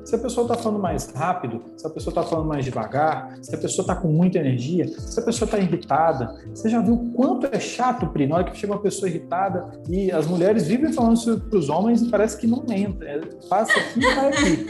Se 0.09 0.14
a 0.14 0.18
pessoa 0.18 0.47
está 0.47 0.57
falando 0.57 0.81
mais 0.81 1.12
rápido, 1.12 1.62
se 1.77 1.87
a 1.87 1.90
pessoa 1.90 2.12
está 2.12 2.23
falando 2.23 2.49
mais 2.49 2.64
devagar, 2.64 3.37
se 3.42 3.55
a 3.55 3.59
pessoa 3.59 3.83
está 3.83 3.94
com 3.94 4.09
muita 4.09 4.38
energia, 4.38 4.88
se 4.88 5.21
a 5.21 5.23
pessoa 5.23 5.44
está 5.44 5.59
irritada. 5.59 6.35
Você 6.49 6.71
já 6.71 6.81
viu 6.81 6.94
o 6.94 7.12
quanto 7.12 7.47
é 7.53 7.61
chato, 7.61 8.07
Pri, 8.07 8.27
na 8.27 8.37
hora 8.37 8.44
que 8.44 8.57
chega 8.57 8.73
uma 8.73 8.81
pessoa 8.81 9.07
irritada 9.07 9.68
e 9.87 10.11
as 10.11 10.27
mulheres 10.27 10.66
vivem 10.66 10.94
falando 10.94 11.18
isso 11.18 11.38
para 11.38 11.59
os 11.59 11.68
homens 11.68 12.01
e 12.01 12.09
parece 12.09 12.38
que 12.38 12.47
não 12.47 12.64
entra. 12.71 13.07
É, 13.07 13.21
passa 13.51 13.79
aqui 13.79 14.01
e 14.01 14.14
vai 14.14 14.29
aqui. 14.29 14.66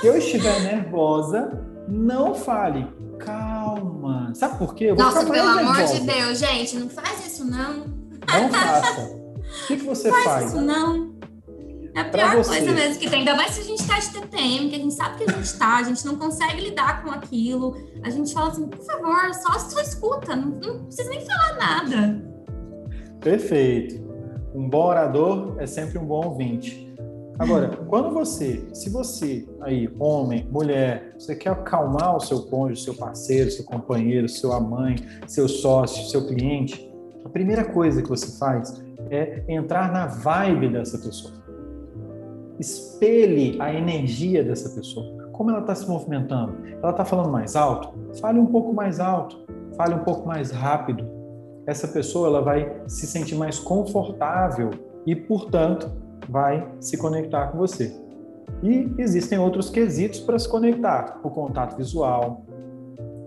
Se 0.00 0.06
eu 0.06 0.16
estiver 0.16 0.60
nervosa, 0.60 1.60
não 1.88 2.32
fale. 2.32 2.86
Calma. 3.18 4.32
Sabe 4.32 4.58
por 4.58 4.76
quê? 4.76 4.92
Nossa, 4.92 5.26
pelo 5.26 5.48
amor 5.48 5.84
de 5.86 6.06
Deus, 6.06 6.38
gente, 6.38 6.76
não 6.76 6.88
faz 6.88 7.26
isso 7.26 7.44
não. 7.44 7.86
Não 8.28 8.48
faça. 8.48 9.10
O 9.10 9.66
que, 9.66 9.76
que 9.78 9.84
você 9.84 10.08
faz? 10.08 10.24
faz? 10.24 10.46
Isso 10.52 10.60
não. 10.60 11.20
É 11.94 12.00
a 12.00 12.04
pior 12.06 12.32
coisa 12.34 12.72
mesmo 12.72 12.98
que 12.98 13.10
tem, 13.10 13.18
ainda 13.18 13.34
mais 13.34 13.50
se 13.50 13.60
a 13.60 13.64
gente 13.64 13.80
está 13.80 13.98
de 13.98 14.10
TPM, 14.12 14.70
que 14.70 14.76
a 14.76 14.78
gente 14.78 14.94
sabe 14.94 15.18
que 15.18 15.30
a 15.30 15.34
gente 15.34 15.44
está, 15.44 15.76
a 15.76 15.82
gente 15.82 16.06
não 16.06 16.16
consegue 16.16 16.62
lidar 16.62 17.02
com 17.02 17.10
aquilo. 17.10 17.76
A 18.02 18.08
gente 18.08 18.32
fala 18.32 18.48
assim, 18.48 18.66
por 18.66 18.82
favor, 18.82 19.34
só, 19.34 19.58
só 19.58 19.80
escuta, 19.80 20.34
não, 20.34 20.48
não 20.48 20.84
precisa 20.84 21.10
nem 21.10 21.20
falar 21.20 21.56
nada. 21.58 22.22
Perfeito. 23.20 24.02
Um 24.54 24.68
bom 24.68 24.86
orador 24.86 25.56
é 25.58 25.66
sempre 25.66 25.98
um 25.98 26.06
bom 26.06 26.26
ouvinte. 26.28 26.90
Agora, 27.38 27.68
quando 27.88 28.10
você, 28.10 28.66
se 28.72 28.88
você 28.88 29.46
aí, 29.60 29.90
homem, 29.98 30.48
mulher, 30.50 31.14
você 31.18 31.34
quer 31.34 31.50
acalmar 31.50 32.16
o 32.16 32.20
seu 32.20 32.42
cônjuge, 32.42 32.84
seu 32.84 32.94
parceiro, 32.94 33.50
seu 33.50 33.64
companheiro, 33.64 34.28
sua 34.28 34.60
mãe, 34.60 34.96
seu 35.26 35.48
sócio, 35.48 36.08
seu 36.08 36.26
cliente, 36.26 36.90
a 37.24 37.28
primeira 37.28 37.64
coisa 37.64 38.02
que 38.02 38.08
você 38.08 38.38
faz 38.38 38.82
é 39.10 39.44
entrar 39.48 39.92
na 39.92 40.06
vibe 40.06 40.68
dessa 40.68 40.98
pessoa 40.98 41.41
espelhe 42.58 43.56
a 43.60 43.72
energia 43.72 44.44
dessa 44.44 44.68
pessoa. 44.70 45.30
Como 45.32 45.50
ela 45.50 45.60
está 45.60 45.74
se 45.74 45.88
movimentando? 45.88 46.54
Ela 46.82 46.90
está 46.90 47.04
falando 47.04 47.30
mais 47.30 47.56
alto? 47.56 47.92
Fale 48.20 48.38
um 48.38 48.46
pouco 48.46 48.72
mais 48.72 49.00
alto, 49.00 49.44
fale 49.76 49.94
um 49.94 50.00
pouco 50.04 50.26
mais 50.26 50.50
rápido. 50.50 51.04
Essa 51.66 51.88
pessoa 51.88 52.28
ela 52.28 52.40
vai 52.40 52.82
se 52.86 53.06
sentir 53.06 53.34
mais 53.34 53.58
confortável 53.58 54.70
e, 55.06 55.14
portanto, 55.14 55.90
vai 56.28 56.68
se 56.80 56.96
conectar 56.96 57.48
com 57.48 57.58
você. 57.58 57.96
E 58.62 58.92
existem 58.98 59.38
outros 59.38 59.70
quesitos 59.70 60.20
para 60.20 60.38
se 60.38 60.48
conectar: 60.48 61.20
o 61.22 61.30
contato 61.30 61.76
visual, 61.76 62.44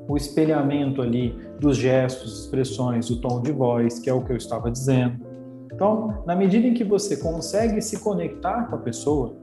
o 0.07 0.15
espelhamento 0.15 1.01
ali 1.01 1.37
dos 1.59 1.77
gestos, 1.77 2.43
expressões, 2.43 3.09
o 3.09 3.19
tom 3.19 3.41
de 3.41 3.51
voz, 3.51 3.99
que 3.99 4.09
é 4.09 4.13
o 4.13 4.21
que 4.21 4.31
eu 4.31 4.37
estava 4.37 4.69
dizendo. 4.71 5.24
Então, 5.73 6.23
na 6.25 6.35
medida 6.35 6.67
em 6.67 6.73
que 6.73 6.83
você 6.83 7.17
consegue 7.17 7.81
se 7.81 7.99
conectar 7.99 8.67
com 8.69 8.75
a 8.75 8.79
pessoa, 8.79 9.33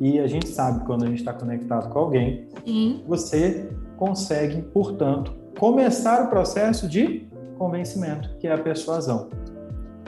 e 0.00 0.18
a 0.20 0.26
gente 0.26 0.48
sabe 0.48 0.84
quando 0.84 1.04
a 1.04 1.06
gente 1.06 1.18
está 1.18 1.32
conectado 1.32 1.90
com 1.90 1.98
alguém, 1.98 2.48
Sim. 2.64 3.02
você 3.06 3.70
consegue, 3.96 4.62
portanto, 4.62 5.32
começar 5.58 6.24
o 6.24 6.28
processo 6.28 6.88
de 6.88 7.26
convencimento, 7.58 8.36
que 8.38 8.46
é 8.46 8.52
a 8.52 8.58
persuasão. 8.58 9.28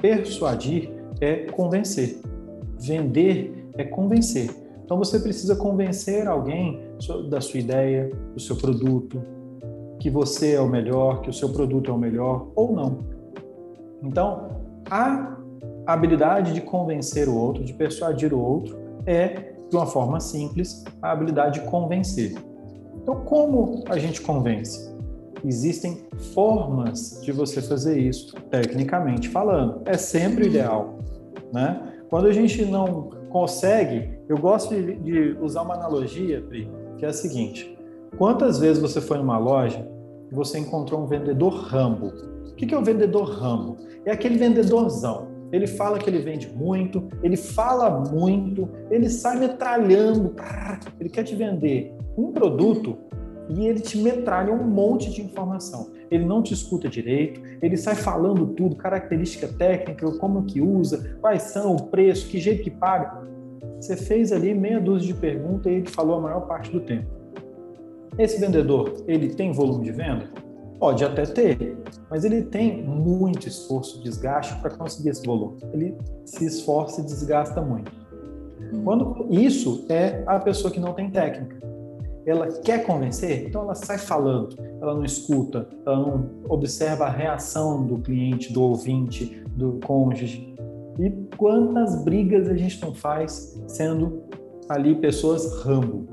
Persuadir 0.00 0.92
é 1.20 1.46
convencer. 1.46 2.20
Vender 2.78 3.68
é 3.76 3.84
convencer. 3.84 4.50
Então 4.84 4.98
você 4.98 5.18
precisa 5.18 5.56
convencer 5.56 6.26
alguém 6.26 6.80
da 7.28 7.40
sua 7.40 7.60
ideia, 7.60 8.10
do 8.34 8.40
seu 8.40 8.56
produto, 8.56 9.22
que 9.98 10.10
você 10.10 10.52
é 10.52 10.60
o 10.60 10.68
melhor, 10.68 11.22
que 11.22 11.30
o 11.30 11.32
seu 11.32 11.48
produto 11.50 11.90
é 11.90 11.94
o 11.94 11.98
melhor 11.98 12.48
ou 12.54 12.72
não. 12.72 12.98
Então, 14.02 14.62
a 14.90 15.37
a 15.88 15.94
habilidade 15.94 16.52
de 16.52 16.60
convencer 16.60 17.30
o 17.30 17.34
outro, 17.34 17.64
de 17.64 17.72
persuadir 17.72 18.34
o 18.34 18.38
outro, 18.38 18.78
é, 19.06 19.54
de 19.70 19.74
uma 19.74 19.86
forma 19.86 20.20
simples, 20.20 20.84
a 21.00 21.10
habilidade 21.12 21.60
de 21.60 21.66
convencer. 21.66 22.34
Então, 22.94 23.24
como 23.24 23.82
a 23.88 23.98
gente 23.98 24.20
convence? 24.20 24.94
Existem 25.42 26.04
formas 26.34 27.22
de 27.22 27.32
você 27.32 27.62
fazer 27.62 27.98
isso, 27.98 28.34
tecnicamente 28.50 29.30
falando. 29.30 29.80
É 29.86 29.96
sempre 29.96 30.44
o 30.44 30.46
ideal. 30.46 30.98
Né? 31.54 31.80
Quando 32.10 32.26
a 32.26 32.32
gente 32.32 32.66
não 32.66 33.08
consegue, 33.30 34.10
eu 34.28 34.36
gosto 34.36 34.74
de, 34.74 34.94
de 34.96 35.38
usar 35.40 35.62
uma 35.62 35.72
analogia, 35.72 36.42
Pri, 36.42 36.70
que 36.98 37.06
é 37.06 37.08
a 37.08 37.14
seguinte: 37.14 37.78
quantas 38.18 38.58
vezes 38.58 38.82
você 38.82 39.00
foi 39.00 39.16
numa 39.16 39.38
loja 39.38 39.88
e 40.30 40.34
você 40.34 40.58
encontrou 40.58 41.00
um 41.00 41.06
vendedor 41.06 41.54
rambo? 41.54 42.08
O 42.46 42.54
que 42.54 42.74
é 42.74 42.78
o 42.78 42.84
vendedor 42.84 43.30
rambo? 43.30 43.78
É 44.04 44.12
aquele 44.12 44.36
vendedorzão 44.36 45.37
ele 45.52 45.66
fala 45.66 45.98
que 45.98 46.08
ele 46.08 46.18
vende 46.18 46.48
muito, 46.48 47.08
ele 47.22 47.36
fala 47.36 47.90
muito, 48.10 48.68
ele 48.90 49.08
sai 49.08 49.38
metralhando, 49.38 50.34
ele 51.00 51.08
quer 51.08 51.24
te 51.24 51.34
vender 51.34 51.94
um 52.16 52.32
produto 52.32 52.98
e 53.48 53.66
ele 53.66 53.80
te 53.80 53.96
metralha 53.98 54.52
um 54.52 54.64
monte 54.64 55.10
de 55.10 55.22
informação. 55.22 55.90
Ele 56.10 56.24
não 56.24 56.42
te 56.42 56.52
escuta 56.52 56.88
direito, 56.88 57.40
ele 57.62 57.76
sai 57.76 57.94
falando 57.94 58.46
tudo, 58.48 58.76
característica 58.76 59.48
técnica, 59.48 60.10
como 60.18 60.44
que 60.44 60.60
usa, 60.60 61.16
quais 61.20 61.42
são, 61.42 61.76
o 61.76 61.84
preço, 61.84 62.28
que 62.28 62.38
jeito 62.38 62.62
que 62.62 62.70
paga. 62.70 63.26
Você 63.80 63.96
fez 63.96 64.32
ali 64.32 64.54
meia 64.54 64.80
dúzia 64.80 65.14
de 65.14 65.20
perguntas 65.20 65.72
e 65.72 65.76
ele 65.76 65.88
falou 65.88 66.16
a 66.16 66.20
maior 66.20 66.40
parte 66.46 66.70
do 66.70 66.80
tempo. 66.80 67.06
Esse 68.18 68.40
vendedor, 68.40 69.04
ele 69.06 69.28
tem 69.28 69.52
volume 69.52 69.84
de 69.84 69.92
venda? 69.92 70.28
Pode 70.78 71.04
até 71.04 71.24
ter, 71.24 71.76
mas 72.08 72.24
ele 72.24 72.42
tem 72.42 72.82
muito 72.82 73.48
esforço, 73.48 74.00
desgaste 74.02 74.54
para 74.60 74.70
conseguir 74.70 75.08
esse 75.08 75.26
volume. 75.26 75.58
Ele 75.72 75.96
se 76.24 76.46
esforça 76.46 77.00
e 77.00 77.04
desgasta 77.04 77.60
muito. 77.60 77.90
Hum. 78.72 78.82
Quando 78.84 79.26
isso 79.30 79.84
é 79.88 80.22
a 80.26 80.38
pessoa 80.38 80.72
que 80.72 80.78
não 80.78 80.92
tem 80.92 81.10
técnica. 81.10 81.56
ela 82.24 82.46
quer 82.60 82.84
convencer, 82.84 83.48
então 83.48 83.62
ela 83.62 83.74
sai 83.74 83.98
falando, 83.98 84.54
ela 84.80 84.94
não 84.94 85.04
escuta, 85.04 85.66
ela 85.84 85.98
não 85.98 86.30
observa 86.48 87.06
a 87.06 87.10
reação 87.10 87.84
do 87.84 87.98
cliente, 87.98 88.52
do 88.52 88.62
ouvinte, 88.62 89.42
do 89.56 89.80
cônjuge. 89.84 90.54
E 90.98 91.10
quantas 91.36 92.04
brigas 92.04 92.48
a 92.48 92.54
gente 92.54 92.80
não 92.82 92.94
faz 92.94 93.60
sendo 93.66 94.22
ali 94.68 94.94
pessoas 94.94 95.62
rambo, 95.62 96.06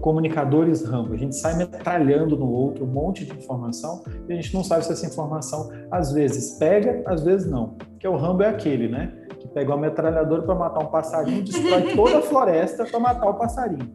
comunicadores 0.00 0.84
rambo. 0.84 1.14
A 1.14 1.16
gente 1.16 1.36
sai 1.36 1.56
metralhando 1.56 2.36
no 2.36 2.48
outro 2.48 2.84
um 2.84 2.88
monte 2.88 3.24
de 3.24 3.32
informação 3.32 4.02
e 4.28 4.32
a 4.32 4.36
gente 4.36 4.54
não 4.54 4.64
sabe 4.64 4.84
se 4.84 4.92
essa 4.92 5.06
informação 5.06 5.70
às 5.90 6.12
vezes 6.12 6.58
pega, 6.58 7.02
às 7.06 7.22
vezes 7.22 7.50
não. 7.50 7.70
Porque 7.70 8.06
o 8.06 8.16
rambo 8.16 8.42
é 8.42 8.48
aquele, 8.48 8.88
né? 8.88 9.12
Que 9.38 9.48
pega 9.48 9.70
uma 9.70 9.80
metralhadora 9.80 10.42
para 10.42 10.54
matar 10.54 10.80
um 10.80 10.86
passarinho, 10.86 11.42
destrói 11.42 11.94
toda 11.96 12.18
a 12.18 12.22
floresta 12.22 12.84
para 12.84 13.00
matar 13.00 13.28
o 13.28 13.34
passarinho. 13.34 13.90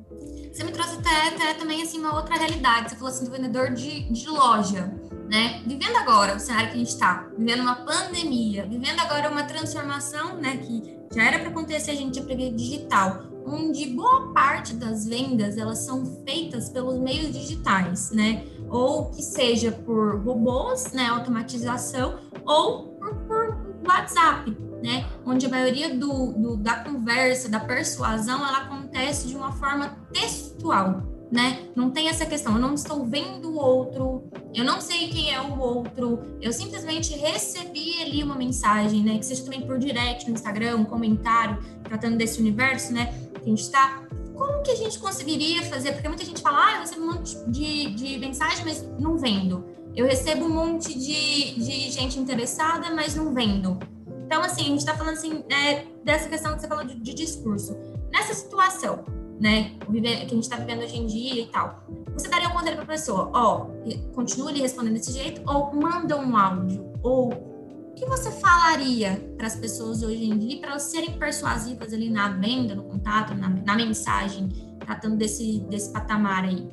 Você 0.51 0.65
me 0.65 0.71
trouxe 0.71 0.97
até, 0.99 1.33
até, 1.33 1.53
também 1.53 1.81
assim 1.81 1.97
uma 1.97 2.15
outra 2.15 2.35
realidade. 2.35 2.89
Você 2.89 2.95
falou 2.95 3.09
assim 3.09 3.25
do 3.25 3.31
vendedor 3.31 3.71
de, 3.71 4.11
de 4.11 4.29
loja, 4.29 4.93
né? 5.29 5.61
Vivendo 5.65 5.95
agora 5.95 6.35
o 6.35 6.39
cenário 6.39 6.69
que 6.69 6.75
a 6.75 6.77
gente 6.77 6.89
está, 6.89 7.27
vivendo 7.37 7.61
uma 7.61 7.75
pandemia, 7.75 8.65
vivendo 8.67 8.99
agora 8.99 9.29
uma 9.29 9.43
transformação, 9.43 10.35
né? 10.35 10.57
Que 10.57 10.99
já 11.13 11.23
era 11.23 11.39
para 11.39 11.49
acontecer, 11.49 11.91
a 11.91 11.95
gente 11.95 12.21
prever 12.21 12.53
digital, 12.53 13.30
onde 13.45 13.87
boa 13.87 14.33
parte 14.33 14.73
das 14.73 15.05
vendas 15.05 15.57
elas 15.57 15.79
são 15.79 16.05
feitas 16.25 16.69
pelos 16.69 16.99
meios 16.99 17.31
digitais, 17.31 18.11
né? 18.11 18.45
Ou 18.69 19.11
que 19.11 19.21
seja 19.21 19.71
por 19.71 20.21
robôs, 20.23 20.91
né? 20.93 21.07
Automatização, 21.07 22.19
ou 22.45 22.89
por, 22.93 23.15
por 23.27 23.57
WhatsApp, 23.87 24.57
né? 24.83 25.05
Onde 25.25 25.45
a 25.45 25.49
maioria 25.49 25.95
do, 25.95 26.33
do, 26.33 26.57
da 26.57 26.75
conversa, 26.75 27.49
da 27.49 27.59
persuasão, 27.59 28.45
ela 28.45 28.59
acontece 28.59 29.27
de 29.27 29.35
uma 29.35 29.51
forma 29.51 29.97
textual, 30.13 31.03
né? 31.31 31.65
Não 31.75 31.89
tem 31.89 32.09
essa 32.09 32.25
questão, 32.25 32.55
eu 32.55 32.61
não 32.61 32.73
estou 32.73 33.05
vendo 33.05 33.51
o 33.51 33.55
outro, 33.55 34.23
eu 34.53 34.65
não 34.65 34.81
sei 34.81 35.07
quem 35.07 35.33
é 35.33 35.39
o 35.39 35.57
outro, 35.57 36.19
eu 36.41 36.51
simplesmente 36.51 37.15
recebi 37.15 38.01
ali 38.01 38.21
uma 38.21 38.35
mensagem, 38.35 39.01
né? 39.01 39.17
Que 39.17 39.25
seja 39.25 39.43
também 39.43 39.61
por 39.61 39.79
direct 39.79 40.27
no 40.27 40.33
Instagram, 40.33 40.77
um 40.77 40.85
comentário, 40.85 41.57
tratando 41.83 42.17
desse 42.17 42.39
universo, 42.41 42.91
né? 42.91 43.13
Que 43.35 43.45
a 43.45 43.49
gente 43.49 43.61
está. 43.61 44.03
Como 44.35 44.61
que 44.61 44.71
a 44.71 44.75
gente 44.75 44.99
conseguiria 44.99 45.63
fazer? 45.63 45.93
Porque 45.93 46.07
muita 46.07 46.25
gente 46.25 46.41
fala, 46.41 46.65
ah, 46.65 46.73
eu 46.73 46.79
recebo 46.81 47.01
um 47.03 47.13
monte 47.13 47.37
de, 47.49 47.91
de 47.91 48.17
mensagem, 48.17 48.65
mas 48.65 48.83
não 48.99 49.17
vendo. 49.17 49.63
Eu 49.95 50.05
recebo 50.05 50.45
um 50.45 50.49
monte 50.49 50.97
de, 50.97 51.59
de 51.59 51.91
gente 51.91 52.19
interessada, 52.19 52.93
mas 52.93 53.15
não 53.15 53.33
vendo. 53.33 53.77
Então, 54.25 54.41
assim, 54.41 54.61
a 54.61 54.65
gente 54.65 54.79
está 54.79 54.95
falando 54.95 55.13
assim, 55.13 55.43
é, 55.49 55.85
dessa 56.03 56.27
questão 56.27 56.55
que 56.55 56.61
você 56.61 56.67
falou 56.67 56.85
de, 56.85 56.95
de 56.95 57.13
discurso. 57.13 57.77
Nessa 58.11 58.33
situação, 58.33 59.03
né, 59.41 59.71
que 59.79 59.97
a 59.97 60.27
gente 60.27 60.43
está 60.43 60.55
vivendo 60.55 60.83
hoje 60.83 60.97
em 60.97 61.07
dia 61.07 61.41
e 61.41 61.47
tal, 61.47 61.83
você 62.13 62.29
daria 62.29 62.47
um 62.47 62.51
conselho 62.51 62.75
para 62.75 62.83
a 62.83 62.87
pessoa, 62.87 63.31
ó, 63.33 63.65
continua 64.13 64.51
ali 64.51 64.61
respondendo 64.61 64.93
desse 64.93 65.11
jeito, 65.11 65.41
ou 65.51 65.73
manda 65.73 66.15
um 66.15 66.37
áudio, 66.37 66.93
ou 67.01 67.33
o 67.33 67.93
que 67.95 68.05
você 68.05 68.29
falaria 68.31 69.19
para 69.37 69.47
as 69.47 69.55
pessoas 69.55 70.03
hoje 70.03 70.29
em 70.29 70.37
dia, 70.37 70.59
para 70.59 70.69
elas 70.69 70.83
serem 70.83 71.17
persuasivas 71.17 71.91
ali 71.91 72.09
na 72.09 72.29
venda, 72.29 72.75
no 72.75 72.83
contato, 72.83 73.33
na, 73.33 73.49
na 73.49 73.75
mensagem, 73.75 74.47
tratando 74.79 75.17
desse, 75.17 75.59
desse 75.61 75.91
patamar 75.91 76.45
aí? 76.45 76.69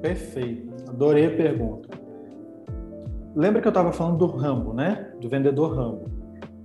Perfeito, 0.00 0.90
adorei 0.90 1.26
a 1.26 1.36
pergunta. 1.36 1.88
Lembra 3.36 3.62
que 3.62 3.68
eu 3.68 3.70
estava 3.70 3.92
falando 3.92 4.18
do 4.18 4.26
Rambo, 4.26 4.74
né? 4.74 5.12
Do 5.20 5.28
vendedor 5.28 5.74
Rambo 5.74 6.22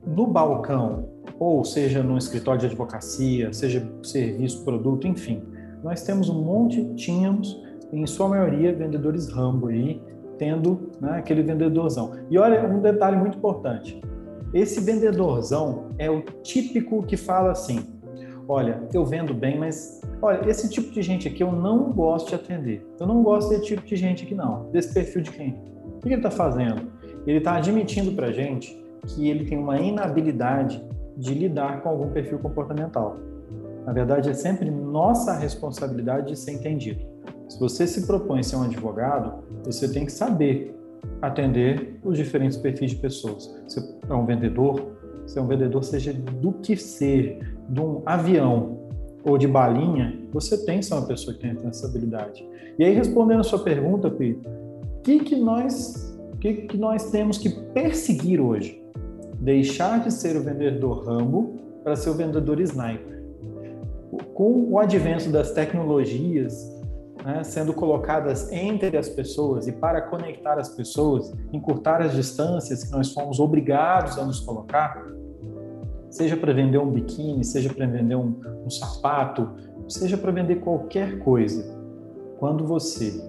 no 0.07 0.25
balcão, 0.25 1.09
ou 1.39 1.63
seja 1.63 2.01
no 2.01 2.17
escritório 2.17 2.59
de 2.59 2.65
advocacia, 2.67 3.51
seja 3.53 3.87
serviço, 4.03 4.63
produto, 4.63 5.07
enfim, 5.07 5.41
nós 5.83 6.01
temos 6.01 6.29
um 6.29 6.41
monte, 6.41 6.83
tínhamos, 6.95 7.61
em 7.91 8.05
sua 8.05 8.27
maioria, 8.27 8.73
vendedores 8.73 9.29
Rambo 9.29 9.67
aí, 9.67 10.01
tendo 10.37 10.91
né, 10.99 11.17
aquele 11.17 11.41
vendedorzão. 11.41 12.13
E 12.29 12.37
olha, 12.37 12.67
um 12.67 12.81
detalhe 12.81 13.17
muito 13.17 13.37
importante: 13.37 14.01
esse 14.53 14.79
vendedorzão 14.81 15.91
é 15.97 16.09
o 16.09 16.21
típico 16.43 17.03
que 17.03 17.15
fala 17.15 17.51
assim: 17.51 17.79
olha, 18.47 18.83
eu 18.93 19.05
vendo 19.05 19.33
bem, 19.33 19.57
mas 19.57 20.01
olha, 20.21 20.49
esse 20.49 20.69
tipo 20.69 20.91
de 20.91 21.01
gente 21.01 21.27
aqui 21.27 21.43
eu 21.43 21.51
não 21.51 21.91
gosto 21.91 22.29
de 22.29 22.35
atender. 22.35 22.85
Eu 22.99 23.07
não 23.07 23.23
gosto 23.23 23.49
desse 23.49 23.65
tipo 23.65 23.85
de 23.85 23.95
gente 23.95 24.23
aqui, 24.23 24.35
não, 24.35 24.69
desse 24.71 24.93
perfil 24.93 25.21
de 25.21 25.31
cliente. 25.31 25.59
O 25.85 25.99
que 25.99 26.09
ele 26.09 26.15
está 26.15 26.31
fazendo? 26.31 26.91
Ele 27.25 27.39
está 27.39 27.55
admitindo 27.55 28.11
para 28.13 28.31
gente 28.31 28.81
que 29.07 29.29
ele 29.29 29.45
tem 29.45 29.57
uma 29.57 29.79
inabilidade 29.79 30.83
de 31.17 31.33
lidar 31.33 31.81
com 31.81 31.89
algum 31.89 32.09
perfil 32.09 32.39
comportamental. 32.39 33.17
Na 33.85 33.91
verdade, 33.91 34.29
é 34.29 34.33
sempre 34.33 34.69
nossa 34.69 35.33
responsabilidade 35.33 36.27
de 36.27 36.35
ser 36.37 36.51
entendido. 36.51 36.99
Se 37.49 37.59
você 37.59 37.87
se 37.87 38.05
propõe 38.05 38.41
a 38.41 38.43
ser 38.43 38.57
um 38.57 38.63
advogado, 38.63 39.43
você 39.65 39.91
tem 39.91 40.05
que 40.05 40.11
saber 40.11 40.75
atender 41.21 41.99
os 42.03 42.17
diferentes 42.17 42.57
perfis 42.57 42.91
de 42.91 42.97
pessoas. 42.97 43.53
Você 43.67 43.81
é 44.09 44.13
um 44.13 44.25
vendedor, 44.25 44.91
se 45.25 45.39
é 45.39 45.41
um 45.41 45.47
vendedor, 45.47 45.83
seja 45.83 46.13
do 46.13 46.53
que 46.53 46.75
ser, 46.75 47.39
de 47.69 47.81
um 47.81 48.01
avião 48.05 48.77
ou 49.23 49.37
de 49.37 49.47
balinha, 49.47 50.21
você 50.31 50.65
tem 50.65 50.79
que 50.79 50.85
ser 50.85 50.93
uma 50.93 51.05
pessoa 51.05 51.33
que 51.35 51.41
tem 51.41 51.57
essa 51.67 51.87
habilidade. 51.87 52.47
E 52.77 52.83
aí, 52.83 52.93
respondendo 52.93 53.39
a 53.39 53.43
sua 53.43 53.59
pergunta, 53.59 54.09
Pi, 54.09 54.39
o 54.99 55.01
que, 55.01 55.19
que, 55.19 55.35
nós, 55.35 56.17
que, 56.39 56.53
que 56.53 56.77
nós 56.77 57.09
temos 57.09 57.37
que 57.37 57.49
perseguir 57.49 58.39
hoje? 58.39 58.81
Deixar 59.39 60.03
de 60.03 60.11
ser 60.11 60.35
o 60.35 60.41
vendedor 60.41 61.05
Rambo 61.05 61.55
para 61.83 61.95
ser 61.95 62.09
o 62.09 62.13
vendedor 62.13 62.59
sniper. 62.59 63.23
Com 64.33 64.71
o 64.71 64.79
advento 64.79 65.29
das 65.29 65.51
tecnologias 65.51 66.77
né, 67.23 67.43
sendo 67.43 67.73
colocadas 67.73 68.51
entre 68.51 68.97
as 68.97 69.09
pessoas 69.09 69.67
e 69.67 69.71
para 69.71 70.01
conectar 70.01 70.57
as 70.57 70.69
pessoas, 70.69 71.33
encurtar 71.51 72.01
as 72.01 72.13
distâncias 72.13 72.83
que 72.83 72.91
nós 72.91 73.13
fomos 73.13 73.39
obrigados 73.39 74.17
a 74.17 74.25
nos 74.25 74.39
colocar, 74.39 75.05
seja 76.09 76.37
para 76.37 76.53
vender 76.53 76.77
um 76.77 76.89
biquíni, 76.89 77.43
seja 77.43 77.73
para 77.73 77.85
vender 77.85 78.15
um, 78.15 78.39
um 78.65 78.69
sapato, 78.69 79.49
seja 79.89 80.17
para 80.17 80.31
vender 80.31 80.57
qualquer 80.57 81.19
coisa, 81.19 81.77
quando 82.39 82.65
você, 82.65 83.21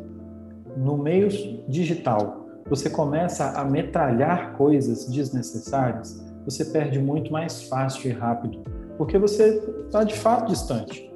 no 0.76 0.96
meio 0.96 1.28
digital, 1.68 2.47
você 2.68 2.90
começa 2.90 3.50
a 3.52 3.64
metralhar 3.64 4.52
coisas 4.56 5.06
desnecessárias, 5.06 6.24
você 6.44 6.64
perde 6.64 6.98
muito 6.98 7.32
mais 7.32 7.62
fácil 7.64 8.10
e 8.10 8.12
rápido, 8.12 8.62
porque 8.96 9.18
você 9.18 9.62
está 9.86 10.04
de 10.04 10.14
fato 10.14 10.48
distante. 10.48 11.10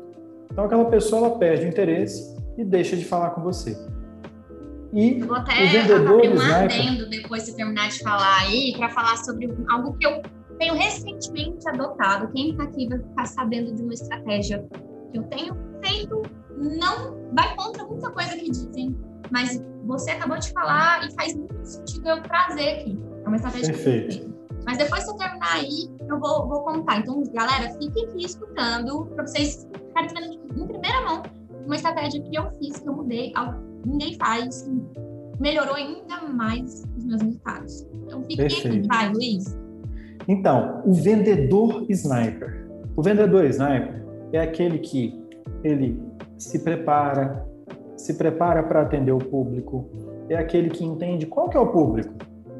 Então 0.50 0.64
aquela 0.64 0.84
pessoa 0.86 1.26
ela 1.26 1.38
perde 1.38 1.66
o 1.66 1.68
interesse 1.68 2.36
e 2.56 2.64
deixa 2.64 2.96
de 2.96 3.04
falar 3.04 3.30
com 3.30 3.42
você. 3.42 3.76
E 4.92 5.20
eu 5.20 5.26
vou 5.26 5.36
até 5.36 5.52
abrir 5.52 6.30
um 6.30 6.40
adendo 6.40 7.08
depois 7.08 7.46
de 7.46 7.56
terminar 7.56 7.88
de 7.88 8.00
falar 8.00 8.40
aí, 8.42 8.74
para 8.76 8.90
falar 8.90 9.16
sobre 9.16 9.50
algo 9.70 9.96
que 9.96 10.06
eu 10.06 10.20
tenho 10.58 10.74
recentemente 10.74 11.66
adotado. 11.66 12.30
Quem 12.32 12.50
está 12.50 12.64
aqui 12.64 12.88
vai 12.88 12.98
ficar 12.98 13.24
sabendo 13.24 13.74
de 13.74 13.82
uma 13.82 13.94
estratégia 13.94 14.64
que 15.10 15.18
eu 15.18 15.22
tenho 15.24 15.56
feito, 15.82 16.22
não 16.58 17.16
vai 17.34 17.56
contra 17.56 17.84
muita 17.84 18.10
coisa 18.10 18.36
que 18.36 18.50
dizem, 18.50 18.94
mas 19.32 19.60
você 19.84 20.12
acabou 20.12 20.38
de 20.38 20.52
falar 20.52 21.04
e 21.06 21.14
faz 21.14 21.34
muito 21.34 21.64
sentido 21.64 22.08
eu 22.08 22.22
trazer 22.22 22.68
aqui. 22.68 23.02
É 23.24 23.28
uma 23.28 23.36
estratégia 23.36 23.72
Perfeito. 23.72 24.32
Mas 24.64 24.78
depois 24.78 25.04
que 25.04 25.10
eu 25.10 25.16
terminar 25.16 25.54
aí, 25.54 25.90
eu 26.08 26.20
vou, 26.20 26.48
vou 26.48 26.62
contar. 26.62 26.98
Então, 26.98 27.22
galera, 27.32 27.72
fiquem 27.80 28.04
aqui 28.04 28.24
escutando 28.24 29.06
para 29.06 29.26
vocês 29.26 29.66
ficarem 29.72 30.08
vendo 30.14 30.62
em 30.62 30.66
primeira 30.68 31.00
mão 31.00 31.22
uma 31.66 31.74
estratégia 31.74 32.20
que 32.22 32.36
eu 32.36 32.50
fiz, 32.58 32.78
que 32.78 32.88
eu 32.88 32.94
mudei, 32.94 33.32
ninguém 33.84 34.16
faz, 34.16 34.70
melhorou 35.40 35.74
ainda 35.74 36.22
mais 36.32 36.84
os 36.96 37.04
meus 37.04 37.22
resultados. 37.22 37.86
Então, 38.04 38.22
fiquem 38.24 38.46
aqui, 38.46 38.86
vai, 38.86 39.12
Luiz. 39.12 39.58
Então, 40.28 40.82
o 40.84 40.92
vendedor 40.92 41.84
sniper. 41.88 42.68
O 42.94 43.02
vendedor 43.02 43.44
sniper 43.46 44.04
é 44.32 44.40
aquele 44.40 44.78
que 44.78 45.20
ele 45.64 46.00
se 46.38 46.58
prepara, 46.60 47.46
se 48.02 48.14
prepara 48.14 48.64
para 48.64 48.82
atender 48.82 49.12
o 49.12 49.18
público, 49.18 49.88
é 50.28 50.36
aquele 50.36 50.70
que 50.70 50.84
entende 50.84 51.24
qual 51.24 51.48
que 51.48 51.56
é 51.56 51.60
o 51.60 51.68
público. 51.68 52.12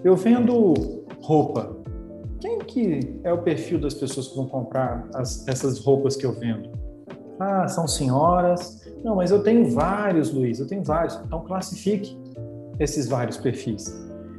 Eu 0.04 0.14
vendo 0.14 0.72
roupa. 1.20 1.76
Quem 2.38 2.60
que 2.60 3.20
é 3.24 3.32
o 3.32 3.42
perfil 3.42 3.80
das 3.80 3.92
pessoas 3.92 4.28
que 4.28 4.36
vão 4.36 4.46
comprar 4.46 5.08
as, 5.12 5.46
essas 5.48 5.80
roupas 5.80 6.14
que 6.14 6.24
eu 6.24 6.32
vendo? 6.32 6.70
Ah, 7.40 7.66
são 7.66 7.88
senhoras. 7.88 8.88
Não, 9.02 9.16
mas 9.16 9.32
eu 9.32 9.42
tenho 9.42 9.68
vários, 9.68 10.32
Luiz, 10.32 10.60
eu 10.60 10.66
tenho 10.68 10.84
vários. 10.84 11.20
Então 11.26 11.40
classifique 11.40 12.16
esses 12.78 13.08
vários 13.08 13.36
perfis. 13.36 13.92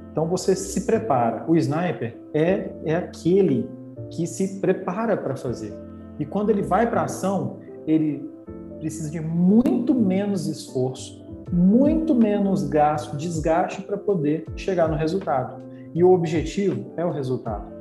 Então 0.10 0.26
você 0.26 0.56
se 0.56 0.86
prepara. 0.86 1.44
O 1.50 1.58
sniper 1.58 2.18
é, 2.34 2.72
é 2.86 2.96
aquele 2.96 3.70
que 4.10 4.26
se 4.26 4.62
prepara 4.62 5.18
para 5.18 5.36
fazer. 5.36 5.74
E 6.18 6.26
quando 6.26 6.50
ele 6.50 6.62
vai 6.62 6.90
para 6.90 7.04
ação, 7.04 7.58
ele 7.86 8.33
precisa 8.84 9.10
de 9.10 9.22
muito 9.22 9.96
menos 9.96 10.46
esforço, 10.46 11.26
muito 11.50 12.14
menos 12.14 12.68
gasto, 12.68 13.16
desgaste 13.16 13.82
para 13.82 13.96
poder 13.96 14.44
chegar 14.58 14.90
no 14.90 14.98
resultado. 14.98 15.64
E 15.96 16.04
o 16.04 16.12
objetivo 16.12 16.92
é 16.98 17.06
o 17.06 17.10
resultado. 17.10 17.72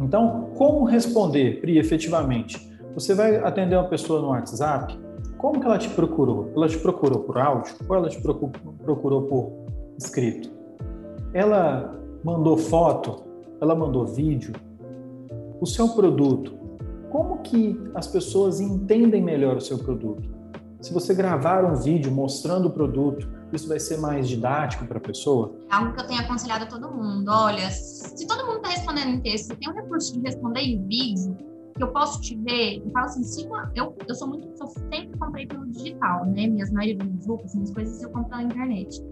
Então, 0.00 0.52
como 0.56 0.84
responder, 0.84 1.60
Pri, 1.60 1.76
efetivamente? 1.78 2.66
Você 2.94 3.12
vai 3.12 3.36
atender 3.36 3.76
uma 3.76 3.88
pessoa 3.88 4.22
no 4.22 4.28
WhatsApp, 4.28 4.98
Como 5.36 5.60
que 5.60 5.66
ela 5.66 5.76
te 5.76 5.90
procurou? 5.90 6.50
Ela 6.56 6.66
te 6.66 6.78
procurou 6.78 7.18
por 7.20 7.36
áudio 7.36 7.74
ou 7.86 7.94
ela 7.94 8.08
te 8.08 8.18
procurou 8.18 9.22
por 9.22 9.52
escrito? 9.98 10.50
Ela 11.34 11.94
mandou 12.24 12.56
foto? 12.56 13.22
Ela 13.60 13.74
mandou 13.74 14.06
vídeo? 14.06 14.54
O 15.60 15.66
seu 15.66 15.90
produto, 15.90 16.54
como 17.10 17.38
que 17.38 17.78
as 17.94 18.06
pessoas 18.06 18.60
entendem 18.60 19.22
melhor 19.22 19.56
o 19.56 19.60
seu 19.60 19.78
produto? 19.78 20.36
Se 20.80 20.92
você 20.92 21.14
gravar 21.14 21.64
um 21.64 21.74
vídeo 21.74 22.12
mostrando 22.12 22.68
o 22.68 22.70
produto, 22.70 23.28
isso 23.52 23.68
vai 23.68 23.78
ser 23.78 23.98
mais 23.98 24.28
didático 24.28 24.86
para 24.86 24.98
a 24.98 25.00
pessoa? 25.00 25.56
É 25.70 25.74
algo 25.74 25.94
que 25.94 26.00
eu 26.02 26.06
tenho 26.06 26.20
aconselhado 26.20 26.64
a 26.64 26.66
todo 26.66 26.90
mundo. 26.90 27.28
Olha, 27.28 27.70
se 27.70 28.26
todo 28.26 28.44
mundo 28.46 28.56
está 28.56 28.68
respondendo 28.68 29.08
em 29.08 29.20
texto, 29.20 29.56
tem 29.56 29.70
um 29.70 29.74
recurso 29.74 30.12
de 30.12 30.20
responder 30.20 30.60
em 30.60 30.86
vídeo, 30.86 31.36
que 31.76 31.82
eu 31.82 31.88
posso 31.88 32.20
te 32.20 32.36
ver, 32.36 32.82
eu 32.84 32.90
falo 32.90 33.06
assim, 33.06 33.22
se 33.22 33.46
eu, 33.74 33.94
eu 34.06 34.14
sou 34.14 34.28
muito, 34.28 34.48
eu 34.48 34.66
sempre 34.66 35.18
comprei 35.18 35.46
pelo 35.46 35.66
digital, 35.66 36.24
né? 36.24 36.46
Minhas 36.46 36.70
maioria 36.70 36.96
dos 36.96 37.26
roupas, 37.26 37.54
minhas 37.54 37.70
coisas 37.72 38.02
eu 38.02 38.10
compro 38.10 38.30
pela 38.30 38.42
internet. 38.42 39.02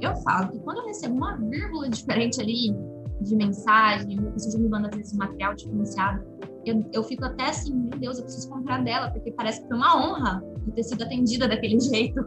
Eu 0.00 0.14
falo 0.16 0.48
que 0.48 0.58
quando 0.60 0.78
eu 0.78 0.86
recebo 0.86 1.14
uma 1.14 1.36
vírgula 1.36 1.88
diferente 1.90 2.40
ali 2.40 2.74
de 3.20 3.36
mensagem, 3.36 4.18
uma 4.18 4.30
pessoa 4.32 4.62
me 4.62 4.68
manda 4.68 4.88
às 4.88 4.96
vezes 4.96 5.12
material 5.14 5.54
diferenciado, 5.54 6.24
eu, 6.68 6.84
eu 6.92 7.02
fico 7.02 7.24
até 7.24 7.46
assim, 7.46 7.74
meu 7.74 7.98
Deus, 7.98 8.18
eu 8.18 8.24
preciso 8.24 8.48
comprar 8.48 8.82
dela, 8.82 9.10
porque 9.10 9.32
parece 9.32 9.60
que 9.60 9.68
foi 9.68 9.76
uma 9.76 9.96
honra 9.96 10.42
de 10.64 10.72
ter 10.72 10.82
sido 10.82 11.02
atendida 11.02 11.48
daquele 11.48 11.78
jeito. 11.80 12.24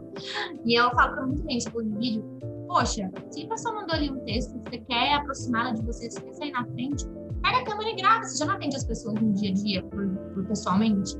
E 0.64 0.78
eu 0.78 0.90
falo 0.90 1.14
para 1.14 1.26
muita 1.26 1.50
gente 1.50 1.70
pelo 1.70 1.98
vídeo, 1.98 2.24
poxa, 2.66 3.10
se 3.30 3.44
a 3.44 3.48
pessoa 3.48 3.74
mandou 3.74 3.94
ali 3.94 4.10
um 4.10 4.24
texto, 4.24 4.58
você 4.64 4.78
quer 4.78 5.14
aproximá-la 5.14 5.72
de 5.72 5.82
você, 5.82 6.10
você 6.10 6.20
quer 6.20 6.32
sair 6.34 6.52
na 6.52 6.64
frente, 6.66 7.06
pega 7.42 7.58
a 7.58 7.64
câmera 7.64 7.90
e 7.90 7.96
grava, 7.96 8.24
você 8.24 8.38
já 8.38 8.46
não 8.46 8.54
atende 8.54 8.76
as 8.76 8.84
pessoas 8.84 9.20
no 9.20 9.32
dia 9.34 9.50
a 9.50 9.54
dia, 9.54 9.82
por, 9.82 10.08
por 10.08 10.46
pessoalmente. 10.46 11.16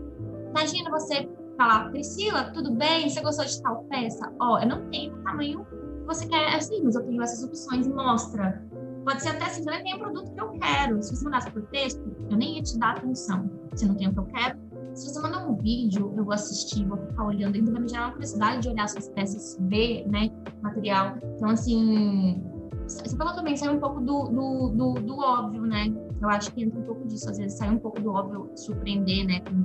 Imagina 0.50 0.90
você 0.90 1.28
falar, 1.56 1.90
Priscila, 1.90 2.50
tudo 2.52 2.74
bem? 2.74 3.08
Você 3.08 3.20
gostou 3.20 3.44
de 3.44 3.62
tal 3.62 3.84
peça? 3.84 4.32
Ó, 4.40 4.54
oh, 4.54 4.58
eu 4.58 4.68
não 4.68 4.88
tenho 4.90 5.14
o 5.14 5.22
tamanho 5.22 5.64
que 5.64 6.06
você 6.06 6.26
quer 6.26 6.54
assim, 6.54 6.82
mas 6.82 6.94
eu 6.94 7.02
tenho 7.04 7.22
essas 7.22 7.44
opções, 7.44 7.86
mostra. 7.86 8.62
Pode 9.04 9.22
ser 9.22 9.30
até 9.30 9.46
assim, 9.46 9.64
eu 9.68 9.82
tenho 9.82 9.96
o 9.96 10.00
produto 10.00 10.32
que 10.32 10.40
eu 10.40 10.50
quero. 10.52 11.02
Se 11.02 11.16
você 11.16 11.24
mandasse 11.24 11.50
por 11.50 11.62
texto, 11.68 12.00
eu 12.30 12.36
nem 12.36 12.56
ia 12.56 12.62
te 12.62 12.78
dar 12.78 12.96
atenção. 12.96 13.50
Se 13.74 13.86
não 13.86 13.94
tem 13.94 14.08
o 14.08 14.12
que 14.12 14.18
eu 14.18 14.26
quero. 14.26 14.58
Se 14.94 15.08
você 15.08 15.20
mandar 15.20 15.46
um 15.46 15.56
vídeo, 15.56 16.12
eu 16.16 16.24
vou 16.24 16.34
assistir, 16.34 16.86
vou 16.86 16.98
ficar 16.98 17.24
olhando, 17.24 17.54
ainda 17.54 17.72
vai 17.72 17.80
me 17.80 17.88
gerar 17.88 18.04
uma 18.06 18.12
curiosidade 18.12 18.62
de 18.62 18.68
olhar 18.68 18.88
suas 18.88 19.08
peças, 19.08 19.56
ver, 19.62 20.06
né, 20.06 20.30
material. 20.60 21.16
Então, 21.34 21.48
assim, 21.48 22.42
você 22.86 23.16
falou 23.16 23.34
também, 23.34 23.56
sai 23.56 23.74
um 23.74 23.80
pouco 23.80 24.00
do, 24.00 24.28
do, 24.28 24.68
do, 24.68 24.94
do, 24.94 25.18
óbvio, 25.18 25.62
né? 25.62 25.86
Eu 26.20 26.28
acho 26.28 26.52
que 26.52 26.62
entra 26.62 26.78
um 26.78 26.84
pouco 26.84 27.08
disso, 27.08 27.30
às 27.30 27.38
vezes 27.38 27.56
sai 27.56 27.70
um 27.70 27.78
pouco 27.78 28.00
do 28.00 28.12
óbvio, 28.12 28.50
surpreender, 28.54 29.26
né, 29.26 29.40
com 29.40 29.60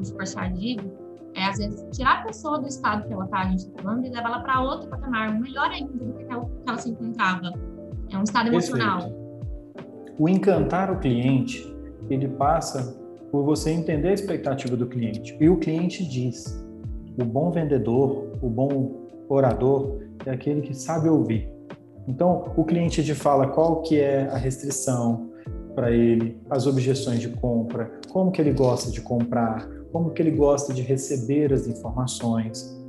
o 0.00 0.04
super. 0.04 0.26
É, 1.36 1.46
às 1.46 1.58
vezes, 1.58 1.84
tirar 1.96 2.20
a 2.20 2.22
pessoa 2.22 2.60
do 2.60 2.68
estado 2.68 3.06
que 3.06 3.12
ela 3.12 3.26
tá, 3.26 3.40
a 3.40 3.48
gente 3.48 3.68
tá 3.68 3.82
falando, 3.82 4.06
e 4.06 4.08
levar 4.08 4.28
ela 4.28 4.40
para 4.40 4.60
outro 4.60 4.88
patamar, 4.88 5.38
melhor 5.40 5.68
ainda 5.70 5.92
do 5.92 6.14
que 6.14 6.24
ela 6.24 6.78
se 6.78 6.90
encontrava. 6.90 7.52
É 8.14 8.18
um 8.18 8.22
estado 8.22 8.48
emocional. 8.48 8.98
Perfeito. 9.00 9.24
O 10.18 10.28
encantar 10.28 10.92
o 10.92 11.00
cliente, 11.00 11.66
ele 12.08 12.28
passa 12.28 12.96
por 13.32 13.44
você 13.44 13.70
entender 13.70 14.08
a 14.08 14.12
expectativa 14.12 14.76
do 14.76 14.86
cliente. 14.86 15.36
E 15.40 15.48
o 15.48 15.56
cliente 15.56 16.08
diz: 16.08 16.64
o 17.20 17.24
bom 17.24 17.50
vendedor, 17.50 18.38
o 18.40 18.48
bom 18.48 19.08
orador 19.28 19.98
é 20.24 20.30
aquele 20.30 20.60
que 20.62 20.74
sabe 20.74 21.08
ouvir. 21.08 21.50
Então, 22.06 22.52
o 22.56 22.64
cliente 22.64 23.02
te 23.02 23.14
fala 23.14 23.48
qual 23.48 23.82
que 23.82 23.98
é 23.98 24.28
a 24.28 24.36
restrição 24.36 25.30
para 25.74 25.90
ele, 25.90 26.40
as 26.48 26.66
objeções 26.66 27.20
de 27.20 27.30
compra, 27.30 27.90
como 28.10 28.30
que 28.30 28.40
ele 28.40 28.52
gosta 28.52 28.92
de 28.92 29.00
comprar, 29.00 29.68
como 29.90 30.10
que 30.10 30.22
ele 30.22 30.30
gosta 30.30 30.72
de 30.72 30.82
receber 30.82 31.52
as 31.52 31.66
informações. 31.66 32.80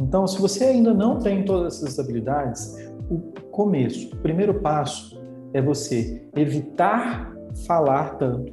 Então, 0.00 0.26
se 0.26 0.40
você 0.40 0.64
ainda 0.64 0.94
não 0.94 1.18
tem 1.18 1.44
todas 1.44 1.82
essas 1.82 1.98
habilidades, 1.98 2.74
o 3.10 3.18
começo, 3.50 4.14
o 4.14 4.16
primeiro 4.18 4.54
passo 4.60 5.20
é 5.52 5.60
você 5.60 6.22
evitar 6.36 7.34
falar 7.66 8.16
tanto, 8.16 8.52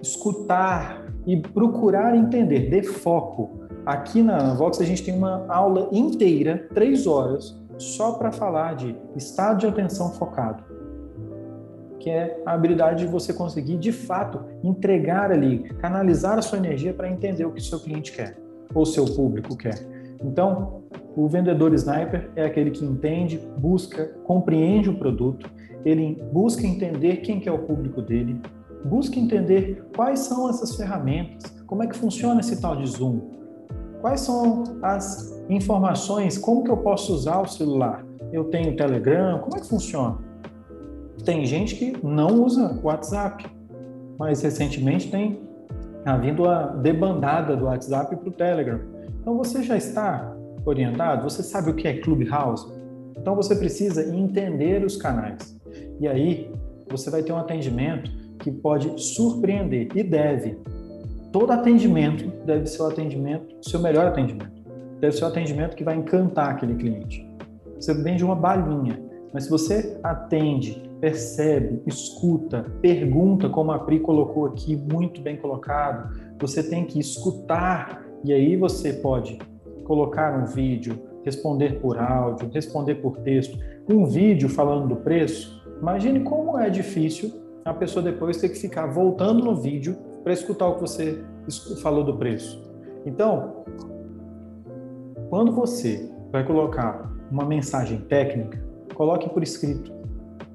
escutar 0.00 1.06
e 1.26 1.36
procurar 1.36 2.16
entender, 2.16 2.70
dê 2.70 2.82
foco. 2.82 3.60
Aqui 3.84 4.22
na 4.22 4.54
Vox 4.54 4.80
a 4.80 4.84
gente 4.84 5.04
tem 5.04 5.14
uma 5.14 5.44
aula 5.48 5.88
inteira, 5.92 6.66
três 6.72 7.06
horas, 7.06 7.56
só 7.76 8.12
para 8.12 8.32
falar 8.32 8.74
de 8.74 8.96
estado 9.14 9.60
de 9.60 9.66
atenção 9.66 10.12
focado, 10.12 10.64
que 12.00 12.08
é 12.08 12.42
a 12.46 12.52
habilidade 12.52 13.04
de 13.04 13.10
você 13.10 13.32
conseguir 13.32 13.76
de 13.76 13.92
fato 13.92 14.40
entregar 14.64 15.30
ali, 15.30 15.68
canalizar 15.74 16.38
a 16.38 16.42
sua 16.42 16.58
energia 16.58 16.94
para 16.94 17.10
entender 17.10 17.44
o 17.44 17.52
que 17.52 17.62
seu 17.62 17.78
cliente 17.78 18.12
quer 18.12 18.38
ou 18.74 18.84
seu 18.86 19.04
público 19.04 19.56
quer. 19.56 19.97
Então, 20.22 20.82
o 21.16 21.28
vendedor 21.28 21.72
sniper 21.74 22.30
é 22.36 22.44
aquele 22.44 22.70
que 22.70 22.84
entende, 22.84 23.40
busca, 23.56 24.06
compreende 24.24 24.88
o 24.88 24.98
produto, 24.98 25.50
ele 25.84 26.22
busca 26.32 26.66
entender 26.66 27.18
quem 27.18 27.40
que 27.40 27.48
é 27.48 27.52
o 27.52 27.58
público 27.58 28.02
dele, 28.02 28.40
busca 28.84 29.18
entender 29.18 29.84
quais 29.96 30.20
são 30.20 30.48
essas 30.48 30.76
ferramentas, 30.76 31.56
como 31.66 31.82
é 31.82 31.86
que 31.86 31.96
funciona 31.96 32.40
esse 32.40 32.60
tal 32.60 32.76
de 32.76 32.86
Zoom, 32.86 33.20
quais 34.00 34.20
são 34.20 34.64
as 34.82 35.42
informações, 35.48 36.38
como 36.38 36.64
que 36.64 36.70
eu 36.70 36.76
posso 36.76 37.12
usar 37.12 37.40
o 37.40 37.46
celular, 37.46 38.04
eu 38.32 38.44
tenho 38.44 38.76
Telegram, 38.76 39.38
como 39.38 39.56
é 39.56 39.60
que 39.60 39.68
funciona? 39.68 40.18
Tem 41.24 41.44
gente 41.44 41.74
que 41.74 41.96
não 42.04 42.42
usa 42.42 42.78
WhatsApp, 42.82 43.44
mas 44.18 44.42
recentemente 44.42 45.10
tem 45.10 45.40
havido 46.04 46.48
a 46.48 46.66
debandada 46.66 47.56
do 47.56 47.64
WhatsApp 47.64 48.14
para 48.16 48.28
o 48.28 48.32
Telegram. 48.32 48.80
Então 49.28 49.36
você 49.36 49.62
já 49.62 49.76
está 49.76 50.34
orientado, 50.64 51.22
você 51.22 51.42
sabe 51.42 51.68
o 51.68 51.74
que 51.74 51.86
é 51.86 51.98
Clubhouse. 51.98 52.66
Então 53.14 53.36
você 53.36 53.54
precisa 53.54 54.02
entender 54.16 54.82
os 54.82 54.96
canais. 54.96 55.54
E 56.00 56.08
aí 56.08 56.50
você 56.90 57.10
vai 57.10 57.22
ter 57.22 57.34
um 57.34 57.36
atendimento 57.36 58.10
que 58.38 58.50
pode 58.50 58.90
surpreender 58.98 59.88
e 59.94 60.02
deve. 60.02 60.58
Todo 61.30 61.52
atendimento 61.52 62.26
deve 62.46 62.64
ser 62.64 62.80
o 62.80 62.86
atendimento, 62.86 63.54
seu 63.60 63.80
melhor 63.80 64.06
atendimento. 64.06 64.62
Deve 64.98 65.14
ser 65.14 65.24
o 65.24 65.28
atendimento 65.28 65.76
que 65.76 65.84
vai 65.84 65.96
encantar 65.96 66.48
aquele 66.48 66.76
cliente. 66.76 67.28
Você 67.78 67.92
vende 67.92 68.24
uma 68.24 68.34
balinha, 68.34 68.98
mas 69.30 69.44
se 69.44 69.50
você 69.50 70.00
atende, 70.02 70.90
percebe, 71.02 71.82
escuta, 71.86 72.64
pergunta, 72.80 73.50
como 73.50 73.72
a 73.72 73.78
Pri 73.78 74.00
colocou 74.00 74.46
aqui, 74.46 74.74
muito 74.74 75.20
bem 75.20 75.36
colocado, 75.36 76.18
você 76.40 76.62
tem 76.62 76.86
que 76.86 76.98
escutar 76.98 78.07
e 78.24 78.32
aí 78.32 78.56
você 78.56 78.92
pode 78.94 79.38
colocar 79.84 80.38
um 80.38 80.46
vídeo, 80.46 80.98
responder 81.24 81.80
por 81.80 81.98
áudio, 81.98 82.50
responder 82.52 82.96
por 82.96 83.18
texto, 83.18 83.58
um 83.88 84.04
vídeo 84.04 84.48
falando 84.48 84.88
do 84.88 84.96
preço. 84.96 85.62
Imagine 85.80 86.20
como 86.20 86.58
é 86.58 86.68
difícil 86.68 87.32
a 87.64 87.72
pessoa 87.72 88.02
depois 88.02 88.38
ter 88.38 88.48
que 88.48 88.58
ficar 88.58 88.86
voltando 88.86 89.44
no 89.44 89.54
vídeo 89.54 89.96
para 90.22 90.32
escutar 90.32 90.68
o 90.68 90.74
que 90.74 90.80
você 90.80 91.24
falou 91.82 92.04
do 92.04 92.16
preço. 92.16 92.62
Então, 93.06 93.64
quando 95.30 95.52
você 95.52 96.10
vai 96.30 96.44
colocar 96.44 97.10
uma 97.30 97.44
mensagem 97.44 97.98
técnica, 98.00 98.62
coloque 98.94 99.28
por 99.28 99.42
escrito. 99.42 99.92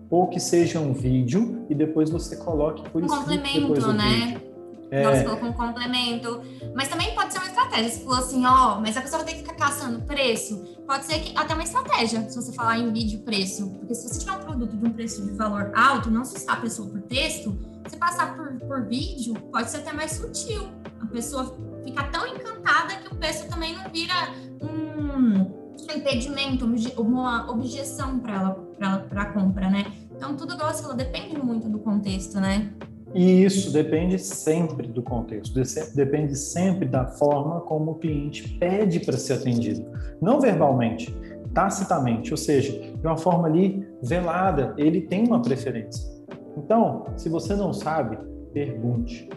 Ou 0.10 0.28
que 0.28 0.40
seja 0.40 0.80
um 0.80 0.94
vídeo 0.94 1.66
e 1.70 1.74
depois 1.74 2.10
você 2.10 2.36
coloque 2.36 2.88
por 2.90 3.02
um 3.02 3.06
escrito. 3.06 3.42
Complemento, 3.42 3.94
né? 3.94 4.38
Vídeo. 4.38 4.53
É. 4.94 5.04
Você 5.04 5.24
colocou 5.24 5.50
um 5.50 5.54
complemento. 5.54 6.42
Mas 6.76 6.88
também 6.88 7.16
pode 7.16 7.34
ser 7.34 7.40
uma 7.40 7.48
estratégia. 7.48 7.90
Você 7.90 8.04
falou 8.04 8.20
assim, 8.20 8.46
ó, 8.46 8.80
mas 8.80 8.96
a 8.96 9.02
pessoa 9.02 9.24
vai 9.24 9.34
ter 9.34 9.42
que 9.42 9.50
ficar 9.50 9.56
caçando 9.56 10.02
preço. 10.02 10.64
Pode 10.86 11.06
ser 11.06 11.20
que 11.20 11.36
até 11.36 11.54
uma 11.56 11.64
estratégia, 11.64 12.30
se 12.30 12.36
você 12.36 12.54
falar 12.54 12.78
em 12.78 12.94
vídeo 12.94 13.22
preço. 13.22 13.72
Porque 13.72 13.96
se 13.96 14.08
você 14.08 14.20
tiver 14.20 14.34
um 14.34 14.40
produto 14.40 14.78
de 14.78 14.86
um 14.86 14.92
preço 14.92 15.26
de 15.26 15.32
valor 15.32 15.72
alto, 15.76 16.12
não 16.12 16.22
está 16.22 16.54
a 16.54 16.58
pessoa 16.58 16.88
por 16.88 17.02
texto, 17.02 17.58
você 17.84 17.98
passar 17.98 18.36
por, 18.36 18.54
por 18.68 18.86
vídeo, 18.86 19.34
pode 19.52 19.72
ser 19.72 19.78
até 19.78 19.92
mais 19.92 20.12
sutil. 20.12 20.70
A 21.02 21.08
pessoa 21.08 21.58
fica 21.84 22.04
tão 22.04 22.28
encantada 22.28 22.96
que 22.98 23.08
o 23.08 23.16
preço 23.16 23.48
também 23.48 23.76
não 23.76 23.90
vira 23.90 24.14
um 24.62 25.52
impedimento, 25.96 26.66
uma 26.98 27.50
objeção 27.50 28.20
para 28.20 28.34
ela, 28.36 29.00
para 29.10 29.22
a 29.24 29.34
compra, 29.34 29.70
né? 29.70 29.86
Então, 30.16 30.36
tudo 30.36 30.54
igual 30.54 30.72
você 30.72 30.94
depende 30.96 31.38
muito 31.38 31.68
do 31.68 31.80
contexto, 31.80 32.40
né? 32.40 32.72
E 33.14 33.44
isso 33.44 33.72
depende 33.72 34.18
sempre 34.18 34.88
do 34.88 35.04
contexto, 35.04 35.54
depende 35.94 36.36
sempre 36.36 36.88
da 36.88 37.06
forma 37.06 37.62
como 37.62 37.92
o 37.92 37.96
cliente 37.96 38.58
pede 38.58 39.00
para 39.00 39.18
ser 39.18 39.34
atendido, 39.34 39.86
não 40.20 40.42
verbalmente, 40.42 41.16
tacitamente, 41.54 42.32
ou 42.32 42.38
seja, 42.38 42.72
de 42.72 43.06
uma 43.06 43.18
forma 43.18 43.48
ali 43.48 43.88
velada, 44.02 44.74
ele 44.78 45.02
tem 45.02 45.28
uma 45.28 45.42
preferência. 45.42 46.12
Então, 46.58 47.06
se 47.16 47.30
você 47.30 47.56
não 47.56 47.72
sabe, 47.72 48.18
pergunte. 48.52 49.30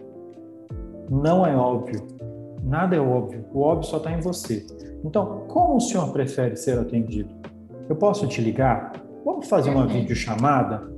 Não 1.10 1.46
é 1.46 1.54
óbvio, 1.54 2.06
nada 2.64 2.96
é 2.96 3.00
óbvio, 3.00 3.44
o 3.52 3.60
óbvio 3.60 3.88
só 3.88 3.98
está 3.98 4.10
em 4.10 4.20
você. 4.20 4.66
Então, 5.04 5.44
como 5.48 5.76
o 5.76 5.80
senhor 5.80 6.10
prefere 6.12 6.56
ser 6.56 6.78
atendido? 6.78 7.32
Eu 7.88 7.94
posso 7.94 8.26
te 8.26 8.40
ligar? 8.40 8.92
Vamos 9.24 9.48
fazer 9.48 9.70
uma 9.70 9.86
videochamada? 9.86 10.95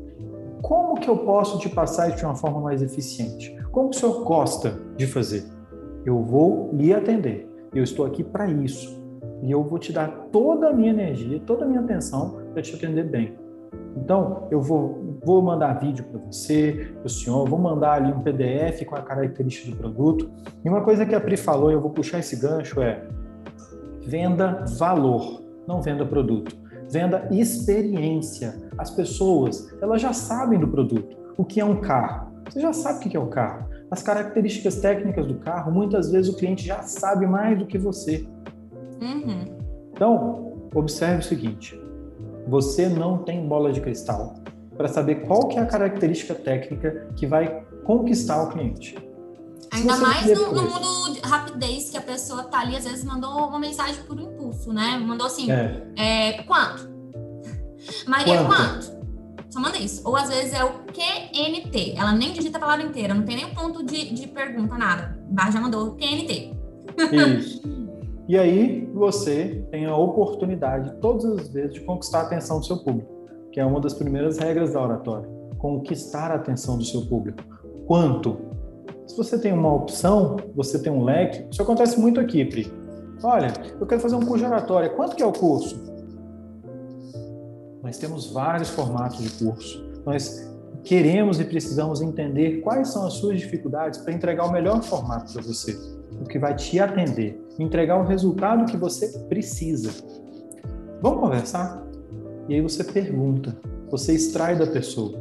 Como 0.62 0.98
que 1.00 1.08
eu 1.08 1.18
posso 1.18 1.58
te 1.58 1.68
passar 1.68 2.08
isso 2.08 2.18
de 2.18 2.24
uma 2.24 2.34
forma 2.34 2.60
mais 2.60 2.82
eficiente? 2.82 3.56
Como 3.70 3.90
o 3.90 3.92
senhor 3.92 4.24
gosta 4.24 4.80
de 4.96 5.06
fazer? 5.06 5.44
Eu 6.04 6.22
vou 6.22 6.70
lhe 6.72 6.92
atender. 6.92 7.48
Eu 7.74 7.84
estou 7.84 8.04
aqui 8.04 8.24
para 8.24 8.48
isso. 8.48 8.98
E 9.42 9.50
eu 9.50 9.62
vou 9.62 9.78
te 9.78 9.92
dar 9.92 10.08
toda 10.32 10.68
a 10.68 10.72
minha 10.72 10.90
energia, 10.90 11.40
toda 11.46 11.64
a 11.64 11.68
minha 11.68 11.80
atenção 11.80 12.40
para 12.52 12.62
te 12.62 12.74
atender 12.74 13.04
bem. 13.04 13.36
Então, 13.96 14.46
eu 14.50 14.60
vou, 14.60 15.18
vou 15.24 15.42
mandar 15.42 15.74
vídeo 15.74 16.04
para 16.04 16.20
você, 16.20 16.92
para 16.98 17.06
o 17.06 17.10
senhor, 17.10 17.48
vou 17.48 17.58
mandar 17.58 17.94
ali 17.94 18.12
um 18.12 18.20
PDF 18.20 18.84
com 18.84 18.94
a 18.94 19.02
característica 19.02 19.70
do 19.70 19.76
produto. 19.76 20.30
E 20.64 20.68
uma 20.68 20.82
coisa 20.82 21.04
que 21.04 21.14
a 21.14 21.20
Pri 21.20 21.36
falou, 21.36 21.70
e 21.70 21.74
eu 21.74 21.80
vou 21.80 21.90
puxar 21.90 22.18
esse 22.18 22.36
gancho, 22.36 22.80
é 22.80 23.04
venda 24.00 24.64
valor, 24.76 25.42
não 25.66 25.82
venda 25.82 26.04
produto. 26.04 26.56
Venda 26.90 27.28
experiência. 27.30 28.56
As 28.76 28.90
pessoas, 28.90 29.72
elas 29.80 30.00
já 30.00 30.12
sabem 30.12 30.58
do 30.58 30.68
produto. 30.68 31.16
O 31.36 31.44
que 31.44 31.60
é 31.60 31.64
um 31.64 31.80
carro? 31.80 32.32
Você 32.48 32.60
já 32.60 32.72
sabe 32.72 32.98
o 32.98 33.08
que 33.08 33.16
é 33.16 33.20
um 33.20 33.28
carro. 33.28 33.68
As 33.90 34.02
características 34.02 34.76
técnicas 34.76 35.26
do 35.26 35.34
carro, 35.36 35.72
muitas 35.72 36.10
vezes 36.10 36.32
o 36.32 36.36
cliente 36.36 36.66
já 36.66 36.82
sabe 36.82 37.26
mais 37.26 37.58
do 37.58 37.66
que 37.66 37.78
você. 37.78 38.26
Uhum. 39.00 39.56
Então, 39.92 40.52
observe 40.74 41.20
o 41.20 41.22
seguinte: 41.22 41.80
você 42.46 42.88
não 42.88 43.18
tem 43.18 43.46
bola 43.46 43.72
de 43.72 43.80
cristal 43.80 44.34
para 44.76 44.88
saber 44.88 45.26
qual 45.26 45.48
que 45.48 45.58
é 45.58 45.60
a 45.60 45.66
característica 45.66 46.34
técnica 46.34 47.08
que 47.16 47.26
vai 47.26 47.64
conquistar 47.84 48.42
o 48.42 48.48
cliente. 48.48 48.96
Ainda 49.70 49.96
mais 49.96 50.26
no, 50.26 50.52
no, 50.52 50.62
mundo 50.62 51.12
de 51.12 51.20
rapidez 51.20 51.90
que 51.90 51.96
a 51.96 52.00
pessoa 52.00 52.44
tá 52.44 52.60
ali, 52.60 52.76
às 52.76 52.84
vezes 52.84 53.04
mandou 53.04 53.48
uma 53.48 53.58
mensagem 53.58 54.02
por 54.04 54.18
impulso, 54.48 54.72
né? 54.72 54.98
Mandou 54.98 55.26
assim, 55.26 55.50
é. 55.50 55.82
É, 55.96 56.42
quanto? 56.42 56.88
Maria, 58.06 58.44
quanto? 58.44 58.48
quanto? 58.48 58.98
Só 59.50 59.60
manda 59.60 59.78
isso. 59.78 60.06
Ou 60.06 60.16
às 60.16 60.28
vezes 60.28 60.52
é 60.52 60.64
o 60.64 60.70
QNT. 60.86 61.94
Ela 61.96 62.12
nem 62.12 62.32
digita 62.32 62.58
a 62.58 62.60
palavra 62.60 62.84
inteira, 62.84 63.14
não 63.14 63.22
tem 63.22 63.36
nem 63.36 63.54
ponto 63.54 63.84
de, 63.84 64.12
de 64.12 64.26
pergunta, 64.28 64.76
nada. 64.76 65.18
Já 65.52 65.60
mandou 65.60 65.96
QNT. 65.96 66.54
Isso. 67.38 67.62
E 68.28 68.36
aí 68.36 68.86
você 68.92 69.66
tem 69.70 69.86
a 69.86 69.96
oportunidade 69.96 70.92
todas 71.00 71.24
as 71.24 71.48
vezes 71.48 71.74
de 71.74 71.80
conquistar 71.80 72.20
a 72.20 72.22
atenção 72.22 72.60
do 72.60 72.66
seu 72.66 72.76
público, 72.76 73.10
que 73.52 73.58
é 73.58 73.64
uma 73.64 73.80
das 73.80 73.94
primeiras 73.94 74.38
regras 74.38 74.74
da 74.74 74.82
oratória. 74.82 75.26
Conquistar 75.56 76.30
a 76.30 76.34
atenção 76.34 76.76
do 76.76 76.84
seu 76.84 77.06
público. 77.06 77.42
Quanto? 77.86 78.36
Se 79.06 79.16
você 79.16 79.38
tem 79.38 79.52
uma 79.52 79.72
opção, 79.72 80.36
você 80.54 80.78
tem 80.78 80.92
um 80.92 81.02
leque, 81.04 81.46
isso 81.50 81.62
acontece 81.62 81.98
muito 81.98 82.20
aqui, 82.20 82.44
Pri. 82.44 82.70
Olha, 83.22 83.52
eu 83.80 83.86
quero 83.86 84.00
fazer 84.00 84.14
um 84.14 84.20
curso 84.20 84.38
de 84.38 84.50
oratória. 84.50 84.90
Quanto 84.90 85.16
que 85.16 85.22
é 85.22 85.26
o 85.26 85.32
curso? 85.32 85.76
Nós 87.82 87.98
temos 87.98 88.30
vários 88.30 88.68
formatos 88.68 89.18
de 89.18 89.44
curso. 89.44 89.84
Nós 90.04 90.48
queremos 90.84 91.40
e 91.40 91.44
precisamos 91.44 92.00
entender 92.00 92.60
quais 92.60 92.88
são 92.88 93.06
as 93.06 93.14
suas 93.14 93.40
dificuldades 93.40 94.00
para 94.00 94.12
entregar 94.12 94.44
o 94.44 94.52
melhor 94.52 94.82
formato 94.82 95.32
para 95.32 95.42
você, 95.42 95.76
o 96.20 96.24
que 96.24 96.38
vai 96.38 96.54
te 96.54 96.78
atender, 96.78 97.38
entregar 97.58 97.98
o 98.00 98.06
resultado 98.06 98.70
que 98.70 98.76
você 98.76 99.08
precisa. 99.28 99.90
Vamos 101.02 101.20
conversar? 101.20 101.82
E 102.48 102.54
aí 102.54 102.60
você 102.60 102.84
pergunta, 102.84 103.56
você 103.90 104.14
extrai 104.14 104.56
da 104.56 104.66
pessoa. 104.66 105.18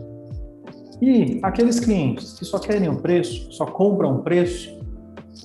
E 1.02 1.40
aqueles 1.44 1.80
clientes 1.80 2.34
que 2.38 2.46
só 2.46 2.60
querem 2.60 2.90
um 2.90 2.96
preço, 2.96 3.52
só 3.52 3.66
compram 3.66 4.18
um 4.18 4.22
preço, 4.22 4.77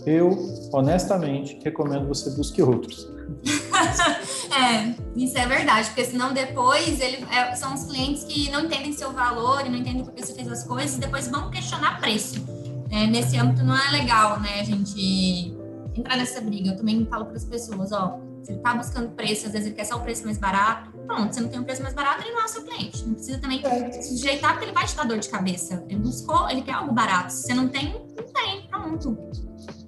eu 0.07 0.69
honestamente 0.73 1.59
recomendo 1.63 2.09
você 2.09 2.31
busque 2.31 2.63
outros. 2.63 3.09
é, 4.53 4.95
isso 5.17 5.39
é 5.39 5.47
verdade, 5.47 5.89
porque 5.89 6.05
senão 6.05 6.33
depois 6.33 7.01
ele, 7.01 7.25
é, 7.31 7.55
são 7.55 7.75
os 7.75 7.85
clientes 7.85 8.25
que 8.25 8.51
não 8.51 8.65
entendem 8.65 8.93
seu 8.93 9.13
valor 9.13 9.65
e 9.65 9.69
não 9.69 9.79
entendem 9.79 10.05
por 10.05 10.13
que 10.13 10.25
você 10.25 10.35
fez 10.35 10.49
as 10.49 10.65
coisas 10.65 10.97
e 10.97 11.01
depois 11.01 11.29
vão 11.29 11.51
questionar 11.51 12.01
preço. 12.01 12.45
É, 12.91 13.07
nesse 13.07 13.37
âmbito 13.39 13.65
não 13.65 13.77
é 13.77 13.91
legal, 13.91 14.39
né, 14.41 14.61
a 14.61 14.65
gente 14.65 15.57
entrar 15.95 16.17
nessa 16.17 16.41
briga. 16.41 16.71
Eu 16.71 16.77
também 16.77 17.07
falo 17.07 17.27
para 17.27 17.37
as 17.37 17.45
pessoas, 17.45 17.93
ó, 17.93 18.19
se 18.43 18.51
ele 18.51 18.59
está 18.59 18.75
buscando 18.75 19.11
preço, 19.11 19.47
às 19.47 19.53
vezes 19.53 19.69
ele 19.69 19.77
quer 19.77 19.85
só 19.85 19.97
o 19.97 20.01
preço 20.01 20.25
mais 20.25 20.37
barato, 20.37 20.91
pronto, 21.07 21.33
você 21.33 21.41
não 21.41 21.49
tem 21.49 21.61
um 21.61 21.65
preço 21.65 21.83
mais 21.83 21.95
barato, 21.95 22.23
ele 22.23 22.33
não 22.33 22.41
é 22.41 22.45
o 22.45 22.49
seu 22.49 22.63
cliente. 22.65 23.05
Não 23.07 23.15
precisa 23.15 23.39
também 23.39 23.65
é. 23.65 23.93
se 23.93 24.17
sujeitar, 24.17 24.53
porque 24.53 24.67
ele 24.67 24.73
vai 24.73 24.87
te 24.87 24.97
dar 24.97 25.05
dor 25.05 25.19
de 25.19 25.29
cabeça. 25.29 25.85
Ele 25.89 26.01
buscou, 26.01 26.49
ele 26.51 26.63
quer 26.63 26.73
algo 26.73 26.93
barato. 26.93 27.33
Se 27.33 27.43
você 27.43 27.55
não 27.55 27.69
tem, 27.69 27.93
não 27.93 28.25
tem, 28.33 28.67
pronto. 28.69 29.17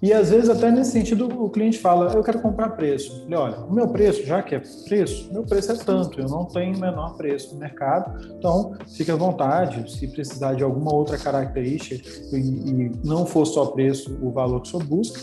E 0.05 0.13
às 0.13 0.29
vezes, 0.29 0.51
até 0.51 0.71
nesse 0.71 0.91
sentido, 0.91 1.27
o 1.43 1.49
cliente 1.49 1.79
fala: 1.79 2.13
Eu 2.13 2.23
quero 2.23 2.39
comprar 2.43 2.69
preço. 2.77 3.23
Falei, 3.23 3.39
olha, 3.39 3.61
o 3.61 3.73
meu 3.73 3.89
preço, 3.89 4.23
já 4.27 4.43
que 4.43 4.55
é 4.55 4.63
preço, 4.87 5.33
meu 5.33 5.45
preço 5.45 5.73
é 5.73 5.77
tanto, 5.77 6.21
eu 6.21 6.29
não 6.29 6.45
tenho 6.45 6.79
menor 6.79 7.17
preço 7.17 7.55
no 7.55 7.61
mercado, 7.61 8.23
então 8.37 8.75
fique 8.95 9.11
à 9.11 9.17
vontade. 9.17 9.91
Se 9.91 10.07
precisar 10.09 10.57
de 10.57 10.63
alguma 10.63 10.93
outra 10.93 11.17
característica 11.17 12.07
e, 12.37 12.39
e 12.39 12.93
não 13.03 13.25
for 13.25 13.47
só 13.47 13.65
preço 13.65 14.19
o 14.21 14.31
valor 14.31 14.61
que 14.61 14.69
o 14.69 14.71
senhor 14.73 14.85
busca, 14.85 15.19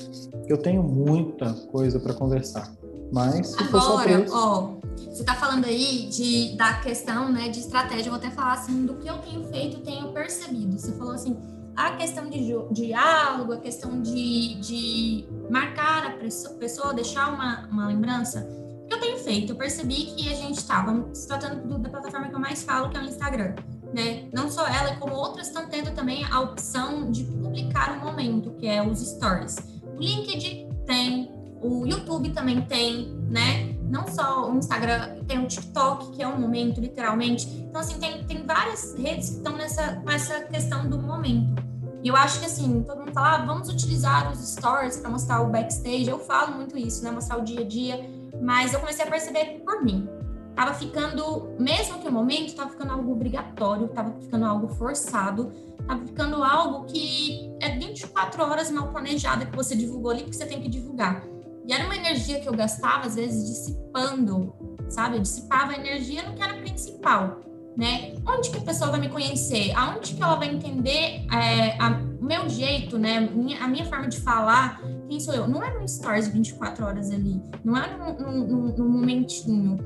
eu 0.47 0.57
tenho 0.57 0.81
muita 0.81 1.53
coisa 1.71 1.99
para 1.99 2.15
conversar. 2.15 2.73
Mas 3.13 3.49
se 3.49 3.61
Agora, 3.61 3.69
for 3.69 3.81
só 3.81 4.01
preço. 4.01 4.35
Ó, 4.35 4.73
você 4.97 5.21
está 5.21 5.35
falando 5.35 5.65
aí 5.65 6.07
de, 6.09 6.57
da 6.57 6.73
questão 6.79 7.31
né, 7.31 7.49
de 7.49 7.59
estratégia, 7.59 8.07
eu 8.07 8.13
vou 8.13 8.15
até 8.15 8.31
falar 8.31 8.53
assim 8.53 8.83
do 8.87 8.95
que 8.95 9.07
eu 9.07 9.19
tenho 9.19 9.43
feito, 9.43 9.81
tenho 9.81 10.07
percebido. 10.11 10.79
Você 10.79 10.91
falou 10.93 11.13
assim 11.13 11.37
a 11.75 11.91
questão 11.91 12.29
de 12.29 12.53
diálogo, 12.71 13.53
a 13.53 13.57
questão 13.57 14.01
de, 14.01 14.55
de 14.55 15.25
marcar 15.49 16.05
a 16.07 16.11
pessoa, 16.57 16.93
deixar 16.93 17.33
uma, 17.33 17.67
uma 17.67 17.87
lembrança, 17.87 18.47
o 18.83 18.87
que 18.87 18.93
eu 18.93 18.99
tenho 18.99 19.17
feito? 19.17 19.53
Eu 19.53 19.55
percebi 19.55 20.05
que 20.05 20.29
a 20.29 20.35
gente 20.35 20.57
estava 20.57 21.07
se 21.13 21.27
tratando 21.27 21.67
do, 21.67 21.77
da 21.77 21.89
plataforma 21.89 22.27
que 22.27 22.35
eu 22.35 22.39
mais 22.39 22.63
falo, 22.63 22.89
que 22.89 22.97
é 22.97 23.01
o 23.01 23.05
Instagram. 23.05 23.55
Né? 23.93 24.29
Não 24.33 24.49
só 24.49 24.65
ela, 24.67 24.95
como 24.95 25.13
outras 25.13 25.47
estão 25.47 25.67
tendo 25.67 25.93
também 25.93 26.23
a 26.25 26.39
opção 26.39 27.11
de 27.11 27.23
publicar 27.25 27.97
o 27.97 28.05
momento, 28.05 28.51
que 28.51 28.67
é 28.67 28.81
os 28.81 28.99
stories. 28.99 29.57
O 29.95 29.99
LinkedIn 29.99 30.69
tem, 30.85 31.29
o 31.61 31.85
YouTube 31.85 32.29
também 32.31 32.61
tem, 32.61 33.13
né? 33.29 33.70
Não 33.91 34.07
só 34.07 34.49
o 34.49 34.57
Instagram, 34.57 35.17
tem 35.27 35.43
o 35.43 35.47
TikTok, 35.47 36.11
que 36.13 36.23
é 36.23 36.27
um 36.27 36.39
momento, 36.39 36.79
literalmente. 36.79 37.45
Então, 37.59 37.81
assim, 37.81 37.99
tem, 37.99 38.23
tem 38.23 38.45
várias 38.45 38.95
redes 38.97 39.31
que 39.31 39.35
estão 39.35 39.57
nessa, 39.57 40.01
nessa 40.05 40.39
questão 40.45 40.89
do 40.89 40.97
momento. 40.97 41.61
E 42.01 42.07
eu 42.07 42.15
acho 42.15 42.39
que 42.39 42.45
assim, 42.45 42.83
todo 42.83 42.99
mundo 42.99 43.11
fala, 43.11 43.35
ah, 43.35 43.45
vamos 43.45 43.67
utilizar 43.67 44.31
os 44.31 44.39
stories 44.39 44.97
para 44.97 45.09
mostrar 45.09 45.41
o 45.41 45.49
backstage. 45.49 46.07
Eu 46.07 46.19
falo 46.19 46.55
muito 46.55 46.77
isso, 46.77 47.03
né? 47.03 47.11
Mostrar 47.11 47.37
o 47.37 47.43
dia 47.43 47.59
a 47.59 47.67
dia. 47.67 48.09
Mas 48.41 48.73
eu 48.73 48.79
comecei 48.79 49.05
a 49.05 49.09
perceber 49.09 49.61
por 49.65 49.83
mim. 49.83 50.07
Tava 50.55 50.73
ficando, 50.73 51.49
mesmo 51.59 51.99
que 51.99 52.07
o 52.07 52.11
momento, 52.11 52.55
tava 52.55 52.69
ficando 52.69 52.93
algo 52.93 53.11
obrigatório, 53.11 53.89
tava 53.89 54.13
ficando 54.21 54.45
algo 54.45 54.69
forçado, 54.69 55.51
tava 55.85 56.05
ficando 56.05 56.41
algo 56.43 56.85
que 56.85 57.53
é 57.59 57.77
24 57.77 58.41
horas 58.43 58.71
mal 58.71 58.87
planejada 58.87 59.45
que 59.45 59.55
você 59.55 59.75
divulgou 59.75 60.11
ali, 60.11 60.23
porque 60.23 60.37
você 60.37 60.45
tem 60.45 60.61
que 60.61 60.69
divulgar. 60.69 61.23
E 61.71 61.73
era 61.73 61.85
uma 61.85 61.95
energia 61.95 62.41
que 62.41 62.49
eu 62.49 62.53
gastava, 62.53 63.07
às 63.07 63.15
vezes, 63.15 63.47
dissipando, 63.47 64.53
sabe? 64.89 65.15
Eu 65.15 65.21
dissipava 65.21 65.71
a 65.71 65.75
energia 65.75 66.21
no 66.23 66.35
que 66.35 66.43
era 66.43 66.55
principal 66.55 67.39
né? 67.77 68.13
Onde 68.27 68.49
que 68.49 68.57
a 68.57 68.61
pessoa 68.61 68.91
vai 68.91 68.99
me 68.99 69.09
conhecer? 69.09 69.71
Aonde 69.75 70.13
que 70.13 70.21
ela 70.21 70.35
vai 70.35 70.49
entender 70.49 71.25
é, 71.31 71.77
o 72.19 72.25
meu 72.25 72.49
jeito, 72.49 72.97
né? 72.97 73.19
Minha, 73.19 73.63
a 73.63 73.67
minha 73.67 73.85
forma 73.85 74.07
de 74.07 74.19
falar, 74.19 74.81
quem 75.07 75.19
sou 75.19 75.33
eu? 75.33 75.47
Não 75.47 75.63
é 75.63 75.79
no 75.79 75.87
stories 75.87 76.27
24 76.27 76.85
horas 76.85 77.11
ali, 77.11 77.41
não 77.63 77.77
é 77.77 77.97
num, 77.97 78.89
momentinho. 78.89 79.77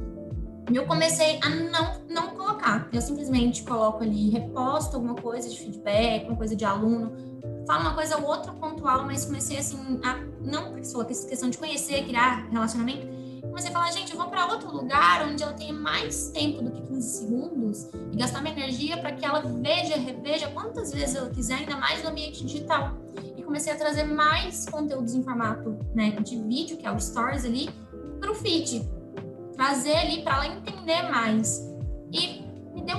E 0.72 0.76
eu 0.76 0.86
comecei 0.88 1.40
a 1.44 1.50
não, 1.50 2.02
não 2.10 2.36
colocar. 2.36 2.90
Eu 2.92 3.02
simplesmente 3.02 3.64
coloco 3.64 4.04
ali, 4.04 4.32
reposto 4.32 4.96
alguma 4.96 5.16
coisa 5.16 5.48
de 5.48 5.60
feedback, 5.60 6.22
alguma 6.22 6.38
coisa 6.38 6.56
de 6.56 6.66
aluno, 6.66 7.35
falo 7.66 7.82
uma 7.82 7.94
coisa 7.94 8.18
ou 8.18 8.26
outra 8.26 8.52
pontual, 8.54 9.06
mas 9.06 9.26
comecei 9.26 9.58
assim 9.58 10.00
a 10.04 10.20
não, 10.42 10.72
porque 10.72 10.86
sou 10.86 11.04
questão 11.04 11.50
de 11.50 11.58
conhecer, 11.58 12.06
criar 12.06 12.48
relacionamento, 12.52 13.08
comecei 13.56 13.70
a 13.70 13.74
falar, 13.74 13.92
gente, 13.92 14.12
eu 14.12 14.18
vou 14.18 14.28
para 14.28 14.48
outro 14.48 14.70
lugar 14.70 15.26
onde 15.26 15.42
ela 15.42 15.54
tenha 15.54 15.74
mais 15.74 16.30
tempo 16.32 16.62
do 16.62 16.72
que 16.72 16.82
15 16.82 17.20
segundos 17.20 17.90
e 18.12 18.18
gastar 18.18 18.42
minha 18.42 18.54
energia 18.54 18.98
para 18.98 19.14
que 19.14 19.26
ela 19.26 19.40
veja, 19.40 19.96
reveja 19.96 20.50
quantas 20.50 20.92
vezes 20.92 21.16
ela 21.16 21.30
quiser, 21.30 21.56
ainda 21.56 21.78
mais 21.78 22.04
no 22.04 22.10
ambiente 22.10 22.46
digital. 22.46 22.98
E 23.38 23.42
comecei 23.42 23.72
a 23.72 23.78
trazer 23.78 24.04
mais 24.04 24.66
conteúdos 24.66 25.14
em 25.14 25.24
formato 25.24 25.78
né, 25.94 26.12
de 26.12 26.38
vídeo, 26.38 26.76
que 26.76 26.86
é 26.86 26.92
o 26.92 27.00
Stories 27.00 27.46
ali, 27.46 27.70
para 28.20 28.30
o 28.30 28.36
feed. 28.36 28.86
Trazer 29.54 29.96
ali 29.96 30.22
para 30.22 30.36
ela 30.36 30.48
entender 30.48 31.04
mais. 31.04 31.62
E 32.12 32.42
me 32.74 32.82
deu 32.82 32.98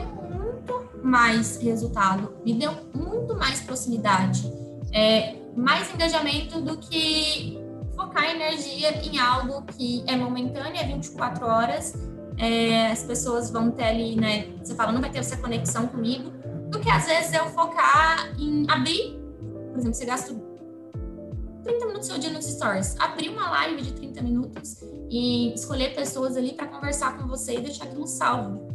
mais 1.02 1.56
resultado, 1.58 2.34
me 2.44 2.54
deu 2.54 2.72
muito 2.94 3.34
mais 3.36 3.60
proximidade, 3.60 4.50
é, 4.92 5.36
mais 5.56 5.92
engajamento 5.92 6.60
do 6.60 6.76
que 6.78 7.58
focar 7.94 8.30
energia 8.30 9.04
em 9.04 9.18
algo 9.18 9.62
que 9.62 10.04
é 10.06 10.16
momentâneo, 10.16 10.76
é 10.76 10.86
24 10.86 11.46
horas, 11.46 11.94
é, 12.38 12.88
as 12.88 13.02
pessoas 13.02 13.50
vão 13.50 13.70
ter 13.70 13.84
ali, 13.84 14.16
né? 14.16 14.48
Você 14.62 14.74
fala, 14.74 14.92
não 14.92 15.00
vai 15.00 15.10
ter 15.10 15.18
essa 15.18 15.36
conexão 15.38 15.86
comigo, 15.86 16.30
do 16.70 16.80
que 16.80 16.90
às 16.90 17.06
vezes 17.06 17.32
eu 17.32 17.46
focar 17.46 18.34
em 18.38 18.66
abrir, 18.68 19.18
por 19.70 19.78
exemplo, 19.78 19.94
você 19.94 20.04
gasta 20.04 20.34
30 21.64 21.86
minutos 21.86 22.08
do 22.08 22.12
seu 22.12 22.18
dia 22.18 22.30
nos 22.30 22.44
stories, 22.44 22.96
abrir 22.98 23.28
uma 23.30 23.50
live 23.50 23.82
de 23.82 23.92
30 23.92 24.22
minutos 24.22 24.82
e 25.10 25.52
escolher 25.54 25.94
pessoas 25.94 26.36
ali 26.36 26.52
para 26.52 26.66
conversar 26.66 27.16
com 27.16 27.26
você 27.26 27.56
e 27.56 27.60
deixar 27.60 27.84
aquilo 27.84 28.06
salvo. 28.06 28.65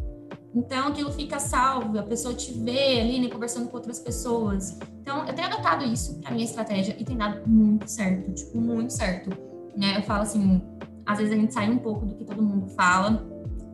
Então, 0.53 0.89
aquilo 0.89 1.11
fica 1.11 1.39
salvo, 1.39 1.97
a 1.97 2.03
pessoa 2.03 2.33
te 2.33 2.51
vê 2.51 2.99
ali, 2.99 3.19
né, 3.21 3.29
conversando 3.29 3.69
com 3.69 3.77
outras 3.77 3.99
pessoas. 3.99 4.77
Então, 5.01 5.25
eu 5.25 5.33
tenho 5.33 5.47
adotado 5.47 5.85
isso 5.85 6.19
para 6.19 6.31
minha 6.31 6.43
estratégia 6.43 6.95
e 6.99 7.05
tem 7.05 7.15
dado 7.17 7.47
muito 7.47 7.87
certo, 7.87 8.33
tipo, 8.33 8.59
muito 8.59 8.91
certo. 8.91 9.29
né? 9.75 9.97
Eu 9.97 10.03
falo 10.03 10.23
assim, 10.23 10.61
às 11.05 11.17
vezes 11.17 11.33
a 11.33 11.37
gente 11.37 11.53
sai 11.53 11.69
um 11.69 11.77
pouco 11.77 12.05
do 12.05 12.15
que 12.15 12.25
todo 12.25 12.41
mundo 12.41 12.67
fala 12.69 13.25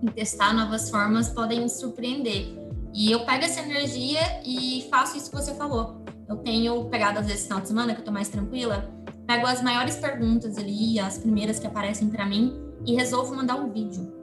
e 0.02 0.12
testar 0.12 0.54
novas 0.54 0.90
formas 0.90 1.30
podem 1.30 1.68
surpreender. 1.68 2.56
E 2.94 3.12
eu 3.12 3.26
pego 3.26 3.44
essa 3.44 3.62
energia 3.62 4.20
e 4.46 4.88
faço 4.90 5.18
isso 5.18 5.30
que 5.30 5.36
você 5.36 5.54
falou. 5.56 6.04
Eu 6.28 6.38
tenho 6.38 6.86
pegado, 6.86 7.20
às 7.20 7.26
vezes, 7.26 7.44
final 7.44 7.62
de 7.62 7.68
semana, 7.68 7.94
que 7.94 8.02
eu 8.02 8.06
tô 8.06 8.12
mais 8.12 8.30
tranquila, 8.30 8.94
pego 9.26 9.46
as 9.48 9.62
maiores 9.62 9.96
perguntas 9.96 10.58
ali, 10.58 11.00
as 11.00 11.18
primeiras 11.18 11.60
que 11.60 11.68
aparecem 11.68 12.10
para 12.10 12.26
mim, 12.26 12.54
e 12.86 12.94
resolvo 12.96 13.36
mandar 13.36 13.56
um 13.56 13.72
vídeo. 13.72 14.16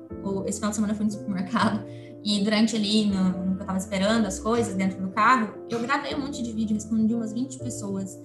Esse 0.46 0.58
final 0.58 0.70
de 0.70 0.76
semana 0.76 0.92
eu 0.92 0.96
fui 0.96 1.04
no 1.04 1.12
supermercado, 1.12 1.84
e 2.24 2.42
durante 2.42 2.74
ali, 2.74 3.06
no, 3.06 3.24
no 3.46 3.56
que 3.56 3.62
eu 3.62 3.66
tava 3.66 3.78
esperando 3.78 4.26
as 4.26 4.38
coisas 4.38 4.74
dentro 4.74 5.00
do 5.00 5.08
carro, 5.10 5.54
eu 5.68 5.80
gravei 5.80 6.14
um 6.14 6.20
monte 6.20 6.42
de 6.42 6.52
vídeo, 6.52 6.74
respondi 6.74 7.14
umas 7.14 7.32
20 7.32 7.58
pessoas. 7.58 8.18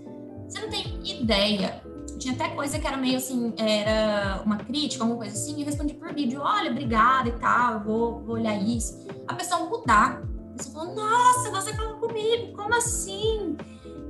Você 0.47 0.60
não 0.62 0.70
tem 0.70 1.00
ideia 1.04 1.82
tinha 2.20 2.34
até 2.34 2.50
coisa 2.50 2.78
que 2.78 2.86
era 2.86 2.97
meio 2.97 3.18
assim, 3.18 3.54
era 3.58 4.41
uma 4.45 4.58
crítica, 4.58 5.04
alguma 5.04 5.20
coisa 5.20 5.36
assim, 5.36 5.58
e 5.58 5.62
eu 5.62 5.66
respondi 5.66 5.93
por 5.93 6.14
vídeo, 6.14 6.41
olha, 6.43 6.70
obrigada 6.70 7.30
e 7.30 7.32
tal, 7.34 7.82
vou, 7.82 8.20
vou 8.22 8.36
olhar 8.36 8.56
isso. 8.62 9.08
A 9.28 9.34
pessoa 9.34 9.66
mudar. 9.66 10.22
A 10.54 10.58
pessoa 10.58 10.86
falou, 10.86 10.95
nossa, 10.95 11.50
você 11.50 11.74
falou 11.74 11.95
comigo, 11.95 12.54
como 12.54 12.76
assim? 12.76 13.56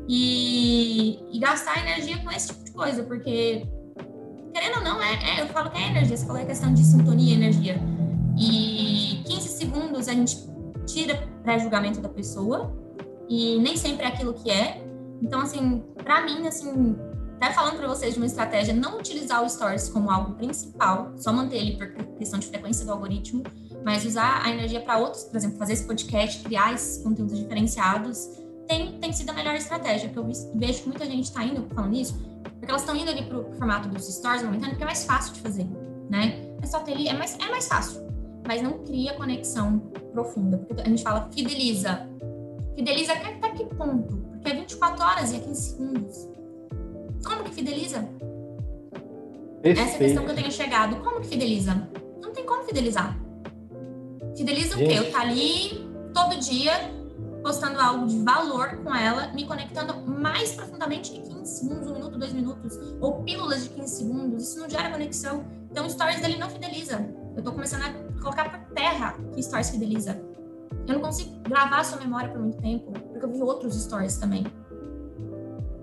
E, 0.08 1.20
e 1.32 1.40
gastar 1.40 1.80
energia 1.80 2.18
com 2.24 2.32
esse 2.32 2.48
tipo 2.48 2.64
de 2.64 2.72
coisa, 2.72 3.04
porque, 3.04 3.68
querendo 4.52 4.78
ou 4.78 4.84
não, 4.84 5.02
é, 5.02 5.38
é 5.38 5.42
eu 5.42 5.48
falo 5.48 5.70
que 5.70 5.78
é 5.78 5.88
energia, 5.88 6.18
você 6.18 6.26
falou 6.26 6.42
a 6.42 6.46
questão 6.46 6.74
de 6.74 6.84
sintonia 6.84 7.34
e 7.34 7.38
energia. 7.38 7.80
E 8.38 9.24
15 9.26 9.48
segundos 9.50 10.08
a 10.08 10.14
gente 10.14 10.38
tira 10.86 11.28
pré-julgamento 11.44 12.02
da 12.02 12.10
pessoa, 12.10 12.74
e 13.30 13.60
nem 13.60 13.78
sempre 13.78 14.06
é 14.06 14.08
aquilo 14.08 14.34
que 14.34 14.50
é. 14.50 14.84
Então, 15.22 15.42
assim, 15.42 15.84
para 16.04 16.22
mim, 16.22 16.48
assim, 16.48 16.96
até 17.40 17.54
falando 17.54 17.78
para 17.78 17.88
vocês 17.88 18.14
de 18.14 18.20
uma 18.20 18.26
estratégia, 18.26 18.74
não 18.74 18.98
utilizar 18.98 19.44
o 19.44 19.50
Stories 19.50 19.88
como 19.90 20.10
algo 20.10 20.34
principal, 20.34 21.14
só 21.16 21.32
manter 21.32 21.58
ele 21.58 21.78
por 21.78 21.88
questão 22.18 22.40
de 22.40 22.48
frequência 22.48 22.86
do 22.86 22.92
algoritmo, 22.92 23.44
mas 23.86 24.06
usar 24.06 24.42
a 24.44 24.50
energia 24.50 24.82
para 24.82 24.98
outros, 24.98 25.24
por 25.24 25.38
exemplo, 25.38 25.58
fazer 25.58 25.74
esse 25.74 25.86
podcast, 25.86 26.44
criar 26.44 26.74
esses 26.74 27.02
conteúdos 27.02 27.38
diferenciados, 27.38 28.30
tem, 28.68 29.00
tem 29.00 29.14
sido 29.14 29.30
a 29.30 29.34
melhor 29.34 29.56
estratégia, 29.56 30.10
porque 30.10 30.20
eu 30.20 30.54
vejo 30.56 30.84
que 30.84 30.90
muita 30.90 31.06
gente 31.06 31.24
está 31.24 31.44
indo 31.44 31.66
falando 31.74 31.96
isso, 31.96 32.20
porque 32.44 32.70
elas 32.70 32.82
estão 32.82 32.96
indo 32.96 33.10
ali 33.10 33.24
para 33.24 33.40
o 33.40 33.54
formato 33.54 33.88
dos 33.88 34.06
stories 34.06 34.44
momentâneo, 34.44 34.72
porque 34.72 34.84
é 34.84 34.88
mais 34.88 35.06
fácil 35.06 35.34
de 35.34 35.40
fazer, 35.40 35.68
né? 36.10 36.42
É 36.62 36.66
só 36.66 36.80
ter 36.80 36.92
ali, 36.92 37.08
é 37.08 37.14
mais, 37.14 37.38
é 37.40 37.50
mais 37.50 37.68
fácil, 37.68 38.02
mas 38.50 38.64
não 38.64 38.80
cria 38.80 39.14
conexão 39.14 39.78
profunda, 40.12 40.58
porque 40.58 40.82
a 40.82 40.86
gente 40.86 41.04
fala 41.04 41.30
fideliza. 41.32 42.10
Fideliza 42.76 43.14
até 43.14 43.52
que 43.52 43.64
ponto? 43.76 44.18
Porque 44.18 44.50
é 44.50 44.56
24 44.56 45.06
horas 45.06 45.32
e 45.32 45.36
é 45.36 45.40
15 45.40 45.62
segundos. 45.62 46.28
Como 47.24 47.44
que 47.44 47.52
fideliza? 47.52 48.10
Perfeito. 49.62 49.88
Essa 49.88 49.92
é 49.92 49.96
a 49.96 50.00
questão 50.00 50.26
que 50.26 50.32
eu 50.32 50.36
tenho 50.36 50.52
chegado. 50.52 50.96
Como 51.04 51.22
que 51.22 51.28
fideliza? 51.28 51.88
Não 52.20 52.32
tem 52.32 52.44
como 52.44 52.64
fidelizar. 52.64 53.16
Fideliza 54.36 54.78
Gente. 54.78 54.86
o 54.86 54.90
quê? 54.90 55.08
Eu 55.08 55.12
tá 55.12 55.22
ali 55.22 55.88
todo 56.12 56.40
dia 56.40 56.74
postando 57.44 57.80
algo 57.80 58.08
de 58.08 58.18
valor 58.24 58.78
com 58.78 58.96
ela, 58.96 59.32
me 59.32 59.46
conectando 59.46 59.96
mais 60.08 60.54
profundamente 60.54 61.12
que 61.12 61.22
15 61.22 61.46
segundos, 61.46 61.88
um 61.88 61.94
minuto, 61.94 62.18
dois 62.18 62.34
minutos, 62.34 62.80
ou 63.00 63.22
pílulas 63.22 63.66
de 63.66 63.70
15 63.70 63.96
segundos. 63.96 64.44
Isso 64.50 64.60
não 64.60 64.68
gera 64.68 64.90
conexão. 64.90 65.46
Então, 65.70 65.88
stories 65.88 66.20
dele 66.20 66.38
não 66.38 66.50
fideliza. 66.50 67.08
Eu 67.38 67.44
tô 67.44 67.52
começando 67.52 67.84
a 67.84 68.09
colocar 68.20 68.50
por 68.50 68.60
terra 68.74 69.16
que 69.34 69.42
stories 69.42 69.70
fideliza. 69.70 70.22
Eu 70.88 70.96
não 70.96 71.02
consigo 71.02 71.40
gravar 71.48 71.80
a 71.80 71.84
sua 71.84 72.00
memória 72.00 72.30
por 72.30 72.40
muito 72.40 72.58
tempo, 72.58 72.92
porque 72.92 73.26
eu 73.26 73.32
vi 73.32 73.42
outros 73.42 73.76
stories 73.84 74.18
também. 74.18 74.46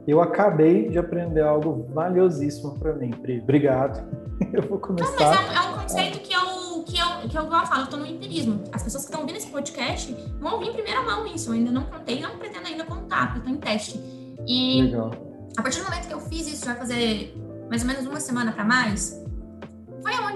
Eu 0.06 0.20
acabei 0.20 0.88
de 0.88 0.98
aprender 0.98 1.42
algo 1.42 1.88
valiosíssimo 1.92 2.78
para 2.78 2.92
mim, 2.92 3.10
Pri. 3.10 3.40
Obrigado. 3.40 4.06
Eu 4.52 4.62
vou 4.62 4.78
começar. 4.78 5.10
Não, 5.10 5.18
mas 5.18 5.36
é 5.36 5.40
um, 5.40 5.52
é 5.52 5.68
um 5.68 5.82
conceito 5.82 6.20
que 6.20 6.32
eu, 6.32 6.84
que 6.84 6.98
eu, 6.98 7.28
que 7.28 7.38
eu, 7.38 7.42
eu 7.42 7.66
falo, 7.66 7.82
eu 7.82 7.86
tô 7.86 7.96
no 7.96 8.06
empirismo. 8.06 8.62
As 8.70 8.82
pessoas 8.82 9.04
que 9.04 9.08
estão 9.08 9.22
ouvindo 9.22 9.36
esse 9.36 9.48
podcast 9.48 10.12
vão 10.38 10.54
ouvir 10.54 10.68
em 10.68 10.72
primeira 10.74 11.02
mão 11.02 11.26
isso. 11.26 11.48
Eu 11.48 11.54
ainda 11.54 11.70
não 11.70 11.84
contei, 11.84 12.20
não 12.20 12.36
pretendo 12.36 12.66
ainda 12.66 12.84
contar, 12.84 13.32
porque 13.32 13.38
eu 13.40 13.44
tô 13.44 13.50
em 13.50 13.56
teste. 13.56 13.98
E 14.46 14.82
Legal. 14.82 15.10
a 15.56 15.62
partir 15.62 15.78
do 15.78 15.84
momento 15.86 16.06
que 16.06 16.12
eu 16.12 16.20
fiz 16.20 16.46
isso, 16.46 16.66
vai 16.66 16.76
fazer 16.76 17.34
mais 17.68 17.82
ou 17.82 17.88
menos 17.88 18.06
uma 18.06 18.20
semana 18.20 18.52
para 18.52 18.64
mais, 18.64 19.24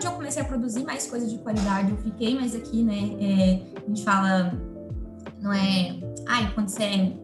onde 0.01 0.07
eu 0.07 0.12
comecei 0.12 0.40
a 0.40 0.44
produzir 0.46 0.82
mais 0.82 1.07
coisas 1.07 1.30
de 1.30 1.36
qualidade. 1.38 1.90
Eu 1.90 1.98
fiquei 1.98 2.34
mais 2.34 2.55
aqui, 2.55 2.82
né? 2.82 3.16
É, 3.20 3.80
a 3.82 3.86
gente 3.86 4.03
fala, 4.03 4.51
não 5.38 5.53
é. 5.53 6.01
Ai, 6.26 6.51
quando 6.55 6.68
você 6.68 7.14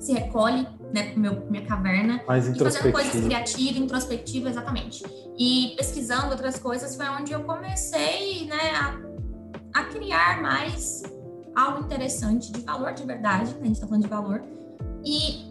se 0.00 0.14
recolhe 0.14 0.66
né, 0.94 1.12
com 1.12 1.20
meu, 1.20 1.46
minha 1.50 1.66
caverna, 1.66 2.22
Mais 2.26 2.48
e 2.48 2.58
fazendo 2.58 2.90
coisas 2.90 3.12
criativas, 3.12 3.76
introspectivas, 3.76 4.52
exatamente. 4.52 5.04
E 5.38 5.74
pesquisando 5.76 6.30
outras 6.30 6.58
coisas 6.58 6.96
foi 6.96 7.06
onde 7.08 7.32
eu 7.32 7.44
comecei, 7.44 8.46
né, 8.46 8.70
a, 8.76 9.80
a 9.80 9.84
criar 9.84 10.40
mais 10.40 11.02
algo 11.54 11.84
interessante, 11.84 12.50
de 12.50 12.60
valor 12.62 12.94
de 12.94 13.04
verdade, 13.04 13.52
né, 13.52 13.60
a 13.60 13.66
gente 13.66 13.74
está 13.74 13.86
falando 13.86 14.02
de 14.02 14.08
valor, 14.08 14.42
e 15.04 15.50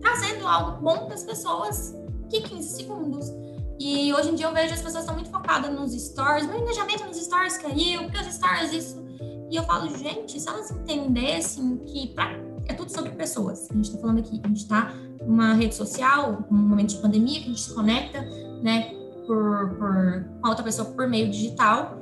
trazendo 0.00 0.46
algo 0.46 0.80
bom 0.80 1.06
para 1.06 1.14
as 1.14 1.24
pessoas, 1.24 1.94
que 2.30 2.40
15 2.40 2.76
segundos. 2.76 3.41
E 3.78 4.12
hoje 4.12 4.30
em 4.30 4.34
dia 4.34 4.46
eu 4.46 4.52
vejo 4.52 4.74
as 4.74 4.80
pessoas 4.80 5.02
estão 5.02 5.14
muito 5.14 5.30
focadas 5.30 5.72
nos 5.72 5.92
stories, 5.92 6.46
meu 6.46 6.58
engajamento 6.58 7.04
nos 7.04 7.16
stories 7.16 7.58
caiu, 7.58 8.02
porque 8.04 8.18
os 8.18 8.34
stories 8.34 8.72
isso. 8.72 9.02
E 9.50 9.56
eu 9.56 9.64
falo, 9.64 9.88
gente, 9.96 10.40
se 10.40 10.48
elas 10.48 10.70
entendessem 10.70 11.78
que 11.86 12.08
para 12.14 12.40
é 12.66 12.74
tudo 12.74 12.90
sobre 12.92 13.10
pessoas. 13.12 13.68
A 13.70 13.74
gente 13.74 13.86
está 13.86 13.98
falando 13.98 14.18
aqui, 14.18 14.40
a 14.42 14.48
gente 14.48 14.62
está 14.62 14.92
numa 15.26 15.54
rede 15.54 15.74
social, 15.74 16.44
num 16.50 16.58
momento 16.58 16.90
de 16.90 16.98
pandemia, 16.98 17.40
que 17.40 17.46
a 17.46 17.48
gente 17.48 17.60
se 17.60 17.74
conecta, 17.74 18.20
né, 18.62 18.92
por, 19.26 19.74
por, 19.76 20.24
com 20.40 20.48
outra 20.48 20.64
pessoa 20.64 20.88
por 20.90 21.08
meio 21.08 21.30
digital. 21.30 21.98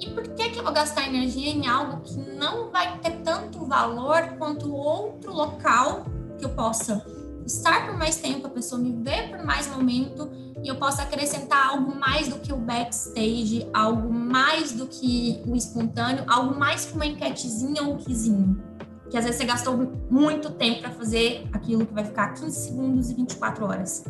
E 0.00 0.10
por 0.10 0.22
que, 0.22 0.50
que 0.50 0.58
eu 0.58 0.62
vou 0.62 0.72
gastar 0.72 1.08
energia 1.08 1.50
em 1.50 1.66
algo 1.66 2.00
que 2.02 2.16
não 2.16 2.70
vai 2.70 2.98
ter 3.00 3.20
tanto 3.22 3.64
valor 3.64 4.36
quanto 4.38 4.72
outro 4.72 5.32
local 5.32 6.04
que 6.38 6.44
eu 6.44 6.50
possa 6.50 7.04
estar 7.48 7.86
por 7.86 7.96
mais 7.96 8.16
tempo, 8.16 8.46
a 8.46 8.50
pessoa 8.50 8.80
me 8.80 8.92
ver 9.02 9.30
por 9.30 9.44
mais 9.44 9.66
momento 9.68 10.30
e 10.62 10.68
eu 10.68 10.76
possa 10.76 11.02
acrescentar 11.02 11.70
algo 11.70 11.94
mais 11.94 12.28
do 12.28 12.38
que 12.38 12.52
o 12.52 12.56
backstage, 12.56 13.68
algo 13.72 14.12
mais 14.12 14.72
do 14.72 14.86
que 14.86 15.42
o 15.46 15.56
espontâneo, 15.56 16.24
algo 16.28 16.58
mais 16.58 16.84
que 16.84 16.94
uma 16.94 17.06
enquetezinha 17.06 17.82
ou 17.82 17.94
um 17.94 17.96
quizinho 17.96 18.68
que 19.10 19.16
às 19.16 19.24
vezes 19.24 19.40
você 19.40 19.46
gastou 19.46 19.74
muito 20.10 20.50
tempo 20.50 20.80
para 20.80 20.90
fazer 20.90 21.46
aquilo 21.52 21.86
que 21.86 21.94
vai 21.94 22.04
ficar 22.04 22.34
15 22.34 22.54
segundos 22.54 23.10
e 23.10 23.14
24 23.14 23.64
horas. 23.64 24.04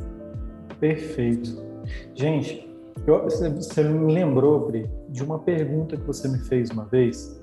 Perfeito. 0.80 1.56
Gente, 2.14 2.68
eu, 3.06 3.24
você 3.24 3.82
me 3.84 4.12
lembrou, 4.12 4.66
Bri, 4.66 4.90
de 5.08 5.22
uma 5.22 5.38
pergunta 5.38 5.96
que 5.96 6.02
você 6.02 6.28
me 6.28 6.38
fez 6.38 6.70
uma 6.70 6.84
vez. 6.84 7.40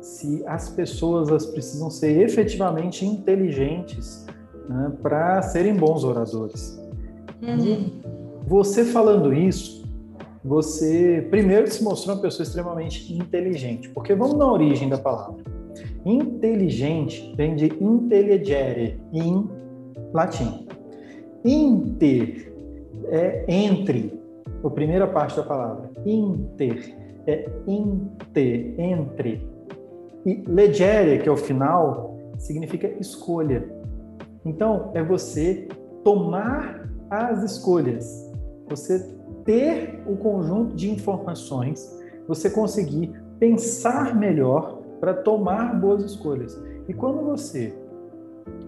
Se 0.00 0.44
as 0.46 0.70
pessoas 0.70 1.28
elas 1.28 1.46
precisam 1.46 1.90
ser 1.90 2.20
efetivamente 2.22 3.04
inteligentes 3.04 4.24
né, 4.68 4.92
para 5.02 5.42
serem 5.42 5.74
bons 5.74 6.04
oradores. 6.04 6.80
Uhum. 7.42 7.90
Você 8.46 8.84
falando 8.84 9.32
isso, 9.32 9.84
você 10.44 11.26
primeiro 11.30 11.68
se 11.68 11.82
mostrou 11.82 12.14
uma 12.14 12.22
pessoa 12.22 12.44
extremamente 12.44 13.12
inteligente, 13.12 13.88
porque 13.90 14.14
vamos 14.14 14.36
na 14.36 14.50
origem 14.50 14.88
da 14.88 14.98
palavra. 14.98 15.42
Inteligente 16.04 17.34
vem 17.36 17.56
de 17.56 17.66
intelligere, 17.82 19.00
em 19.12 19.48
latim. 20.12 20.66
Inter 21.44 22.52
é 23.08 23.44
entre, 23.48 24.18
a 24.64 24.70
primeira 24.70 25.06
parte 25.06 25.36
da 25.36 25.42
palavra. 25.42 25.90
Inter 26.04 26.94
é 27.26 27.48
inter, 27.66 28.74
entre. 28.78 29.46
E 30.24 30.42
legere, 30.46 31.18
que 31.18 31.28
é 31.28 31.32
o 31.32 31.36
final, 31.36 32.16
significa 32.38 32.88
escolha. 33.00 33.68
Então, 34.46 34.92
é 34.94 35.02
você 35.02 35.66
tomar 36.04 36.88
as 37.10 37.42
escolhas, 37.42 38.32
você 38.68 39.12
ter 39.44 40.02
o 40.06 40.16
conjunto 40.16 40.76
de 40.76 40.88
informações, 40.88 41.84
você 42.28 42.48
conseguir 42.48 43.12
pensar 43.40 44.14
melhor 44.14 44.82
para 45.00 45.12
tomar 45.14 45.78
boas 45.80 46.04
escolhas. 46.04 46.56
E 46.88 46.94
quando 46.94 47.24
você. 47.24 47.76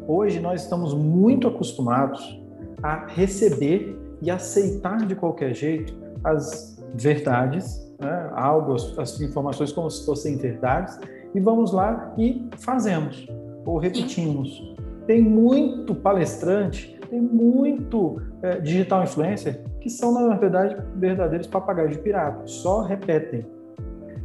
Hoje 0.09 0.41
nós 0.41 0.63
estamos 0.63 0.93
muito 0.95 1.47
acostumados 1.47 2.43
a 2.83 3.07
receber 3.07 3.97
e 4.21 4.31
aceitar 4.31 5.07
de 5.07 5.15
qualquer 5.15 5.55
jeito 5.55 5.95
as 6.25 6.77
verdades, 6.95 7.95
né? 8.01 8.31
algo, 8.35 8.75
as, 8.75 9.21
informações 9.21 9.71
como 9.71 9.89
se 9.89 10.05
fossem 10.05 10.37
verdades, 10.37 10.99
e 11.35 11.39
vamos 11.39 11.73
lá 11.73 12.13
e 12.19 12.49
fazemos, 12.57 13.29
ou 13.65 13.79
repetimos. 13.79 14.77
Tem 15.09 15.23
muito 15.23 15.95
palestrante, 15.95 16.97
tem 17.09 17.21
muito 17.21 18.23
é, 18.43 18.61
digital 18.61 19.03
influencer 19.03 19.65
que 19.81 19.89
são, 19.89 20.13
na 20.13 20.37
verdade, 20.37 20.77
verdadeiros 20.97 21.47
papagaios 21.47 21.93
de 21.93 21.99
pirata, 21.99 22.47
só 22.47 22.83
repetem 22.83 23.47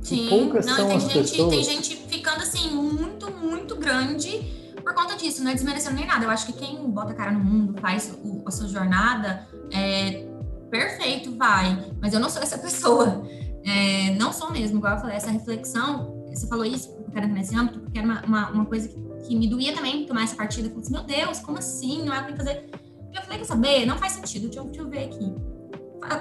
Sim, 0.01 0.27
poucas 0.29 0.65
não, 0.65 0.75
são 0.75 0.87
tem 0.89 0.97
as 0.97 1.03
gente, 1.03 1.31
pessoas... 1.31 1.49
tem 1.49 1.63
gente 1.63 1.95
ficando 1.95 2.41
assim 2.41 2.75
muito, 2.75 3.31
muito 3.31 3.77
grande 3.77 4.61
por 4.83 4.93
conta 4.93 5.15
disso, 5.15 5.41
não 5.41 5.51
é 5.51 5.53
desmerecendo 5.53 5.95
nem 5.95 6.05
nada. 6.05 6.25
Eu 6.25 6.29
acho 6.29 6.47
que 6.47 6.53
quem 6.53 6.89
bota 6.89 7.13
a 7.13 7.15
cara 7.15 7.31
no 7.31 7.39
mundo, 7.39 7.79
faz 7.79 8.13
o, 8.21 8.43
a 8.45 8.51
sua 8.51 8.67
jornada, 8.67 9.47
é, 9.71 10.27
perfeito, 10.69 11.37
vai. 11.37 11.81
Mas 12.01 12.13
eu 12.13 12.19
não 12.19 12.29
sou 12.29 12.43
essa 12.43 12.57
pessoa. 12.57 13.25
É, 13.65 14.13
não 14.15 14.33
sou 14.33 14.51
mesmo, 14.51 14.79
igual 14.79 14.95
eu 14.95 14.99
falei, 14.99 15.15
essa 15.15 15.31
reflexão, 15.31 16.25
você 16.27 16.45
falou 16.47 16.65
isso, 16.65 16.93
quero 17.13 17.27
nesse 17.27 17.55
âmbito, 17.55 17.79
porque 17.79 17.99
era 17.99 18.07
uma, 18.07 18.21
uma, 18.25 18.49
uma 18.49 18.65
coisa 18.65 18.87
que, 18.87 18.95
que, 19.27 19.35
me 19.35 19.47
doía 19.47 19.73
também 19.73 20.05
tomar 20.05 20.23
essa 20.23 20.35
partida. 20.35 20.67
Eu 20.67 20.71
falei 20.71 20.83
assim, 20.83 20.93
meu 20.93 21.03
Deus, 21.03 21.39
como 21.39 21.57
assim? 21.57 22.03
Não 22.03 22.13
é 22.13 22.21
pra 22.21 22.35
fazer. 22.35 22.69
Eu 23.13 23.21
falei, 23.21 23.37
quer 23.39 23.45
saber? 23.45 23.85
Não 23.85 23.97
faz 23.97 24.13
sentido, 24.13 24.43
deixa 24.43 24.59
eu, 24.59 24.65
deixa 24.65 24.81
eu 24.81 24.89
ver 24.89 25.05
aqui 25.05 25.53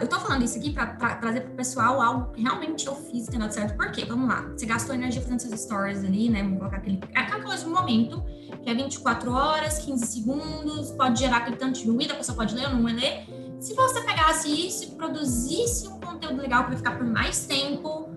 eu 0.01 0.09
tô 0.09 0.19
falando 0.21 0.45
isso 0.45 0.59
aqui 0.59 0.71
para 0.71 0.87
trazer 1.17 1.41
pro 1.41 1.55
pessoal 1.55 2.01
algo 2.01 2.33
que 2.33 2.43
realmente 2.43 2.87
eu 2.87 2.95
fiz 2.95 3.27
e 3.27 3.31
tem 3.31 3.41
dado 3.41 3.53
certo. 3.53 3.77
Por 3.77 3.91
quê? 3.91 4.05
Vamos 4.05 4.29
lá. 4.29 4.43
Você 4.57 4.67
gastou 4.67 4.95
energia 4.95 5.21
fazendo 5.21 5.41
seus 5.41 5.61
stories 5.61 6.05
ali, 6.05 6.31
né? 6.31 6.43
Vamos 6.43 6.59
colocar 6.59 6.77
aquele. 6.77 7.01
É 7.15 7.23
coisa 7.43 7.65
do 7.65 7.71
momento, 7.71 8.23
que 8.63 8.71
é 8.71 8.75
24 8.75 9.33
horas, 9.33 9.79
15 9.79 10.07
segundos, 10.07 10.91
pode 10.93 11.19
gerar 11.19 11.39
aquele 11.39 11.57
tanto 11.57 11.81
de 11.81 11.91
ruído, 11.91 12.13
a 12.13 12.17
pessoa 12.17 12.37
pode 12.37 12.55
ler 12.55 12.67
ou 12.67 12.75
não 12.75 12.83
vai 12.83 12.93
ler. 12.93 13.27
Se 13.61 13.75
você 13.75 14.01
pegasse 14.03 14.49
isso 14.49 14.85
e 14.85 14.87
produzisse 14.93 15.89
um 15.89 16.01
conteúdo 16.01 16.41
legal 16.41 16.65
para 16.65 16.77
ficar 16.77 16.97
por 16.97 17.07
mais 17.07 17.47
tempo 17.47 18.09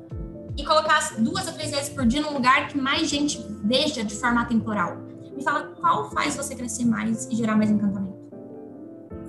e 0.58 0.64
colocasse 0.64 1.22
duas 1.22 1.47
a 1.47 1.51
três 1.51 1.72
vezes 1.72 1.89
por 1.89 2.06
dia 2.06 2.22
num 2.22 2.34
lugar 2.34 2.68
que 2.68 2.78
mais 2.78 3.10
gente 3.10 3.45
veja 3.64 4.03
de 4.03 4.16
forma 4.16 4.45
temporal, 4.45 4.97
me 5.36 5.43
fala 5.43 5.74
qual 5.80 6.10
faz 6.12 6.36
você 6.36 6.56
crescer 6.56 6.86
mais 6.86 7.28
e 7.28 7.36
gerar 7.36 7.56
mais 7.56 7.70
encantamento 7.70 8.16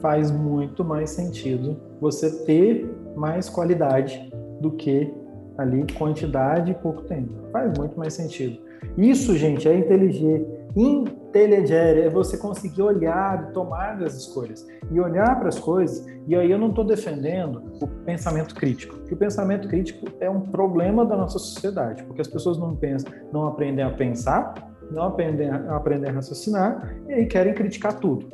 faz 0.07 0.31
muito 0.31 0.85
mais 0.85 1.11
sentido 1.11 1.77
você 2.01 2.45
ter 2.45 2.89
mais 3.17 3.49
qualidade 3.49 4.31
do 4.61 4.71
que 4.71 5.13
ali 5.59 5.85
quantidade 5.95 6.71
e 6.71 6.75
pouco 6.75 7.03
tempo. 7.03 7.33
Faz 7.51 7.77
muito 7.77 7.99
mais 7.99 8.15
sentido. 8.15 8.61
Isso, 8.97 9.37
gente, 9.37 9.69
é 9.69 9.77
inteligente. 9.77 10.47
Inteligere 10.77 12.03
é 12.03 12.11
você 12.11 12.37
conseguir 12.37 12.83
olhar 12.83 13.49
e 13.49 13.53
tomar 13.55 14.03
as 14.03 14.15
escolhas. 14.15 14.67
E 14.91 15.01
olhar 15.01 15.39
para 15.39 15.49
as 15.49 15.59
coisas, 15.59 16.07
e 16.29 16.37
aí 16.37 16.51
eu 16.51 16.59
não 16.59 16.69
estou 16.69 16.85
defendendo 16.85 17.63
o 17.81 17.87
pensamento 18.05 18.55
crítico, 18.55 18.95
porque 18.99 19.15
o 19.15 19.17
pensamento 19.17 19.69
crítico 19.69 20.07
é 20.21 20.29
um 20.29 20.43
problema 20.43 21.07
da 21.07 21.17
nossa 21.17 21.39
sociedade, 21.39 22.05
porque 22.05 22.21
as 22.21 22.29
pessoas 22.29 22.59
não 22.59 22.77
pensam, 22.77 23.11
não 23.33 23.47
aprendem 23.47 23.83
a 23.83 23.91
pensar, 23.91 24.55
não 24.91 25.05
aprendem 25.05 25.49
a, 25.49 25.77
aprendem 25.77 26.11
a 26.11 26.13
raciocinar, 26.13 26.95
e 27.09 27.15
aí 27.15 27.27
querem 27.27 27.55
criticar 27.55 27.99
tudo. 27.99 28.29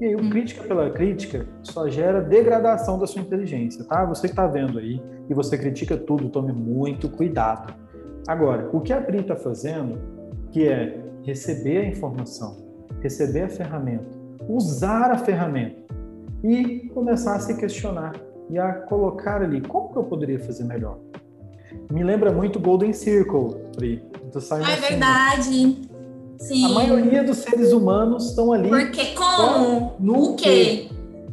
E 0.00 0.04
aí, 0.04 0.14
o 0.14 0.20
hum. 0.20 0.30
crítica 0.30 0.62
pela 0.64 0.90
crítica 0.90 1.46
só 1.62 1.88
gera 1.88 2.20
degradação 2.20 2.98
da 2.98 3.06
sua 3.06 3.22
inteligência, 3.22 3.82
tá? 3.84 4.04
Você 4.04 4.28
que 4.28 4.32
está 4.32 4.46
vendo 4.46 4.78
aí 4.78 5.02
e 5.28 5.34
você 5.34 5.56
critica 5.56 5.96
tudo, 5.96 6.28
tome 6.28 6.52
muito 6.52 7.08
cuidado. 7.08 7.74
Agora, 8.28 8.68
o 8.72 8.80
que 8.80 8.92
a 8.92 9.00
Pri 9.00 9.18
está 9.18 9.34
fazendo, 9.34 9.98
que 10.52 10.68
é 10.68 11.07
receber 11.28 11.78
a 11.80 11.84
informação, 11.84 12.56
receber 13.02 13.42
a 13.42 13.48
ferramenta, 13.50 14.16
usar 14.48 15.10
a 15.10 15.18
ferramenta 15.18 15.76
e 16.42 16.88
começar 16.94 17.36
a 17.36 17.40
se 17.40 17.54
questionar 17.58 18.14
e 18.48 18.58
a 18.58 18.72
colocar 18.72 19.42
ali 19.42 19.60
como 19.60 19.92
que 19.92 19.98
eu 19.98 20.04
poderia 20.04 20.40
fazer 20.40 20.64
melhor. 20.64 20.98
Me 21.92 22.02
lembra 22.02 22.32
muito 22.32 22.58
Golden 22.58 22.94
Circle, 22.94 23.56
Pri, 23.76 24.02
do 24.32 24.40
Simon 24.40 24.62
Ah, 24.64 24.72
é 24.72 24.76
verdade. 24.76 25.82
Sim. 26.38 26.64
A 26.64 26.68
maioria 26.70 27.22
dos 27.22 27.38
seres 27.38 27.72
humanos 27.72 28.30
estão 28.30 28.50
ali. 28.50 28.70
Porque 28.70 29.14
como? 29.14 29.96
No 30.00 30.32
o 30.32 30.36
quê? 30.36 30.88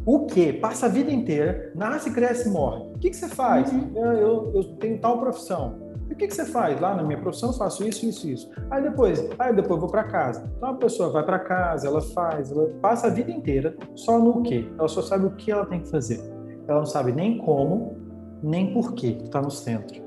O 0.06 0.26
quê? 0.26 0.52
Passa 0.52 0.88
a 0.88 0.90
vida 0.90 1.12
inteira, 1.12 1.72
nasce, 1.74 2.12
cresce 2.12 2.50
e 2.50 2.52
morre. 2.52 2.84
O 2.96 3.00
que, 3.00 3.12
que 3.12 3.16
você 3.16 3.30
faz? 3.30 3.72
Uhum. 3.72 3.92
Eu, 3.96 4.52
eu, 4.54 4.64
tenho 4.76 5.00
tal 5.00 5.20
profissão. 5.20 5.85
O 6.10 6.16
que, 6.16 6.28
que 6.28 6.34
você 6.34 6.46
faz? 6.46 6.80
Lá 6.80 6.96
na 6.96 7.04
minha 7.04 7.20
profissão 7.20 7.50
eu 7.50 7.54
faço 7.58 7.84
isso, 7.84 8.06
isso, 8.06 8.28
isso. 8.28 8.52
Aí 8.70 8.82
depois, 8.82 9.28
aí 9.40 9.54
depois 9.54 9.72
eu 9.72 9.80
vou 9.80 9.90
para 9.90 10.04
casa. 10.04 10.50
Então 10.56 10.70
a 10.70 10.74
pessoa 10.76 11.10
vai 11.10 11.24
para 11.24 11.40
casa, 11.40 11.88
ela 11.88 12.02
faz, 12.02 12.52
ela 12.52 12.70
passa 12.82 13.08
a 13.08 13.10
vida 13.10 13.32
inteira 13.32 13.76
só 13.96 14.20
no 14.20 14.42
quê? 14.44 14.70
Ela 14.78 14.88
só 14.88 15.02
sabe 15.02 15.26
o 15.26 15.32
que 15.32 15.52
ela 15.52 15.66
tem 15.66 15.82
que 15.82 15.90
fazer. 15.90 16.22
Ela 16.68 16.80
não 16.80 16.86
sabe 16.86 17.12
nem 17.12 17.38
como, 17.40 17.98
nem 18.42 18.74
por 18.74 18.94
que 18.94 19.20
está 19.24 19.42
no 19.42 19.52
centro. 19.52 20.04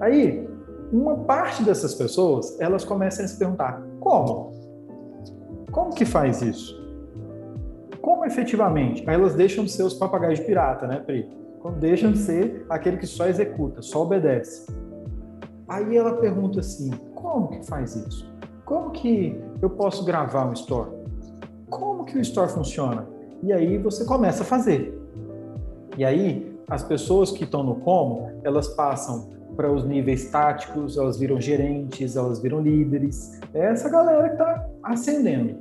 Aí, 0.00 0.48
uma 0.92 1.16
parte 1.16 1.64
dessas 1.64 1.94
pessoas, 1.94 2.58
elas 2.60 2.84
começam 2.84 3.24
a 3.24 3.28
se 3.28 3.38
perguntar: 3.38 3.82
como? 4.00 4.52
Como 5.72 5.94
que 5.94 6.04
faz 6.04 6.42
isso? 6.42 6.76
Como 8.00 8.24
efetivamente? 8.24 9.02
Aí 9.08 9.14
elas 9.14 9.34
deixam 9.34 9.64
de 9.64 9.72
ser 9.72 9.82
os 9.82 9.94
papagaios 9.94 10.38
de 10.38 10.44
pirata, 10.44 10.86
né, 10.86 11.00
Pri? 11.00 11.28
Deixam 11.80 12.12
de 12.12 12.18
ser 12.18 12.64
aquele 12.70 12.96
que 12.96 13.06
só 13.06 13.26
executa, 13.26 13.82
só 13.82 14.02
obedece. 14.02 14.66
Aí 15.68 15.96
ela 15.96 16.14
pergunta 16.16 16.60
assim: 16.60 16.90
como 17.14 17.48
que 17.48 17.66
faz 17.66 17.96
isso? 17.96 18.30
Como 18.64 18.90
que 18.90 19.40
eu 19.60 19.70
posso 19.70 20.04
gravar 20.04 20.46
um 20.46 20.52
store? 20.52 20.90
Como 21.70 22.04
que 22.04 22.18
o 22.18 22.20
store 22.20 22.50
funciona? 22.50 23.06
E 23.42 23.52
aí 23.52 23.78
você 23.78 24.04
começa 24.04 24.42
a 24.42 24.46
fazer. 24.46 24.96
E 25.96 26.04
aí 26.04 26.56
as 26.68 26.82
pessoas 26.82 27.30
que 27.30 27.44
estão 27.44 27.62
no 27.62 27.76
como, 27.76 28.30
elas 28.42 28.68
passam 28.68 29.28
para 29.56 29.72
os 29.72 29.84
níveis 29.84 30.28
táticos, 30.30 30.98
elas 30.98 31.18
viram 31.18 31.40
gerentes, 31.40 32.16
elas 32.16 32.40
viram 32.40 32.60
líderes. 32.60 33.40
É 33.54 33.66
essa 33.66 33.88
galera 33.88 34.28
que 34.28 34.34
está 34.34 34.68
ascendendo. 34.82 35.56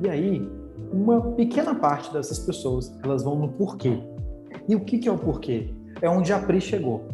E 0.00 0.08
aí, 0.08 0.48
uma 0.92 1.20
pequena 1.32 1.74
parte 1.74 2.12
dessas 2.12 2.38
pessoas, 2.38 2.96
elas 3.02 3.24
vão 3.24 3.36
no 3.36 3.48
porquê. 3.48 3.98
E 4.68 4.76
o 4.76 4.80
que, 4.80 4.98
que 4.98 5.08
é 5.08 5.12
o 5.12 5.18
porquê? 5.18 5.74
É 6.00 6.08
onde 6.08 6.32
a 6.32 6.38
Pri 6.38 6.60
chegou. 6.60 7.06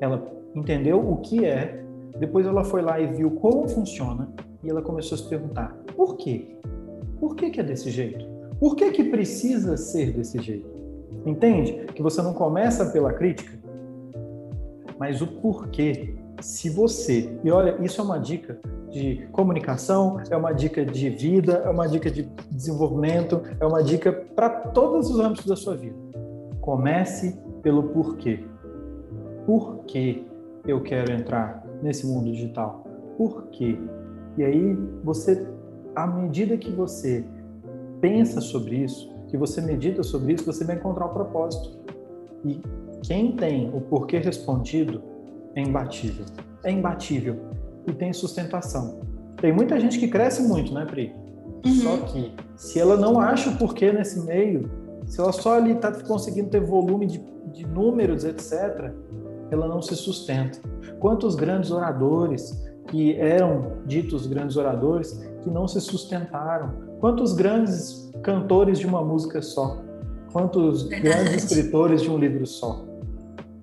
Ela 0.00 0.18
entendeu 0.54 0.98
o 0.98 1.16
que 1.18 1.44
é, 1.44 1.84
depois 2.18 2.46
ela 2.46 2.64
foi 2.64 2.82
lá 2.82 3.00
e 3.00 3.06
viu 3.06 3.30
como 3.32 3.68
funciona, 3.68 4.28
e 4.62 4.68
ela 4.68 4.82
começou 4.82 5.16
a 5.16 5.18
se 5.18 5.28
perguntar, 5.28 5.76
por 5.96 6.16
quê? 6.16 6.56
Por 7.18 7.34
que, 7.34 7.50
que 7.50 7.60
é 7.60 7.62
desse 7.62 7.90
jeito? 7.90 8.24
Por 8.58 8.76
que, 8.76 8.90
que 8.90 9.04
precisa 9.04 9.76
ser 9.76 10.12
desse 10.12 10.38
jeito? 10.40 10.68
Entende? 11.24 11.86
Que 11.94 12.02
você 12.02 12.22
não 12.22 12.34
começa 12.34 12.86
pela 12.86 13.12
crítica, 13.12 13.58
mas 14.98 15.20
o 15.22 15.26
porquê. 15.26 16.14
Se 16.40 16.70
você, 16.70 17.38
e 17.44 17.50
olha, 17.50 17.76
isso 17.84 18.00
é 18.00 18.04
uma 18.04 18.18
dica 18.18 18.58
de 18.90 19.26
comunicação, 19.30 20.18
é 20.30 20.36
uma 20.36 20.52
dica 20.52 20.84
de 20.84 21.10
vida, 21.10 21.62
é 21.66 21.68
uma 21.68 21.86
dica 21.86 22.10
de 22.10 22.22
desenvolvimento, 22.50 23.42
é 23.60 23.66
uma 23.66 23.82
dica 23.82 24.10
para 24.10 24.48
todos 24.48 25.10
os 25.10 25.20
âmbitos 25.20 25.44
da 25.44 25.54
sua 25.54 25.76
vida. 25.76 25.96
Comece 26.62 27.38
pelo 27.62 27.84
porquê. 27.84 28.42
Por 29.44 29.84
que 29.84 30.29
eu 30.66 30.80
quero 30.82 31.12
entrar 31.12 31.64
nesse 31.82 32.06
mundo 32.06 32.30
digital? 32.30 32.84
Por 33.16 33.46
quê? 33.48 33.78
E 34.36 34.44
aí 34.44 34.74
você, 35.02 35.46
à 35.94 36.06
medida 36.06 36.56
que 36.56 36.70
você 36.70 37.24
pensa 38.00 38.40
sobre 38.40 38.76
isso, 38.76 39.10
que 39.28 39.36
você 39.36 39.60
medita 39.60 40.02
sobre 40.02 40.32
isso, 40.32 40.44
você 40.44 40.64
vai 40.64 40.76
encontrar 40.76 41.06
o 41.06 41.10
propósito. 41.10 41.78
E 42.44 42.60
quem 43.02 43.32
tem 43.32 43.70
o 43.74 43.80
porquê 43.80 44.18
respondido 44.18 45.02
é 45.54 45.62
imbatível. 45.62 46.24
É 46.64 46.70
imbatível 46.70 47.36
e 47.86 47.92
tem 47.92 48.12
sustentação. 48.12 49.00
Tem 49.40 49.52
muita 49.52 49.78
gente 49.80 49.98
que 49.98 50.08
cresce 50.08 50.42
muito, 50.42 50.72
né, 50.74 50.84
Pri? 50.84 51.14
Uhum. 51.64 51.74
Só 51.74 51.96
que 52.06 52.32
se 52.56 52.78
ela 52.78 52.96
não 52.96 53.20
acha 53.20 53.50
o 53.50 53.56
porquê 53.56 53.92
nesse 53.92 54.20
meio, 54.20 54.70
se 55.06 55.20
ela 55.20 55.32
só 55.32 55.56
ali 55.56 55.72
está 55.72 55.92
conseguindo 55.92 56.50
ter 56.50 56.60
volume 56.60 57.06
de, 57.06 57.22
de 57.52 57.66
números, 57.66 58.24
etc., 58.24 58.92
ela 59.50 59.66
não 59.66 59.82
se 59.82 59.94
sustenta. 59.96 60.58
Quantos 60.98 61.34
grandes 61.34 61.70
oradores 61.70 62.64
que 62.88 63.14
eram 63.16 63.78
ditos 63.86 64.26
grandes 64.26 64.56
oradores 64.56 65.12
que 65.42 65.50
não 65.50 65.66
se 65.66 65.80
sustentaram? 65.80 66.72
Quantos 67.00 67.32
grandes 67.32 68.10
cantores 68.22 68.78
de 68.78 68.86
uma 68.86 69.02
música 69.02 69.40
só? 69.40 69.78
Quantos 70.32 70.84
grandes 70.84 71.44
escritores 71.44 72.02
de 72.02 72.10
um 72.10 72.18
livro 72.18 72.46
só? 72.46 72.84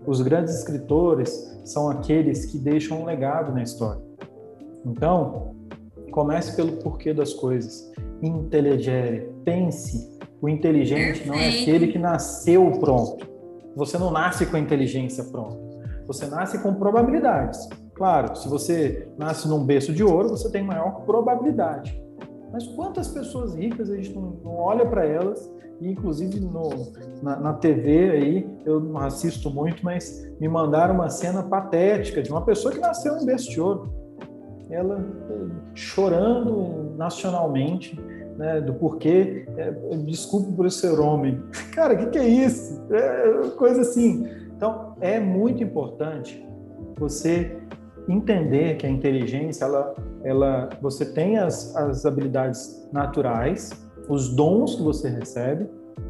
Os 0.05 0.21
grandes 0.21 0.55
escritores 0.55 1.59
são 1.63 1.89
aqueles 1.89 2.45
que 2.45 2.57
deixam 2.57 3.01
um 3.01 3.05
legado 3.05 3.53
na 3.53 3.61
história. 3.61 4.01
Então, 4.85 5.55
comece 6.11 6.55
pelo 6.55 6.73
porquê 6.77 7.13
das 7.13 7.33
coisas. 7.33 7.91
Inteligere, 8.21 9.29
pense. 9.43 10.17
O 10.41 10.47
inteligente 10.47 11.27
não 11.27 11.35
é 11.35 11.49
aquele 11.49 11.87
que 11.87 11.99
nasceu 11.99 12.71
pronto. 12.79 13.27
Você 13.75 13.97
não 13.97 14.11
nasce 14.11 14.45
com 14.45 14.55
a 14.55 14.59
inteligência 14.59 15.23
pronta. 15.25 15.66
Você 16.07 16.25
nasce 16.27 16.57
com 16.59 16.73
probabilidades. 16.73 17.67
Claro, 17.93 18.35
se 18.35 18.47
você 18.47 19.07
nasce 19.17 19.47
num 19.47 19.63
berço 19.63 19.91
de 19.91 20.03
ouro, 20.03 20.29
você 20.29 20.49
tem 20.49 20.63
maior 20.63 21.01
probabilidade. 21.05 22.01
Mas 22.51 22.65
quantas 22.67 23.07
pessoas 23.09 23.55
ricas 23.55 23.89
a 23.89 23.95
gente 23.95 24.13
não, 24.13 24.37
olha 24.45 24.85
para 24.85 25.05
elas 25.05 25.51
e 25.81 25.89
inclusive 25.91 26.39
no, 26.39 26.69
na, 27.21 27.35
na, 27.39 27.53
TV 27.53 28.09
aí, 28.09 28.49
eu 28.65 28.79
não 28.79 28.99
assisto 28.99 29.49
muito, 29.49 29.83
mas 29.83 30.27
me 30.39 30.47
mandaram 30.47 30.95
uma 30.95 31.09
cena 31.09 31.43
patética 31.43 32.21
de 32.23 32.31
uma 32.31 32.41
pessoa 32.41 32.73
que 32.73 32.79
nasceu 32.79 33.17
em 33.17 33.25
berço 33.25 33.49
de 33.49 33.59
ouro. 33.59 33.91
Ela 34.69 35.05
chorando 35.75 36.95
nacionalmente, 36.97 37.99
né, 38.37 38.61
do 38.61 38.73
porquê, 38.73 39.45
é, 39.57 39.71
desculpe 39.97 40.51
por 40.53 40.69
ser 40.71 40.99
homem. 40.99 41.41
Cara, 41.73 41.93
o 41.93 41.97
que, 41.97 42.05
que 42.07 42.17
é 42.17 42.27
isso? 42.27 42.83
É 42.91 43.49
coisa 43.55 43.81
assim. 43.81 44.27
Então, 44.57 44.95
é 44.99 45.19
muito 45.19 45.63
importante 45.63 46.43
você 46.97 47.55
entender 48.09 48.75
que 48.77 48.87
a 48.87 48.89
inteligência, 48.89 49.65
ela, 49.65 49.93
ela, 50.23 50.69
você 50.81 51.05
tem 51.05 51.37
as, 51.37 51.75
as 51.75 52.07
habilidades 52.07 52.89
naturais, 52.91 53.69
os 54.09 54.29
dons 54.29 54.75
que 54.75 54.81
você 54.81 55.09
recebe, 55.09 55.69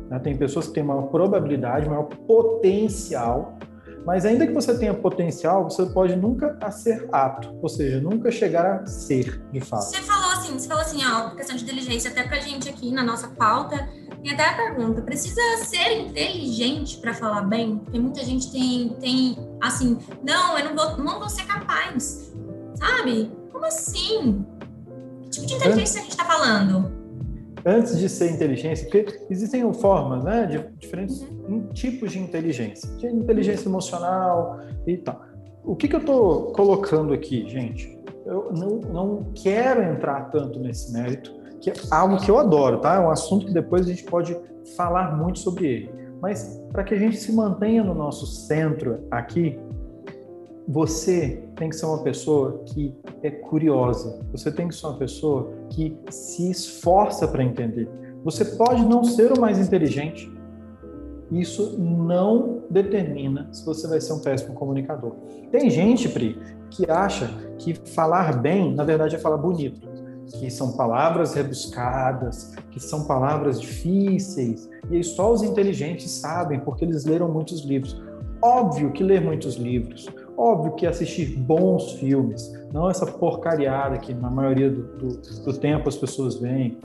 Né? 0.09 0.17
Tem 0.19 0.35
pessoas 0.37 0.67
que 0.67 0.73
têm 0.73 0.83
maior 0.83 1.07
probabilidade, 1.07 1.89
maior 1.89 2.05
potencial, 2.05 3.57
mas 4.05 4.23
ainda 4.25 4.47
que 4.47 4.53
você 4.53 4.77
tenha 4.77 4.93
potencial, 4.93 5.65
você 5.69 5.85
pode 5.87 6.15
nunca 6.15 6.71
ser 6.71 7.09
apto, 7.11 7.53
ou 7.61 7.67
seja, 7.67 7.99
nunca 7.99 8.31
chegar 8.31 8.83
a 8.83 8.85
ser, 8.85 9.41
de 9.51 9.59
fato. 9.59 9.83
Você 9.83 9.97
falou 9.97 10.31
assim, 10.31 10.57
você 10.57 10.67
falou 10.69 10.81
assim, 10.81 10.99
ó, 11.05 11.31
questão 11.31 11.57
de 11.57 11.63
inteligência, 11.63 12.11
até 12.11 12.23
pra 12.23 12.39
gente 12.39 12.69
aqui 12.69 12.89
na 12.89 13.03
nossa 13.03 13.27
pauta, 13.27 13.89
e 14.23 14.31
até 14.31 14.49
a 14.49 14.55
pergunta, 14.55 15.01
precisa 15.01 15.41
ser 15.63 15.99
inteligente 15.99 16.97
para 16.97 17.13
falar 17.13 17.41
bem? 17.41 17.77
Porque 17.77 17.99
muita 17.99 18.23
gente 18.23 18.51
tem, 18.51 18.89
tem 18.99 19.37
assim, 19.61 19.97
não, 20.23 20.57
eu 20.57 20.65
não 20.65 20.75
vou, 20.75 20.97
não 20.97 21.19
vou 21.19 21.29
ser 21.29 21.45
capaz, 21.45 22.33
sabe? 22.75 23.31
Como 23.51 23.65
assim? 23.65 24.45
Que 25.23 25.29
tipo 25.29 25.45
de 25.45 25.53
inteligência 25.55 25.99
a 25.99 26.03
gente 26.03 26.11
está 26.11 26.25
falando? 26.25 26.97
antes 27.67 27.99
de 27.99 28.07
ser 28.07 28.31
inteligência, 28.31 28.85
porque 28.85 29.19
existem 29.29 29.73
formas, 29.73 30.23
né, 30.23 30.45
de 30.45 30.79
diferentes 30.79 31.21
uhum. 31.21 31.67
tipos 31.73 32.13
de 32.13 32.19
inteligência, 32.19 32.89
de 32.97 33.07
inteligência 33.07 33.67
emocional 33.67 34.61
e 34.85 34.95
tal. 34.97 35.21
O 35.65 35.75
que, 35.75 35.89
que 35.89 35.95
eu 35.95 35.99
estou 35.99 36.53
colocando 36.53 37.13
aqui, 37.13 37.47
gente? 37.49 37.97
Eu 38.25 38.53
não, 38.53 38.79
não 38.79 39.31
quero 39.35 39.83
entrar 39.83 40.29
tanto 40.31 40.59
nesse 40.59 40.93
mérito, 40.93 41.36
que 41.61 41.69
é 41.69 41.73
algo 41.91 42.17
que 42.17 42.29
eu 42.29 42.37
adoro, 42.37 42.79
tá? 42.79 42.95
É 42.95 42.99
um 42.99 43.09
assunto 43.09 43.45
que 43.45 43.53
depois 43.53 43.85
a 43.85 43.89
gente 43.89 44.03
pode 44.03 44.37
falar 44.75 45.15
muito 45.15 45.39
sobre 45.39 45.65
ele. 45.65 45.91
Mas 46.21 46.61
para 46.71 46.83
que 46.83 46.93
a 46.93 46.97
gente 46.97 47.17
se 47.17 47.31
mantenha 47.31 47.83
no 47.83 47.93
nosso 47.93 48.25
centro 48.25 48.99
aqui, 49.11 49.59
você 50.67 51.43
tem 51.55 51.69
que 51.69 51.75
ser 51.75 51.85
uma 51.85 52.03
pessoa 52.03 52.61
que 52.65 52.93
é 53.23 53.31
curiosa. 53.31 54.19
Você 54.31 54.51
tem 54.51 54.67
que 54.67 54.75
ser 54.75 54.87
uma 54.87 54.97
pessoa 54.97 55.51
que 55.69 55.97
se 56.09 56.51
esforça 56.51 57.27
para 57.27 57.43
entender. 57.43 57.89
Você 58.23 58.43
pode 58.43 58.83
não 58.83 59.03
ser 59.03 59.31
o 59.31 59.39
mais 59.39 59.59
inteligente. 59.59 60.29
Isso 61.31 61.77
não 61.77 62.63
determina 62.69 63.47
se 63.51 63.65
você 63.65 63.87
vai 63.87 64.01
ser 64.01 64.13
um 64.13 64.19
péssimo 64.19 64.53
comunicador. 64.53 65.13
Tem 65.51 65.69
gente, 65.69 66.09
Pri, 66.09 66.37
que 66.69 66.89
acha 66.89 67.29
que 67.57 67.73
falar 67.73 68.41
bem, 68.41 68.73
na 68.73 68.83
verdade, 68.83 69.15
é 69.15 69.19
falar 69.19 69.37
bonito. 69.37 69.87
Que 70.33 70.49
são 70.49 70.73
palavras 70.73 71.33
rebuscadas, 71.33 72.53
que 72.71 72.79
são 72.79 73.05
palavras 73.05 73.59
difíceis. 73.59 74.69
E 74.91 75.03
só 75.03 75.31
os 75.31 75.41
inteligentes 75.41 76.11
sabem, 76.11 76.59
porque 76.59 76.85
eles 76.85 77.05
leram 77.05 77.27
muitos 77.27 77.61
livros. 77.61 78.01
Óbvio 78.41 78.91
que 78.91 79.03
ler 79.03 79.21
muitos 79.21 79.55
livros, 79.55 80.07
Óbvio 80.37 80.73
que 80.73 80.85
assistir 80.85 81.35
bons 81.35 81.93
filmes, 81.93 82.53
não 82.71 82.87
essa 82.87 83.07
porcariada 83.07 83.97
que 83.97 84.13
na 84.13 84.29
maioria 84.29 84.69
do, 84.69 84.83
do, 84.83 85.17
do 85.45 85.53
tempo 85.57 85.89
as 85.89 85.97
pessoas 85.97 86.35
veem. 86.35 86.77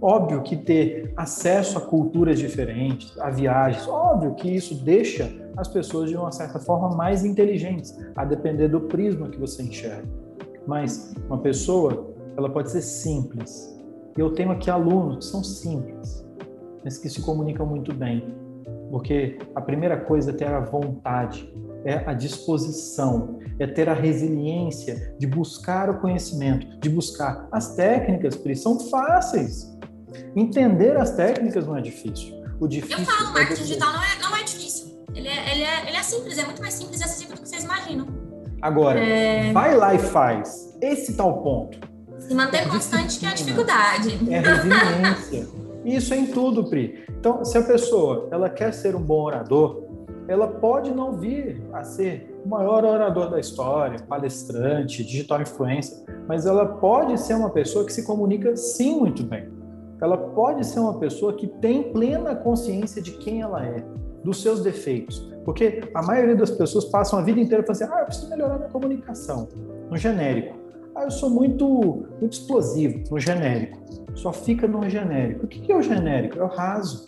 Óbvio 0.00 0.40
que 0.42 0.56
ter 0.56 1.12
acesso 1.16 1.78
a 1.78 1.80
culturas 1.80 2.38
diferentes, 2.38 3.18
a 3.18 3.28
viagens, 3.28 3.88
óbvio 3.88 4.34
que 4.36 4.48
isso 4.48 4.76
deixa 4.84 5.28
as 5.56 5.66
pessoas 5.66 6.10
de 6.10 6.16
uma 6.16 6.30
certa 6.30 6.60
forma 6.60 6.90
mais 6.96 7.24
inteligentes, 7.24 7.98
a 8.14 8.24
depender 8.24 8.68
do 8.68 8.82
prisma 8.82 9.28
que 9.28 9.38
você 9.38 9.64
enxerga. 9.64 10.08
Mas 10.64 11.12
uma 11.26 11.38
pessoa, 11.38 12.09
ela 12.36 12.50
pode 12.50 12.70
ser 12.70 12.82
simples. 12.82 13.78
Eu 14.16 14.32
tenho 14.32 14.50
aqui 14.50 14.70
alunos 14.70 15.18
que 15.18 15.24
são 15.24 15.42
simples, 15.42 16.24
mas 16.84 16.98
que 16.98 17.08
se 17.08 17.22
comunicam 17.22 17.66
muito 17.66 17.92
bem. 17.94 18.34
Porque 18.90 19.38
a 19.54 19.60
primeira 19.60 19.96
coisa 19.96 20.30
é 20.30 20.34
ter 20.34 20.48
a 20.48 20.60
vontade, 20.60 21.52
é 21.84 22.02
a 22.06 22.12
disposição, 22.12 23.38
é 23.58 23.66
ter 23.66 23.88
a 23.88 23.94
resiliência 23.94 25.14
de 25.18 25.26
buscar 25.26 25.88
o 25.88 26.00
conhecimento, 26.00 26.78
de 26.80 26.88
buscar 26.88 27.48
as 27.52 27.74
técnicas, 27.74 28.36
Pri, 28.36 28.56
são 28.56 28.80
fáceis. 28.90 29.78
Entender 30.34 30.96
as 30.96 31.14
técnicas 31.14 31.66
não 31.66 31.76
é 31.76 31.80
difícil. 31.80 32.40
O 32.60 32.66
difícil 32.66 32.98
Eu 32.98 33.04
falo, 33.04 33.30
é 33.30 33.32
marketing 33.32 33.62
digital 33.62 33.92
não 33.92 34.02
é, 34.02 34.22
não 34.22 34.36
é 34.36 34.42
difícil. 34.42 35.04
Ele 35.14 35.28
é, 35.28 35.52
ele, 35.52 35.62
é, 35.62 35.88
ele 35.88 35.96
é 35.96 36.02
simples, 36.02 36.38
é 36.38 36.44
muito 36.44 36.60
mais 36.60 36.74
simples 36.74 37.00
e 37.00 37.04
acessível 37.04 37.36
do 37.36 37.42
que 37.42 37.48
vocês 37.48 37.64
imaginam. 37.64 38.06
Agora, 38.60 39.00
é... 39.00 39.52
vai 39.52 39.74
lá 39.74 39.94
e 39.94 39.98
faz. 39.98 40.76
Esse 40.80 41.16
tal 41.16 41.42
ponto. 41.42 41.89
Se 42.30 42.34
manter 42.36 42.68
constante 42.68 43.18
que 43.18 43.26
é 43.26 43.30
a 43.30 43.34
dificuldade. 43.34 44.16
É 44.30 44.38
resiliência. 44.38 45.48
Isso 45.84 46.14
é 46.14 46.16
em 46.16 46.26
tudo, 46.26 46.62
Pri. 46.62 47.04
Então, 47.18 47.44
se 47.44 47.58
a 47.58 47.62
pessoa 47.62 48.28
ela 48.30 48.48
quer 48.48 48.72
ser 48.72 48.94
um 48.94 49.02
bom 49.02 49.24
orador, 49.24 49.82
ela 50.28 50.46
pode 50.46 50.94
não 50.94 51.10
vir 51.10 51.60
a 51.72 51.82
ser 51.82 52.40
o 52.44 52.48
maior 52.48 52.84
orador 52.84 53.30
da 53.30 53.40
história, 53.40 53.98
palestrante, 54.08 55.02
digital 55.02 55.42
influencer, 55.42 56.04
mas 56.28 56.46
ela 56.46 56.66
pode 56.66 57.18
ser 57.18 57.34
uma 57.34 57.50
pessoa 57.50 57.84
que 57.84 57.92
se 57.92 58.06
comunica 58.06 58.56
sim 58.56 59.00
muito 59.00 59.24
bem. 59.24 59.50
Ela 60.00 60.16
pode 60.16 60.64
ser 60.64 60.78
uma 60.78 61.00
pessoa 61.00 61.32
que 61.32 61.48
tem 61.48 61.92
plena 61.92 62.36
consciência 62.36 63.02
de 63.02 63.10
quem 63.10 63.42
ela 63.42 63.66
é, 63.66 63.84
dos 64.22 64.40
seus 64.40 64.62
defeitos. 64.62 65.18
Porque 65.44 65.80
a 65.92 66.00
maioria 66.00 66.36
das 66.36 66.52
pessoas 66.52 66.84
passam 66.84 67.18
a 67.18 67.22
vida 67.22 67.40
inteira 67.40 67.64
falando 67.64 67.82
assim: 67.82 67.92
ah, 67.92 68.00
eu 68.02 68.06
preciso 68.06 68.30
melhorar 68.30 68.56
minha 68.56 68.70
comunicação, 68.70 69.48
no 69.90 69.96
genérico. 69.96 70.59
Ah, 71.00 71.04
eu 71.04 71.10
sou 71.10 71.30
muito, 71.30 72.06
muito 72.20 72.34
explosivo, 72.34 73.02
no 73.10 73.18
genérico. 73.18 73.78
Só 74.14 74.34
fica 74.34 74.68
no 74.68 74.86
genérico. 74.86 75.46
O 75.46 75.48
que 75.48 75.72
é 75.72 75.74
o 75.74 75.80
genérico? 75.80 76.38
É 76.38 76.44
o 76.44 76.46
raso. 76.46 77.06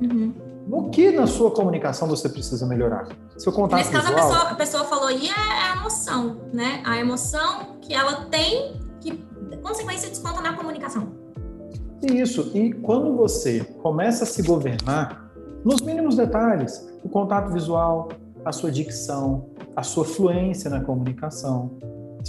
Uhum. 0.00 0.32
No 0.66 0.88
que 0.88 1.10
na 1.10 1.26
sua 1.26 1.50
comunicação 1.50 2.08
você 2.08 2.26
precisa 2.26 2.66
melhorar? 2.66 3.06
Seu 3.36 3.52
contato 3.52 3.80
Nesse 3.80 3.92
caso, 3.92 4.06
visual... 4.06 4.24
a, 4.24 4.28
pessoa, 4.30 4.50
a 4.50 4.54
pessoa 4.54 4.84
falou 4.84 5.08
aí 5.08 5.28
é, 5.28 5.30
é 5.30 5.72
a 5.72 5.76
emoção, 5.76 6.40
né? 6.54 6.82
A 6.86 6.98
emoção 6.98 7.76
que 7.82 7.92
ela 7.92 8.24
tem, 8.30 8.80
que 8.98 9.22
consequência 9.62 10.08
desconta 10.08 10.40
na 10.40 10.54
comunicação. 10.54 11.12
Isso. 12.02 12.50
E 12.54 12.72
quando 12.72 13.14
você 13.14 13.60
começa 13.82 14.24
a 14.24 14.26
se 14.26 14.42
governar, 14.42 15.30
nos 15.62 15.82
mínimos 15.82 16.16
detalhes, 16.16 16.88
o 17.04 17.10
contato 17.10 17.52
visual, 17.52 18.08
a 18.42 18.52
sua 18.52 18.70
dicção, 18.70 19.50
a 19.76 19.82
sua 19.82 20.06
fluência 20.06 20.70
na 20.70 20.80
comunicação, 20.82 21.76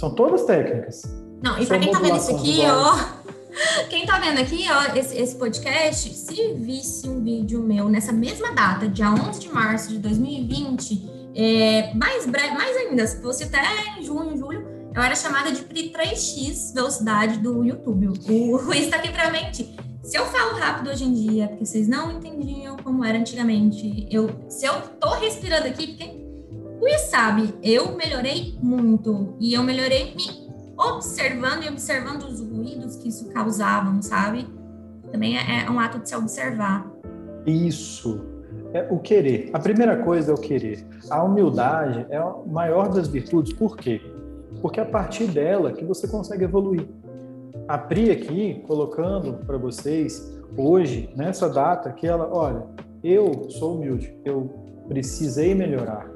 são 0.00 0.14
todas 0.14 0.44
técnicas. 0.44 1.02
Não, 1.42 1.60
e 1.60 1.66
para 1.66 1.78
quem 1.78 1.92
tá 1.92 1.98
vendo 1.98 2.16
isso 2.16 2.34
aqui, 2.34 2.60
ó, 2.64 2.98
quem 3.90 4.06
tá 4.06 4.18
vendo 4.18 4.40
aqui, 4.40 4.64
ó, 4.70 4.96
esse, 4.96 5.16
esse, 5.16 5.36
podcast, 5.36 6.14
se 6.14 6.54
visse 6.54 7.06
um 7.06 7.22
vídeo 7.22 7.62
meu 7.62 7.88
nessa 7.88 8.10
mesma 8.10 8.52
data, 8.52 8.88
dia 8.88 9.10
11 9.10 9.38
de 9.38 9.52
março 9.52 9.90
de 9.90 9.98
2020, 9.98 11.32
é, 11.34 11.94
mais 11.94 12.26
breve, 12.26 12.54
mais 12.54 12.74
ainda, 12.78 13.06
se 13.06 13.20
fosse 13.20 13.44
até 13.44 13.60
em 13.98 14.02
junho, 14.02 14.36
julho, 14.38 14.66
eu 14.94 15.02
era 15.02 15.14
chamada 15.14 15.52
de 15.52 15.62
Pri 15.62 15.92
3x 15.92 16.74
velocidade 16.74 17.38
do 17.38 17.62
YouTube. 17.62 18.08
O 18.08 18.56
Ruiz 18.56 18.88
tá 18.88 18.96
aqui 18.96 19.12
pra 19.12 19.30
mente. 19.30 19.78
Se 20.02 20.16
eu 20.16 20.24
falo 20.26 20.58
rápido 20.58 20.90
hoje 20.90 21.04
em 21.04 21.12
dia, 21.12 21.46
porque 21.46 21.64
vocês 21.66 21.86
não 21.86 22.10
entendiam 22.10 22.76
como 22.78 23.04
era 23.04 23.18
antigamente, 23.18 24.08
eu, 24.10 24.30
se 24.48 24.64
eu 24.66 24.80
tô 24.98 25.10
respirando 25.10 25.68
aqui, 25.68 25.88
porque 25.88 26.29
Ruiz 26.80 27.02
sabe, 27.02 27.54
eu 27.62 27.94
melhorei 27.94 28.58
muito. 28.62 29.34
E 29.38 29.52
eu 29.52 29.62
melhorei 29.62 30.14
me 30.14 30.48
observando 30.78 31.64
e 31.64 31.68
observando 31.68 32.22
os 32.22 32.40
ruídos 32.40 32.96
que 32.96 33.08
isso 33.10 33.28
causava, 33.28 34.00
sabe? 34.00 34.48
Também 35.12 35.36
é, 35.36 35.66
é 35.66 35.70
um 35.70 35.78
ato 35.78 35.98
de 35.98 36.08
se 36.08 36.16
observar. 36.16 36.90
Isso. 37.44 38.24
É 38.72 38.88
o 38.90 38.98
querer. 38.98 39.50
A 39.52 39.58
primeira 39.58 40.02
coisa 40.02 40.30
é 40.30 40.34
o 40.34 40.38
querer. 40.38 40.86
A 41.10 41.22
humildade 41.22 42.06
é 42.08 42.16
a 42.16 42.34
maior 42.46 42.88
das 42.88 43.08
virtudes. 43.08 43.52
Por 43.52 43.76
quê? 43.76 44.00
Porque 44.62 44.80
é 44.80 44.82
a 44.82 44.86
partir 44.86 45.26
dela 45.26 45.72
que 45.72 45.84
você 45.84 46.08
consegue 46.08 46.44
evoluir. 46.44 46.88
A 47.68 47.76
Pri 47.76 48.10
aqui, 48.10 48.64
colocando 48.66 49.34
para 49.44 49.58
vocês, 49.58 50.34
hoje, 50.56 51.12
nessa 51.14 51.46
data, 51.50 51.92
que 51.92 52.06
ela, 52.06 52.26
olha, 52.32 52.64
eu 53.04 53.50
sou 53.50 53.76
humilde, 53.76 54.16
eu 54.24 54.50
precisei 54.88 55.54
melhorar 55.54 56.10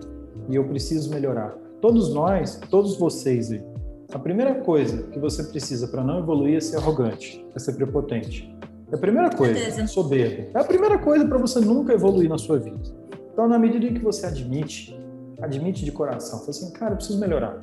e 0.49 0.57
eu 0.57 0.65
preciso 0.65 1.11
melhorar. 1.11 1.57
Todos 1.81 2.13
nós, 2.13 2.61
todos 2.71 2.97
vocês 2.97 3.51
aí, 3.53 3.63
a 4.13 4.19
primeira 4.19 4.55
coisa 4.57 5.03
que 5.05 5.19
você 5.19 5.43
precisa 5.43 5.89
para 5.89 6.03
não 6.03 6.21
evoluir 6.21 6.57
é 6.57 6.61
ser 6.61 6.77
arrogante, 6.77 7.45
é 7.55 7.59
ser 7.59 7.75
prepotente. 7.75 8.55
É 8.93 8.95
a 8.95 8.99
primeira 8.99 9.31
coisa, 9.31 9.59
é 9.59 9.87
soberbo. 9.87 10.51
É 10.55 10.61
a 10.61 10.65
primeira 10.65 10.99
coisa 10.99 11.27
para 11.27 11.39
você 11.39 11.59
nunca 11.61 11.93
evoluir 11.93 12.29
na 12.29 12.39
sua 12.39 12.59
vida. 12.59 12.79
Então, 13.33 13.49
na 13.49 13.59
medida 13.59 13.87
em 13.87 13.95
que 13.95 14.01
você 14.01 14.27
admite, 14.27 14.97
admite 15.43 15.85
de 15.85 15.91
coração, 15.91 16.39
fala 16.39 16.51
assim, 16.51 16.73
cara, 16.73 16.93
eu 16.93 16.97
preciso 16.97 17.19
melhorar. 17.19 17.59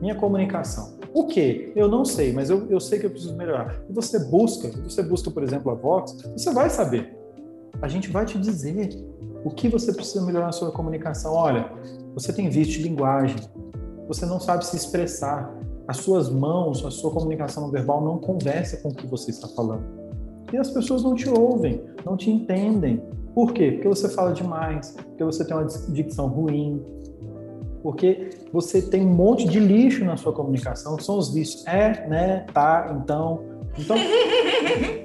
Minha 0.00 0.14
comunicação. 0.14 0.98
O 1.14 1.26
que? 1.26 1.72
Eu 1.74 1.88
não 1.88 2.04
sei, 2.04 2.32
mas 2.32 2.50
eu, 2.50 2.66
eu 2.68 2.78
sei 2.78 2.98
que 2.98 3.06
eu 3.06 3.10
preciso 3.10 3.34
melhorar. 3.34 3.80
E 3.88 3.92
você 3.92 4.18
busca, 4.18 4.68
você 4.82 5.02
busca, 5.02 5.30
por 5.30 5.42
exemplo, 5.42 5.70
a 5.70 5.74
Vox, 5.74 6.16
você 6.36 6.52
vai 6.52 6.68
saber. 6.68 7.16
A 7.84 7.88
gente 7.88 8.10
vai 8.10 8.24
te 8.24 8.38
dizer 8.38 8.98
o 9.44 9.50
que 9.50 9.68
você 9.68 9.92
precisa 9.92 10.24
melhorar 10.24 10.46
na 10.46 10.52
sua 10.52 10.72
comunicação. 10.72 11.34
Olha, 11.34 11.70
você 12.14 12.32
tem 12.32 12.48
vício 12.48 12.78
de 12.78 12.88
linguagem, 12.88 13.36
você 14.08 14.24
não 14.24 14.40
sabe 14.40 14.64
se 14.64 14.74
expressar, 14.74 15.54
as 15.86 15.98
suas 15.98 16.30
mãos, 16.30 16.82
a 16.82 16.90
sua 16.90 17.10
comunicação 17.10 17.70
verbal 17.70 18.02
não 18.02 18.16
conversa 18.16 18.78
com 18.78 18.88
o 18.88 18.94
que 18.94 19.06
você 19.06 19.30
está 19.30 19.46
falando. 19.48 19.84
E 20.50 20.56
as 20.56 20.70
pessoas 20.70 21.02
não 21.02 21.14
te 21.14 21.28
ouvem, 21.28 21.84
não 22.06 22.16
te 22.16 22.30
entendem. 22.30 23.02
Por 23.34 23.52
quê? 23.52 23.72
Porque 23.72 23.88
você 23.88 24.08
fala 24.08 24.32
demais, 24.32 24.96
porque 24.96 25.22
você 25.22 25.44
tem 25.44 25.54
uma 25.54 25.66
dicção 25.90 26.26
ruim, 26.28 26.82
porque 27.82 28.30
você 28.50 28.80
tem 28.80 29.04
um 29.04 29.12
monte 29.12 29.46
de 29.46 29.60
lixo 29.60 30.06
na 30.06 30.16
sua 30.16 30.32
comunicação, 30.32 30.98
são 30.98 31.18
os 31.18 31.34
vícios. 31.34 31.66
É, 31.66 32.08
né, 32.08 32.46
tá, 32.54 32.98
então. 32.98 33.42
Então. 33.78 33.96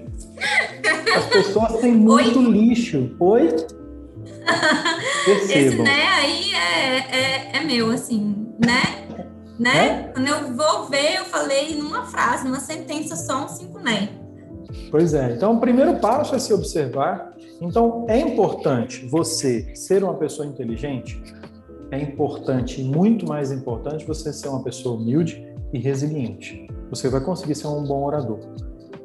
As 1.15 1.25
pessoas 1.25 1.79
têm 1.81 1.93
muito 1.93 2.39
Oi? 2.39 2.51
lixo. 2.51 3.15
Oi? 3.19 3.47
Percebam. 5.25 5.67
Esse 5.67 5.77
né 5.77 6.07
aí 6.07 6.53
é, 6.53 6.97
é, 6.97 7.57
é 7.57 7.63
meu, 7.63 7.91
assim, 7.91 8.47
né? 8.59 9.07
Né? 9.59 9.87
É? 9.87 10.03
Quando 10.13 10.27
eu 10.27 10.55
vou 10.55 10.87
ver, 10.87 11.17
eu 11.17 11.25
falei 11.25 11.75
numa 11.75 12.05
frase, 12.05 12.45
numa 12.45 12.61
sentença, 12.61 13.15
só 13.15 13.45
um 13.45 13.47
cinco 13.49 13.79
né. 13.79 14.09
Pois 14.89 15.13
é. 15.13 15.33
Então, 15.33 15.57
o 15.57 15.59
primeiro 15.59 15.99
passo 15.99 16.33
é 16.35 16.39
se 16.39 16.53
observar. 16.53 17.33
Então, 17.61 18.05
é 18.07 18.17
importante 18.17 19.05
você 19.07 19.75
ser 19.75 20.03
uma 20.03 20.13
pessoa 20.15 20.47
inteligente. 20.47 21.21
É 21.91 21.99
importante, 21.99 22.81
muito 22.81 23.27
mais 23.27 23.51
importante, 23.51 24.05
você 24.05 24.31
ser 24.31 24.47
uma 24.47 24.63
pessoa 24.63 24.95
humilde 24.95 25.43
e 25.73 25.79
resiliente. 25.79 26.67
Você 26.89 27.09
vai 27.09 27.19
conseguir 27.19 27.55
ser 27.55 27.67
um 27.67 27.83
bom 27.83 28.03
orador. 28.05 28.39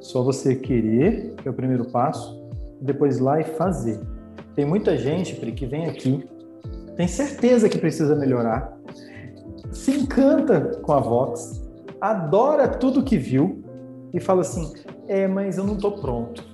Só 0.04 0.22
você 0.22 0.54
querer, 0.54 1.34
que 1.36 1.48
é 1.48 1.50
o 1.50 1.54
primeiro 1.54 1.86
passo, 1.86 2.38
depois 2.78 3.16
ir 3.16 3.22
lá 3.22 3.40
e 3.40 3.44
fazer. 3.44 3.98
Tem 4.54 4.66
muita 4.66 4.98
gente, 4.98 5.34
Pri, 5.34 5.50
que 5.52 5.64
vem 5.64 5.86
aqui, 5.86 6.28
tem 6.94 7.08
certeza 7.08 7.70
que 7.70 7.78
precisa 7.78 8.14
melhorar, 8.14 8.76
se 9.72 9.92
encanta 9.92 10.78
com 10.82 10.92
a 10.92 11.00
Vox, 11.00 11.62
adora 11.98 12.68
tudo 12.68 13.02
que 13.02 13.16
viu 13.16 13.64
e 14.12 14.20
fala 14.20 14.42
assim: 14.42 14.74
é, 15.08 15.26
mas 15.26 15.56
eu 15.56 15.64
não 15.64 15.74
estou 15.74 15.92
pronto. 15.92 16.44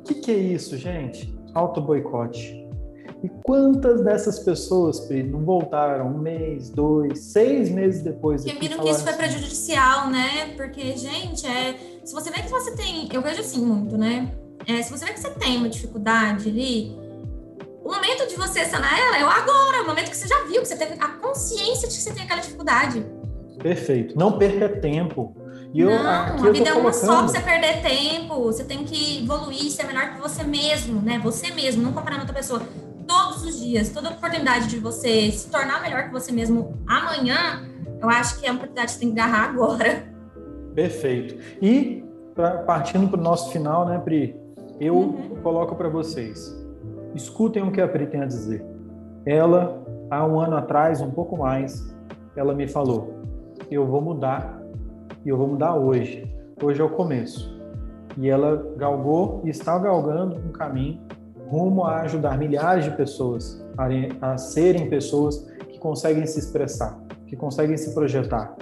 O 0.00 0.02
que, 0.04 0.14
que 0.14 0.30
é 0.30 0.36
isso, 0.36 0.78
gente? 0.78 1.38
Auto-boicote. 1.52 2.64
E 3.22 3.28
quantas 3.44 4.02
dessas 4.02 4.38
pessoas, 4.38 5.00
Pri, 5.00 5.22
não 5.22 5.40
voltaram 5.44 6.08
um 6.08 6.18
mês, 6.18 6.70
dois, 6.70 7.18
seis 7.20 7.70
meses 7.70 8.02
depois? 8.02 8.42
Porque 8.42 8.58
viram 8.58 8.82
que 8.82 8.88
isso 8.88 9.02
foi 9.02 9.12
assim, 9.12 9.18
prejudicial, 9.18 10.10
né? 10.10 10.54
Porque, 10.56 10.96
gente, 10.96 11.46
é, 11.46 11.93
se 12.04 12.14
você 12.14 12.30
vê 12.30 12.42
que 12.42 12.50
você 12.50 12.72
tem. 12.72 13.08
Eu 13.12 13.22
vejo 13.22 13.40
assim 13.40 13.64
muito, 13.64 13.96
né? 13.96 14.30
É, 14.66 14.82
se 14.82 14.90
você 14.90 15.04
vê 15.04 15.12
que 15.12 15.20
você 15.20 15.30
tem 15.30 15.56
uma 15.56 15.68
dificuldade 15.68 16.48
ali, 16.48 16.96
o 17.82 17.88
momento 17.88 18.28
de 18.28 18.36
você 18.36 18.64
sanar 18.64 18.98
ela 18.98 19.18
é 19.18 19.24
o 19.24 19.28
agora, 19.28 19.82
o 19.82 19.86
momento 19.86 20.10
que 20.10 20.16
você 20.16 20.28
já 20.28 20.44
viu, 20.44 20.60
que 20.62 20.68
você 20.68 20.76
teve 20.76 20.94
a 21.00 21.08
consciência 21.08 21.88
de 21.88 21.96
que 21.96 22.02
você 22.02 22.12
tem 22.12 22.24
aquela 22.24 22.40
dificuldade. 22.40 23.04
Perfeito. 23.62 24.18
Não 24.18 24.38
perca 24.38 24.68
tempo. 24.68 25.34
E 25.72 25.80
eu, 25.80 25.90
não, 25.90 26.06
a 26.06 26.50
vida 26.52 26.68
é 26.68 26.72
uma 26.72 26.92
colocando... 26.92 27.06
só 27.06 27.18
pra 27.18 27.28
você 27.28 27.40
perder 27.40 27.82
tempo. 27.82 28.44
Você 28.44 28.64
tem 28.64 28.84
que 28.84 29.22
evoluir, 29.22 29.70
ser 29.70 29.86
melhor 29.86 30.14
que 30.14 30.20
você 30.20 30.44
mesmo, 30.44 31.00
né? 31.00 31.18
Você 31.18 31.50
mesmo, 31.50 31.82
não 31.82 31.92
comparar 31.92 32.18
outra 32.20 32.34
pessoa. 32.34 32.62
Todos 33.06 33.42
os 33.42 33.60
dias, 33.60 33.88
toda 33.90 34.10
oportunidade 34.10 34.68
de 34.68 34.78
você 34.78 35.30
se 35.30 35.48
tornar 35.48 35.82
melhor 35.82 36.04
que 36.04 36.12
você 36.12 36.32
mesmo 36.32 36.78
amanhã, 36.86 37.68
eu 38.00 38.08
acho 38.08 38.38
que 38.38 38.46
é 38.46 38.50
uma 38.50 38.56
oportunidade 38.56 38.88
que 38.88 38.92
você 38.94 39.00
tem 39.00 39.14
que 39.14 39.20
agarrar 39.20 39.50
agora. 39.50 40.13
Perfeito. 40.74 41.36
E 41.62 42.04
pra, 42.34 42.58
partindo 42.58 43.08
para 43.08 43.20
o 43.20 43.22
nosso 43.22 43.50
final, 43.52 43.86
né, 43.86 43.98
Pri? 43.98 44.36
Eu 44.80 44.96
uhum. 44.96 45.36
coloco 45.42 45.76
para 45.76 45.88
vocês 45.88 46.64
Escutem 47.14 47.62
o 47.62 47.70
que 47.70 47.80
a 47.80 47.86
Pri 47.86 48.06
tem 48.06 48.20
a 48.20 48.26
dizer. 48.26 48.64
Ela, 49.24 49.80
há 50.10 50.26
um 50.26 50.40
ano 50.40 50.56
atrás, 50.56 51.00
um 51.00 51.12
pouco 51.12 51.38
mais, 51.38 51.94
ela 52.34 52.52
me 52.52 52.66
falou: 52.66 53.14
eu 53.70 53.86
vou 53.86 54.00
mudar 54.00 54.60
e 55.24 55.28
eu 55.28 55.36
vou 55.36 55.46
mudar 55.46 55.76
hoje. 55.76 56.28
Hoje 56.60 56.80
é 56.80 56.84
o 56.84 56.90
começo. 56.90 57.54
E 58.18 58.28
ela 58.28 58.74
galgou 58.76 59.42
e 59.44 59.50
está 59.50 59.78
galgando 59.78 60.36
um 60.36 60.50
caminho 60.50 61.00
rumo 61.46 61.84
a 61.84 62.00
ajudar 62.02 62.36
milhares 62.36 62.84
de 62.84 62.90
pessoas 62.92 63.64
a, 63.78 64.32
a 64.32 64.38
serem 64.38 64.88
pessoas 64.88 65.46
que 65.68 65.78
conseguem 65.78 66.26
se 66.26 66.38
expressar, 66.38 66.98
que 67.26 67.36
conseguem 67.36 67.76
se 67.76 67.94
projetar. 67.94 68.56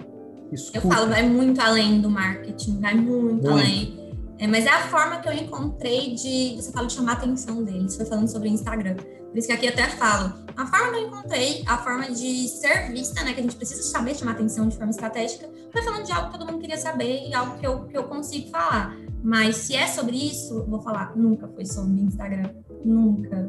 Escuta. 0.53 0.79
Eu 0.79 0.83
falo, 0.83 1.09
vai 1.09 1.23
muito 1.29 1.61
além 1.61 2.01
do 2.01 2.11
marketing, 2.11 2.81
vai 2.81 2.95
muito, 2.95 3.49
muito. 3.49 3.49
além 3.49 4.03
é, 4.43 4.47
mas 4.49 4.67
é 4.67 4.71
a 4.71 4.81
forma 4.89 5.21
que 5.21 5.29
eu 5.29 5.33
encontrei 5.33 6.17
de, 6.17 6.57
você 6.57 6.73
fala, 6.73 6.89
de 6.89 6.95
chamar 6.95 7.13
a 7.13 7.15
atenção 7.15 7.63
deles, 7.63 7.95
foi 7.95 8.05
falando 8.05 8.27
sobre 8.27 8.49
o 8.49 8.53
Instagram. 8.53 8.97
Por 8.97 9.39
isso 9.39 9.47
que 9.47 9.53
aqui 9.53 9.69
até 9.69 9.89
falo, 9.89 10.35
a 10.57 10.67
forma 10.67 10.91
que 10.91 10.97
eu 10.97 11.07
encontrei, 11.07 11.63
a 11.65 11.79
forma 11.79 12.11
de 12.11 12.49
ser 12.49 12.91
vista, 12.91 13.23
né, 13.23 13.35
que 13.35 13.39
a 13.39 13.43
gente 13.45 13.55
precisa 13.55 13.85
saber 13.85 14.17
chamar 14.17 14.33
atenção 14.33 14.67
de 14.67 14.77
forma 14.77 14.91
estratégica, 14.91 15.49
foi 15.71 15.83
falando 15.83 16.05
de 16.05 16.11
algo 16.11 16.33
que 16.33 16.39
todo 16.41 16.51
mundo 16.51 16.61
queria 16.61 16.77
saber 16.77 17.29
e 17.29 17.33
algo 17.33 17.57
que 17.57 17.65
eu, 17.65 17.85
que 17.85 17.97
eu 17.97 18.03
consigo 18.03 18.51
falar. 18.51 18.97
Mas 19.23 19.59
se 19.59 19.77
é 19.77 19.87
sobre 19.87 20.17
isso, 20.17 20.65
vou 20.67 20.83
falar, 20.83 21.17
nunca 21.17 21.47
foi 21.47 21.65
sobre 21.65 22.01
Instagram, 22.01 22.51
nunca. 22.85 23.49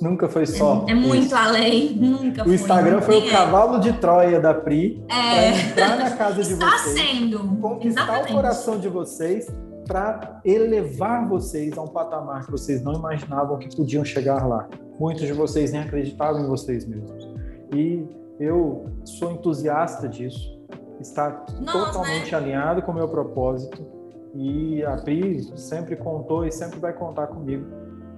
Nunca 0.00 0.28
foi 0.28 0.46
só. 0.46 0.84
É, 0.88 0.92
é 0.92 0.94
muito 0.94 1.26
isso. 1.26 1.36
além, 1.36 1.92
nunca 1.94 2.42
o 2.42 2.44
foi. 2.44 2.52
O 2.52 2.54
Instagram 2.54 3.00
foi 3.02 3.16
o 3.16 3.26
é. 3.26 3.30
cavalo 3.30 3.78
de 3.78 3.92
Troia 3.94 4.40
da 4.40 4.54
Pri 4.54 5.04
é. 5.08 5.12
para 5.12 5.48
entrar 5.48 5.98
na 5.98 6.10
casa 6.16 6.42
de 6.42 6.54
vocês. 6.54 6.60
Está 6.60 6.78
sendo. 6.78 7.38
Conquistar 7.60 8.02
Exatamente. 8.02 8.32
o 8.32 8.34
coração 8.36 8.78
de 8.78 8.88
vocês 8.88 9.46
para 9.86 10.40
elevar 10.44 11.28
vocês 11.28 11.76
a 11.76 11.82
um 11.82 11.88
patamar 11.88 12.46
que 12.46 12.52
vocês 12.52 12.82
não 12.82 12.94
imaginavam 12.94 13.58
que 13.58 13.74
podiam 13.74 14.04
chegar 14.04 14.46
lá. 14.46 14.68
Muitos 14.98 15.26
de 15.26 15.32
vocês 15.32 15.72
nem 15.72 15.82
acreditavam 15.82 16.42
em 16.42 16.46
vocês 16.46 16.86
mesmos. 16.86 17.28
E 17.74 18.06
eu 18.38 18.86
sou 19.04 19.32
entusiasta 19.32 20.08
disso, 20.08 20.58
está 21.00 21.30
totalmente 21.30 22.30
né? 22.32 22.38
alinhado 22.38 22.82
com 22.82 22.92
o 22.92 22.94
meu 22.94 23.08
propósito. 23.08 23.84
E 24.34 24.82
a 24.84 24.96
Pri 24.96 25.42
sempre 25.58 25.96
contou 25.96 26.46
e 26.46 26.52
sempre 26.52 26.78
vai 26.78 26.92
contar 26.92 27.26
comigo. 27.26 27.66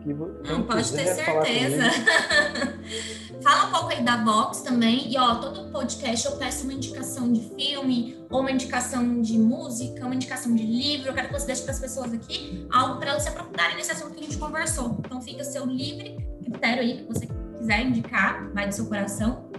Não, 0.06 0.62
pode 0.62 0.92
ter 0.92 1.06
certeza. 1.06 1.84
Fala 3.42 3.66
um 3.66 3.72
pouco 3.72 3.88
aí 3.88 4.02
da 4.02 4.22
Vox 4.22 4.60
também. 4.60 5.12
E 5.12 5.18
ó, 5.18 5.34
todo 5.36 5.70
podcast 5.70 6.26
eu 6.26 6.36
peço 6.36 6.64
uma 6.64 6.72
indicação 6.72 7.32
de 7.32 7.40
filme, 7.56 8.16
ou 8.30 8.40
uma 8.40 8.50
indicação 8.50 9.20
de 9.20 9.36
música, 9.38 10.04
uma 10.04 10.14
indicação 10.14 10.54
de 10.54 10.64
livro. 10.64 11.08
Eu 11.08 11.14
quero 11.14 11.28
que 11.28 11.34
você 11.34 11.46
deixe 11.46 11.62
para 11.62 11.72
as 11.72 11.80
pessoas 11.80 12.12
aqui 12.12 12.66
algo 12.72 12.98
para 12.98 13.10
elas 13.10 13.22
se 13.22 13.28
aprofundarem 13.28 13.76
nesse 13.76 13.90
assunto 13.90 14.14
que 14.14 14.20
a 14.20 14.22
gente 14.24 14.38
conversou. 14.38 14.96
Então 15.04 15.20
fica 15.20 15.42
seu 15.44 15.66
livre 15.66 16.16
critério 16.44 16.82
aí 16.82 16.98
que 16.98 17.04
você 17.04 17.28
quiser 17.58 17.82
indicar, 17.82 18.48
vai 18.52 18.68
do 18.68 18.74
seu 18.74 18.86
coração. 18.86 19.50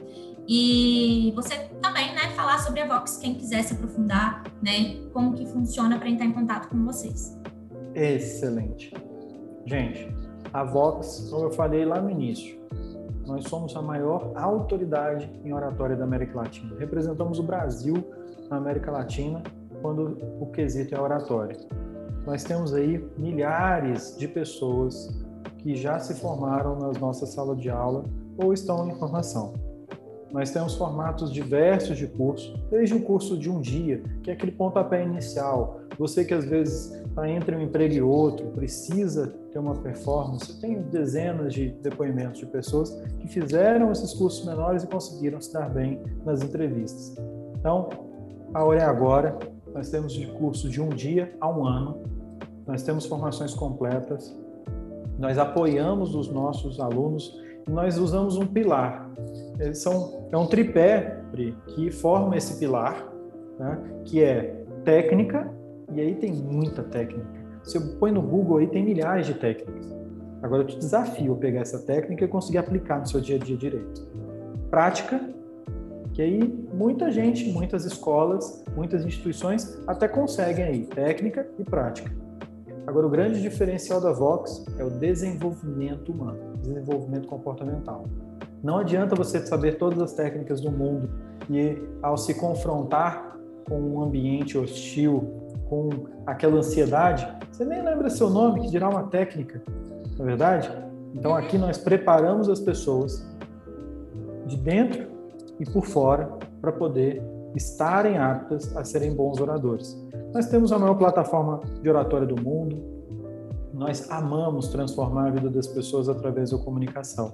E 0.48 1.32
você 1.36 1.56
também, 1.82 2.14
né, 2.14 2.30
falar 2.36 2.60
sobre 2.60 2.82
a 2.82 2.88
Vox, 2.88 3.18
quem 3.18 3.36
quiser 3.36 3.64
se 3.64 3.74
aprofundar, 3.74 4.44
né, 4.62 4.98
como 5.14 5.34
que 5.34 5.46
funciona 5.46 5.98
para 5.98 6.10
entrar 6.10 6.26
em 6.26 6.34
contato 6.34 6.68
com 6.68 6.84
vocês. 6.84 7.38
Excelente. 7.96 8.92
Gente, 9.66 10.14
a 10.54 10.64
Vox, 10.64 11.28
como 11.32 11.46
eu 11.46 11.52
falei 11.52 11.84
lá 11.84 12.00
no 12.00 12.12
início, 12.12 12.62
nós 13.26 13.46
somos 13.46 13.76
a 13.76 13.82
maior 13.82 14.32
autoridade 14.36 15.30
em 15.44 15.54
oratória 15.54 15.96
da 15.96 16.04
América 16.04 16.38
Latina. 16.38 16.76
Representamos 16.78 17.40
o 17.40 17.44
Brasil 17.44 18.04
na 18.50 18.58
América 18.58 18.92
Latina 18.92 19.42
quando 19.82 20.18
o 20.40 20.46
quesito 20.48 20.94
é 20.94 21.00
oratória. 21.00 21.58
Nós 22.26 22.44
temos 22.44 22.74
aí 22.74 23.04
milhares 23.18 24.16
de 24.18 24.28
pessoas 24.28 25.10
que 25.58 25.76
já 25.76 26.00
se 26.00 26.14
formaram 26.16 26.78
nas 26.78 26.98
nossas 27.00 27.30
salas 27.30 27.60
de 27.60 27.70
aula 27.70 28.06
ou 28.38 28.54
estão 28.54 28.88
em 28.90 28.96
formação. 28.96 29.54
Nós 30.34 30.50
temos 30.50 30.74
formatos 30.74 31.32
diversos 31.32 31.96
de 31.96 32.08
curso, 32.08 32.60
desde 32.72 32.96
o 32.96 33.04
curso 33.04 33.38
de 33.38 33.52
um 33.52 33.62
dia, 33.62 34.02
que 34.24 34.32
é 34.32 34.34
aquele 34.34 34.52
pontapé 34.52 35.04
inicial. 35.04 35.82
Você 36.00 36.26
que 36.26 36.34
às 36.34 36.44
vezes 36.44 36.92
está 36.92 37.30
entre 37.30 37.56
um 37.56 37.62
emprego 37.62 37.94
e 37.94 38.02
outro, 38.02 38.48
precisa 38.48 39.28
ter 39.52 39.60
uma 39.60 39.76
performance. 39.76 40.60
Tem 40.60 40.82
dezenas 40.82 41.54
de 41.54 41.70
depoimentos 41.84 42.40
de 42.40 42.48
pessoas 42.48 42.90
que 43.20 43.28
fizeram 43.28 43.92
esses 43.92 44.12
cursos 44.16 44.44
menores 44.44 44.82
e 44.82 44.88
conseguiram 44.88 45.40
se 45.40 45.54
dar 45.54 45.70
bem 45.70 46.02
nas 46.26 46.42
entrevistas. 46.42 47.16
Então, 47.60 47.90
a 48.56 48.64
hora 48.64 48.80
é 48.80 48.86
agora. 48.86 49.38
Nós 49.72 49.90
temos 49.92 50.14
de 50.14 50.26
curso 50.26 50.68
de 50.68 50.82
um 50.82 50.90
dia 50.90 51.32
a 51.40 51.48
um 51.48 51.64
ano. 51.64 52.02
Nós 52.66 52.82
temos 52.82 53.06
formações 53.06 53.54
completas. 53.54 54.36
Nós 55.20 55.38
apoiamos 55.38 56.16
os 56.16 56.28
nossos 56.28 56.80
alunos 56.80 57.40
nós 57.68 57.98
usamos 57.98 58.38
um 58.38 58.46
pilar. 58.46 59.10
Eles 59.60 59.80
são, 59.80 60.28
é 60.32 60.38
um 60.38 60.48
tripé 60.48 61.22
que 61.68 61.92
forma 61.92 62.36
esse 62.38 62.60
pilar, 62.60 63.08
né, 63.60 63.78
que 64.06 64.22
é 64.22 64.64
técnica, 64.84 65.52
e 65.92 66.02
aí 66.02 66.16
tem 66.16 66.34
muita 66.34 66.84
técnica. 66.84 67.28
Você 67.64 67.80
põe 67.80 68.12
no 68.12 68.22
Google 68.22 68.58
aí, 68.58 68.68
tem 68.68 68.84
milhares 68.84 69.26
de 69.26 69.34
técnicas. 69.36 69.94
Agora 70.42 70.64
eu 70.64 70.68
te 70.68 70.78
desafio 70.78 71.34
a 71.34 71.38
pegar 71.38 71.62
essa 71.62 71.80
técnica 71.80 72.26
e 72.26 72.28
conseguir 72.28 72.58
aplicar 72.58 73.00
no 73.00 73.08
seu 73.08 73.22
dia 73.22 73.38
a 73.38 73.40
dia 73.40 73.56
direito. 73.56 74.06
Prática, 74.70 75.22
que 76.14 76.22
aí 76.22 76.68
muita 76.74 77.10
gente, 77.10 77.50
muitas 77.52 77.86
escolas, 77.86 78.64
muitas 78.76 79.06
instituições 79.06 79.82
até 79.88 80.08
conseguem 80.08 80.66
aí, 80.66 80.86
técnica 80.86 81.48
e 81.58 81.64
prática. 81.64 82.23
Agora, 82.86 83.08
o 83.08 83.10
grande 83.10 83.42
diferencial 83.42 84.02
da 84.02 84.12
Vox 84.12 84.66
é 84.78 84.84
o 84.84 84.90
desenvolvimento 84.90 86.12
humano, 86.12 86.58
desenvolvimento 86.58 87.28
comportamental. 87.28 88.06
Não 88.62 88.78
adianta 88.78 89.16
você 89.16 89.46
saber 89.46 89.78
todas 89.78 90.00
as 90.02 90.14
técnicas 90.14 90.62
do 90.62 90.72
mundo 90.72 91.10
e, 91.50 91.82
ao 92.02 92.18
se 92.18 92.34
confrontar 92.34 93.38
com 93.68 93.80
um 93.80 94.04
ambiente 94.04 94.58
hostil, 94.58 95.24
com 95.70 95.90
aquela 96.26 96.58
ansiedade, 96.58 97.28
você 97.52 97.66
nem 97.66 97.82
lembra 97.82 98.10
seu 98.10 98.30
nome, 98.30 98.62
que 98.62 98.70
dirá 98.70 98.90
uma 98.90 99.04
técnica, 99.04 99.62
não 100.18 100.26
é 100.26 100.28
verdade? 100.28 100.72
Então 101.14 101.34
aqui 101.34 101.58
nós 101.58 101.78
preparamos 101.78 102.50
as 102.50 102.60
pessoas 102.60 103.26
de 104.46 104.58
dentro 104.58 105.08
e 105.60 105.66
por 105.66 105.86
fora 105.86 106.30
para 106.60 106.72
poder 106.72 107.22
estarem 107.56 108.18
aptas 108.18 108.76
a 108.76 108.84
serem 108.84 109.14
bons 109.14 109.40
oradores. 109.40 109.98
Nós 110.34 110.48
temos 110.48 110.72
a 110.72 110.80
maior 110.80 110.96
plataforma 110.96 111.60
de 111.82 111.90
oratória 111.90 112.26
do 112.28 112.42
mundo, 112.42 112.92
Nós 113.74 114.10
amamos 114.12 114.68
transformar 114.68 115.30
a 115.30 115.32
vida 115.32 115.50
das 115.50 115.66
pessoas 115.66 116.08
através 116.08 116.52
da 116.52 116.58
comunicação. 116.60 117.34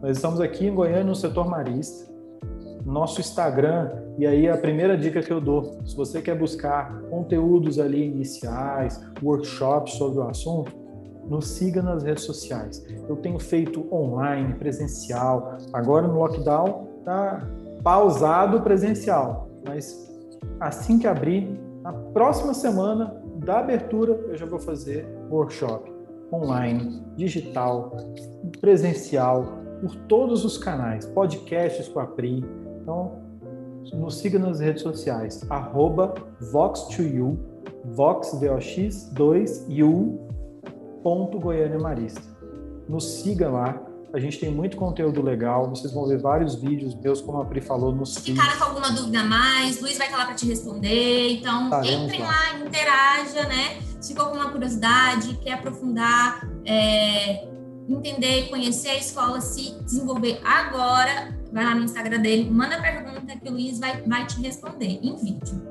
Nós 0.00 0.16
estamos 0.16 0.40
aqui 0.40 0.66
em 0.66 0.74
Goiânia, 0.74 1.04
no 1.04 1.14
setor 1.14 1.46
marista. 1.46 2.10
Nosso 2.86 3.20
Instagram, 3.20 3.90
e 4.18 4.26
aí 4.26 4.48
a 4.48 4.56
primeira 4.56 4.96
dica 4.96 5.22
que 5.22 5.32
eu 5.32 5.40
dou, 5.40 5.78
se 5.84 5.94
você 5.94 6.20
quer 6.20 6.36
buscar 6.36 7.00
conteúdos 7.02 7.78
ali 7.78 8.06
iniciais, 8.06 9.00
workshops 9.22 9.92
sobre 9.92 10.18
o 10.18 10.22
assunto, 10.22 10.72
nos 11.28 11.46
siga 11.48 11.80
nas 11.80 12.02
redes 12.02 12.24
sociais. 12.24 12.84
Eu 13.08 13.16
tenho 13.16 13.38
feito 13.38 13.86
online, 13.94 14.54
presencial. 14.54 15.58
Agora 15.72 16.08
no 16.08 16.18
lockdown 16.18 16.88
tá 17.04 17.46
pausado 17.82 18.62
presencial, 18.62 19.48
mas 19.66 20.10
assim 20.60 20.98
que 20.98 21.06
abrir, 21.06 21.60
na 21.82 21.92
próxima 21.92 22.54
semana 22.54 23.20
da 23.44 23.58
abertura, 23.58 24.12
eu 24.28 24.36
já 24.36 24.46
vou 24.46 24.58
fazer 24.58 25.06
workshop 25.30 25.92
online, 26.32 27.02
digital, 27.16 27.92
presencial, 28.60 29.44
por 29.80 29.94
todos 30.06 30.44
os 30.44 30.56
canais, 30.56 31.04
podcasts 31.06 31.88
com 31.88 32.00
a 32.00 32.06
Pri. 32.06 32.44
Então, 32.80 33.18
nos 33.92 34.18
siga 34.18 34.38
nas 34.38 34.60
redes 34.60 34.82
sociais, 34.82 35.44
arroba 35.50 36.14
Vox2U, 36.52 37.36
Vox, 37.84 38.38
V-O-X, 38.38 39.10
2, 39.12 39.66
U, 39.82 40.20
ponto 41.02 41.38
Goiânia 41.40 41.78
Marista. 41.78 42.22
Nos 42.88 43.04
siga 43.04 43.50
lá, 43.50 43.80
a 44.12 44.18
gente 44.18 44.38
tem 44.38 44.50
muito 44.50 44.76
conteúdo 44.76 45.22
legal, 45.22 45.68
vocês 45.70 45.92
vão 45.92 46.06
ver 46.06 46.18
vários 46.18 46.54
vídeos 46.54 46.94
meus, 46.94 47.20
como 47.20 47.40
a 47.40 47.44
Pri 47.44 47.60
falou, 47.60 47.94
nos 47.94 48.14
Se 48.14 48.20
ficaram 48.20 48.58
com 48.58 48.64
alguma 48.64 48.90
dúvida 48.90 49.20
a 49.20 49.24
mais, 49.24 49.80
Luiz 49.80 49.96
vai 49.96 50.06
estar 50.06 50.18
lá 50.18 50.26
para 50.26 50.34
te 50.34 50.46
responder. 50.46 51.38
Então, 51.38 51.70
tá, 51.70 51.80
entrem 51.80 52.20
lá. 52.20 52.28
lá, 52.28 52.58
interaja, 52.58 53.48
né? 53.48 53.80
Se 54.00 54.12
ficou 54.12 54.26
com 54.26 54.36
uma 54.36 54.50
curiosidade, 54.50 55.38
quer 55.42 55.54
aprofundar, 55.54 56.46
é, 56.66 57.48
entender, 57.88 58.48
conhecer 58.50 58.90
a 58.90 58.96
escola, 58.96 59.40
se 59.40 59.74
desenvolver 59.82 60.40
agora, 60.44 61.34
vai 61.50 61.64
lá 61.64 61.74
no 61.74 61.84
Instagram 61.84 62.20
dele, 62.20 62.50
manda 62.50 62.80
pergunta 62.80 63.36
que 63.36 63.48
o 63.48 63.52
Luiz 63.52 63.78
vai, 63.78 64.02
vai 64.02 64.26
te 64.26 64.40
responder 64.42 65.00
em 65.02 65.16
vídeo. 65.16 65.62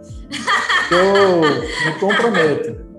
Eu 0.90 1.92
me 1.92 2.00
comprometo. 2.00 2.91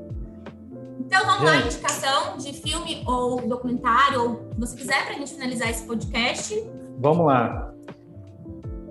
Então 1.12 1.26
vamos 1.26 1.44
lá, 1.44 1.56
indicação 1.58 2.38
de 2.38 2.54
filme 2.54 3.04
ou 3.06 3.46
documentário, 3.46 4.22
ou 4.22 4.36
que 4.36 4.58
você 4.58 4.74
quiser 4.74 5.04
para 5.04 5.14
a 5.14 5.18
gente 5.18 5.34
finalizar 5.34 5.68
esse 5.68 5.86
podcast. 5.86 6.54
Vamos 6.98 7.26
lá. 7.26 7.70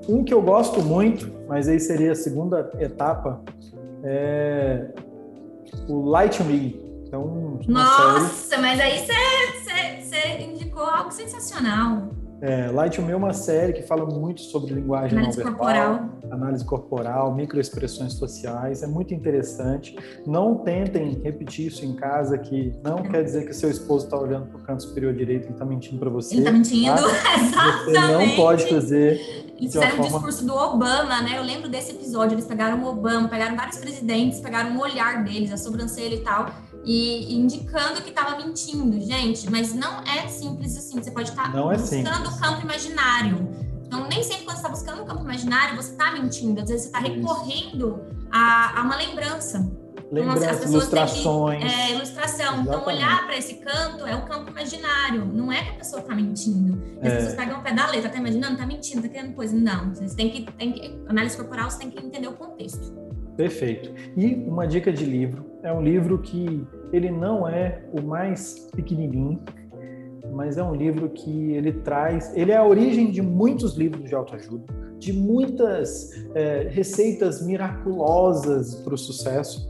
Um 0.08 0.24
que 0.24 0.32
eu 0.32 0.40
gosto 0.40 0.84
muito, 0.84 1.34
mas 1.48 1.68
aí 1.68 1.80
seria 1.80 2.12
a 2.12 2.16
segunda 2.16 2.72
etapa, 2.78 3.42
é 4.04 4.90
o 5.90 6.06
Light 6.06 6.44
Me. 6.44 6.80
Então, 7.08 7.60
Nossa, 7.68 8.50
série... 8.50 8.62
mas 8.62 8.80
aí 8.80 9.00
você 9.00 10.44
indicou 10.44 10.84
algo 10.84 11.12
sensacional. 11.12 12.08
É, 12.42 12.72
Light 12.72 13.00
Me 13.00 13.12
é 13.12 13.16
uma 13.16 13.34
série 13.34 13.72
que 13.72 13.84
fala 13.84 14.04
muito 14.04 14.42
sobre 14.42 14.74
linguagem 14.74 15.16
análise 15.16 15.38
não 15.38 15.46
verbal, 15.46 15.68
corporal. 15.68 16.10
análise 16.32 16.66
corporal, 16.66 17.36
microexpressões 17.36 18.14
sociais. 18.14 18.82
É 18.82 18.88
muito 18.88 19.14
interessante. 19.14 19.96
Não 20.26 20.56
tentem 20.56 21.22
repetir 21.24 21.68
isso 21.68 21.86
em 21.86 21.94
casa, 21.94 22.40
que 22.40 22.74
não 22.84 22.98
é. 22.98 23.10
quer 23.10 23.24
dizer 23.24 23.46
que 23.46 23.54
seu 23.54 23.70
esposo 23.70 24.06
está 24.06 24.20
olhando 24.20 24.48
para 24.48 24.58
o 24.58 24.64
canto 24.64 24.82
superior 24.82 25.14
direito 25.14 25.50
e 25.50 25.52
está 25.52 25.64
mentindo 25.64 26.00
para 26.00 26.10
você. 26.10 26.34
Ele 26.34 26.42
está 26.42 26.52
mentindo, 26.52 26.96
tá? 26.96 27.40
exatamente. 27.40 27.86
Você 27.86 28.12
não 28.12 28.36
pode 28.36 28.70
fazer. 28.70 29.12
Eles 29.60 29.74
fizeram 29.74 29.90
forma... 29.92 30.06
um 30.06 30.10
discurso 30.10 30.46
do 30.46 30.56
Obama, 30.56 31.22
né? 31.22 31.38
Eu 31.38 31.44
lembro 31.44 31.70
desse 31.70 31.92
episódio. 31.92 32.34
Eles 32.34 32.46
pegaram 32.46 32.84
o 32.84 32.88
Obama, 32.88 33.28
pegaram 33.28 33.56
vários 33.56 33.78
presidentes, 33.78 34.40
pegaram 34.40 34.76
o 34.76 34.82
olhar 34.82 35.24
deles, 35.24 35.52
a 35.52 35.58
sobrancelha 35.58 36.16
e 36.16 36.22
tal 36.22 36.48
e 36.84 37.36
indicando 37.36 38.02
que 38.02 38.10
estava 38.10 38.38
mentindo, 38.38 39.00
gente. 39.02 39.50
Mas 39.50 39.74
não 39.74 40.02
é 40.02 40.28
simples 40.28 40.78
assim. 40.78 41.02
Você 41.02 41.12
pode 41.12 41.30
estar 41.30 41.52
tá 41.52 41.60
é 41.60 41.78
buscando 41.78 42.30
o 42.30 42.40
campo 42.40 42.62
imaginário. 42.62 43.50
Então, 43.86 44.08
nem 44.08 44.24
sempre 44.24 44.46
quando 44.46 44.56
você 44.56 44.62
está 44.62 44.70
buscando 44.70 45.02
o 45.02 45.06
campo 45.06 45.22
imaginário, 45.22 45.76
você 45.76 45.92
está 45.92 46.12
mentindo. 46.12 46.62
Às 46.62 46.70
vezes, 46.70 46.84
você 46.84 46.98
está 46.98 47.00
recorrendo 47.00 48.02
a, 48.32 48.80
a, 48.80 48.84
uma 48.84 48.96
lembrança. 48.96 49.70
Lembrança, 50.10 50.54
então, 50.54 50.70
ilustrações. 50.70 51.64
Que, 51.64 51.70
é, 51.70 51.92
ilustração. 51.92 52.62
Exatamente. 52.62 52.70
Então, 52.70 52.86
olhar 52.86 53.26
para 53.26 53.38
esse 53.38 53.56
canto 53.56 54.06
é 54.06 54.16
o 54.16 54.26
campo 54.26 54.50
imaginário. 54.50 55.26
Não 55.26 55.52
é 55.52 55.64
que 55.64 55.70
a 55.72 55.74
pessoa 55.74 56.02
está 56.02 56.16
mentindo. 56.16 56.82
As 57.02 57.08
é. 57.08 57.16
pessoas 57.16 57.36
pegam 57.36 57.60
o 57.60 57.62
pé 57.62 57.74
da 57.74 57.88
letra, 57.88 58.08
está 58.08 58.20
imaginando, 58.20 58.54
está 58.54 58.66
mentindo, 58.66 59.06
está 59.06 59.10
querendo 59.10 59.36
coisa. 59.36 59.56
Não. 59.56 59.94
Você 59.94 60.16
tem 60.16 60.30
que, 60.30 60.50
tem 60.54 60.72
que. 60.72 61.02
Análise 61.08 61.36
corporal, 61.36 61.70
você 61.70 61.80
tem 61.80 61.92
que 61.92 62.00
entender 62.00 62.28
o 62.30 62.34
contexto. 62.34 63.01
Perfeito. 63.42 63.92
E 64.16 64.36
uma 64.36 64.68
dica 64.68 64.94
de 64.94 65.04
livro 65.04 65.44
é 65.64 65.74
um 65.74 65.82
livro 65.82 66.20
que 66.20 66.64
ele 66.94 67.10
não 67.10 67.48
é 67.48 67.82
o 67.92 68.00
mais 68.00 68.70
pequenininho, 68.76 69.40
mas 70.32 70.60
é 70.60 70.64
um 70.64 70.76
livro 70.76 71.10
que 71.10 71.54
ele 71.54 71.74
traz, 71.74 72.32
ele 72.38 72.52
é 72.52 72.58
a 72.58 72.64
origem 72.64 73.10
de 73.10 73.20
muitos 73.20 73.76
livros 73.76 74.08
de 74.08 74.14
autoajuda, 74.14 74.64
de 75.00 75.12
muitas 75.12 76.12
é, 76.36 76.68
receitas 76.70 77.44
miraculosas 77.44 78.76
para 78.76 78.94
o 78.94 78.98
sucesso. 78.98 79.68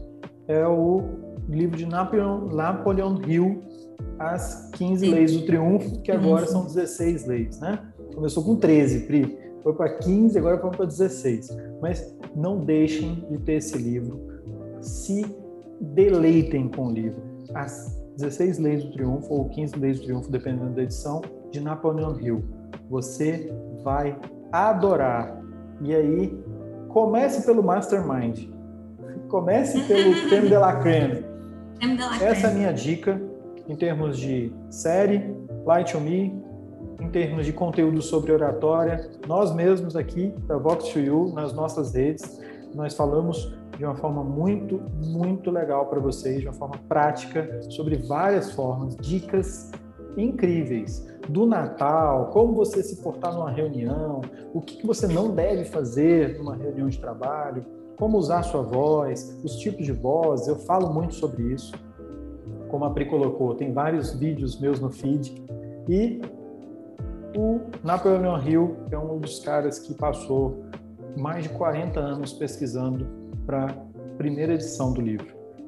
É 0.50 0.68
o 0.68 1.04
livro 1.48 1.78
de 1.78 1.86
Napoleon, 1.86 2.54
Napoleon 2.54 3.22
Hill, 3.26 3.62
As 4.20 4.70
15 4.74 5.06
Leis 5.08 5.32
do 5.32 5.46
Triunfo, 5.46 6.02
que 6.02 6.12
agora 6.12 6.46
são 6.46 6.66
16 6.66 7.26
leis, 7.26 7.58
né? 7.62 7.80
Começou 8.14 8.44
com 8.44 8.58
13, 8.58 9.08
Pri 9.08 9.41
foi 9.64 9.74
para 9.74 9.90
15, 9.90 10.38
agora 10.38 10.58
foi 10.60 10.72
para 10.72 10.86
16. 10.86 11.50
Mas 11.82 12.16
não 12.36 12.60
deixem 12.60 13.26
de 13.30 13.38
ter 13.40 13.54
esse 13.54 13.78
livro. 13.78 14.20
Se 14.82 15.26
deleitem 15.80 16.70
com 16.70 16.88
o 16.88 16.92
livro. 16.92 17.22
As 17.54 18.02
16 18.18 18.60
Leis 18.60 18.84
do 18.84 18.92
Triunfo 18.92 19.34
ou 19.34 19.50
15 19.50 19.76
Leis 19.78 20.00
do 20.00 20.06
Triunfo, 20.06 20.32
dependendo 20.32 20.72
da 20.72 20.84
edição, 20.84 21.22
de 21.52 21.60
Napoleon 21.60 22.20
Hill. 22.20 22.44
Você 22.90 23.52
vai 23.84 24.18
adorar. 24.52 25.42
E 25.82 25.96
aí, 25.96 26.38
comece 26.90 27.46
pelo 27.46 27.64
Mastermind. 27.64 28.48
Comece 29.28 29.82
pelo 29.88 30.14
Creme 30.30 30.50
de 30.50 30.58
la 30.58 30.76
Creme. 30.78 31.26
Essa 32.22 32.48
é 32.48 32.52
a 32.52 32.54
minha 32.54 32.72
dica 32.72 33.20
em 33.68 33.76
termos 33.76 34.18
de 34.18 34.54
série, 34.70 35.34
Light 35.66 35.96
on 35.96 36.02
Me, 36.02 36.41
em 37.02 37.10
termos 37.10 37.46
de 37.46 37.52
conteúdo 37.52 38.02
sobre 38.02 38.32
oratória. 38.32 39.10
Nós 39.28 39.54
mesmos 39.54 39.96
aqui 39.96 40.34
da 40.46 40.58
Vox 40.58 40.94
2 40.94 41.08
You, 41.08 41.34
nas 41.34 41.52
nossas 41.52 41.94
redes, 41.94 42.40
nós 42.76 42.94
falamos 42.94 43.54
de 43.78 43.84
uma 43.84 43.96
forma 43.96 44.24
muito, 44.24 44.80
muito 45.04 45.50
legal 45.50 45.88
para 45.88 46.00
vocês, 46.00 46.42
de 46.42 46.48
uma 46.48 46.54
forma 46.54 46.76
prática, 46.88 47.60
sobre 47.70 47.96
várias 47.96 48.52
formas, 48.52 48.96
dicas 48.98 49.72
incríveis 50.16 51.10
do 51.28 51.46
Natal, 51.46 52.30
como 52.32 52.54
você 52.54 52.84
se 52.84 53.02
portar 53.02 53.34
numa 53.34 53.50
reunião, 53.50 54.22
o 54.54 54.62
que 54.62 54.86
você 54.86 55.08
não 55.08 55.34
deve 55.34 55.66
fazer 55.66 56.38
numa 56.38 56.56
reunião 56.56 56.90
de 56.90 57.00
trabalho, 57.00 57.66
como 57.98 58.18
usar 58.18 58.44
sua 58.44 58.62
voz, 58.62 59.40
os 59.44 59.56
tipos 59.56 59.86
de 59.86 59.92
voz, 59.92 60.48
eu 60.48 60.56
falo 60.56 60.94
muito 60.94 61.16
sobre 61.16 61.54
isso. 61.54 61.74
Como 62.68 62.86
a 62.86 62.90
Pri 62.90 63.06
colocou, 63.06 63.54
tem 63.56 63.72
vários 63.72 64.14
vídeos 64.14 64.60
meus 64.60 64.80
no 64.80 64.90
feed. 64.90 65.44
E 65.88 66.22
o 67.36 67.62
Napoleon 67.84 68.38
Hill 68.42 68.78
é 68.92 68.98
um 68.98 69.20
dos 69.20 69.40
caras 69.40 69.80
que 69.80 69.94
passou 69.94 70.66
mais 71.18 71.44
de 71.44 71.50
40 71.50 72.00
anos 72.00 72.34
pesquisando 72.34 73.08
para 73.46 73.66
a 73.66 73.74
primeira 74.18 74.54
edição 74.54 74.94
do 74.94 75.02
livro. 75.02 75.28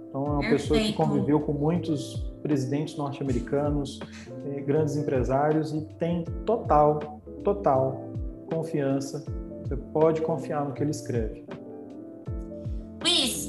Então, 0.09 0.25
é 0.25 0.29
uma 0.29 0.39
Perfeito. 0.39 0.61
pessoa 0.61 0.79
que 0.79 0.93
conviveu 0.93 1.39
com 1.39 1.53
muitos 1.53 2.31
presidentes 2.41 2.95
norte-americanos, 2.97 3.99
eh, 4.45 4.61
grandes 4.61 4.95
empresários 4.95 5.73
e 5.73 5.81
tem 5.97 6.23
total, 6.45 6.99
total 7.43 8.09
confiança. 8.51 9.25
Você 9.63 9.75
pode 9.75 10.21
confiar 10.21 10.65
no 10.65 10.73
que 10.73 10.83
ele 10.83 10.91
escreve. 10.91 11.45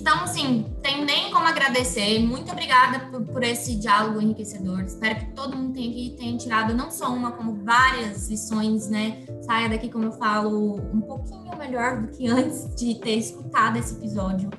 Então, 0.05 0.21
assim, 0.25 0.67
tem 0.83 1.03
nem 1.03 1.31
como 1.31 1.47
agradecer. 1.47 2.19
Muito 2.19 2.53
obrigada 2.53 3.07
por, 3.07 3.23
por, 3.23 3.43
esse 3.43 3.75
diálogo 3.77 4.21
enriquecedor. 4.21 4.83
Espero 4.83 5.19
que 5.19 5.33
todo 5.33 5.57
mundo 5.57 5.73
tenha, 5.73 6.15
tenha 6.15 6.37
tirado 6.37 6.75
não 6.75 6.91
só 6.91 7.09
uma, 7.09 7.33
como 7.33 7.65
várias 7.65 8.29
lições, 8.29 8.87
né? 8.91 9.25
Saia 9.41 9.71
daqui, 9.71 9.89
como 9.89 10.05
eu 10.05 10.13
falo, 10.13 10.77
um 10.93 11.01
pouquinho 11.01 11.57
melhor 11.57 12.03
do 12.03 12.09
que 12.09 12.29
antes 12.29 12.75
de 12.77 12.97
ter 12.97 13.15
escutado 13.15 13.79
esse 13.79 13.95
episódio. 13.95 14.51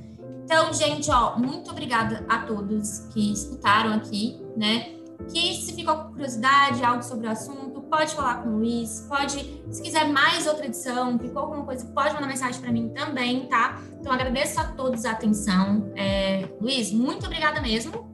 Então, 0.44 0.74
gente, 0.74 1.12
ó, 1.12 1.38
muito 1.38 1.70
obrigada 1.70 2.26
a 2.28 2.40
todos 2.40 3.02
que 3.14 3.32
escutaram 3.32 3.94
aqui, 3.94 4.42
né? 4.58 4.96
Que 5.32 5.54
se 5.62 5.74
ficou 5.74 5.96
com 5.96 6.14
curiosidade, 6.14 6.84
algo 6.84 7.04
sobre 7.04 7.28
o 7.28 7.30
assunto, 7.30 7.75
pode 7.96 8.14
falar 8.14 8.44
com 8.44 8.50
o 8.50 8.58
Luiz, 8.58 9.06
pode, 9.08 9.64
se 9.72 9.82
quiser 9.82 10.06
mais 10.10 10.46
outra 10.46 10.66
edição, 10.66 11.18
ficou 11.18 11.44
alguma 11.44 11.64
coisa, 11.64 11.86
pode 11.86 12.14
mandar 12.14 12.28
mensagem 12.28 12.60
para 12.60 12.70
mim 12.70 12.90
também, 12.90 13.48
tá? 13.48 13.80
Então 14.00 14.12
agradeço 14.12 14.60
a 14.60 14.66
todos 14.66 15.06
a 15.06 15.12
atenção. 15.12 15.94
É, 15.96 16.46
Luiz, 16.60 16.92
muito 16.92 17.26
obrigada 17.26 17.62
mesmo. 17.62 18.14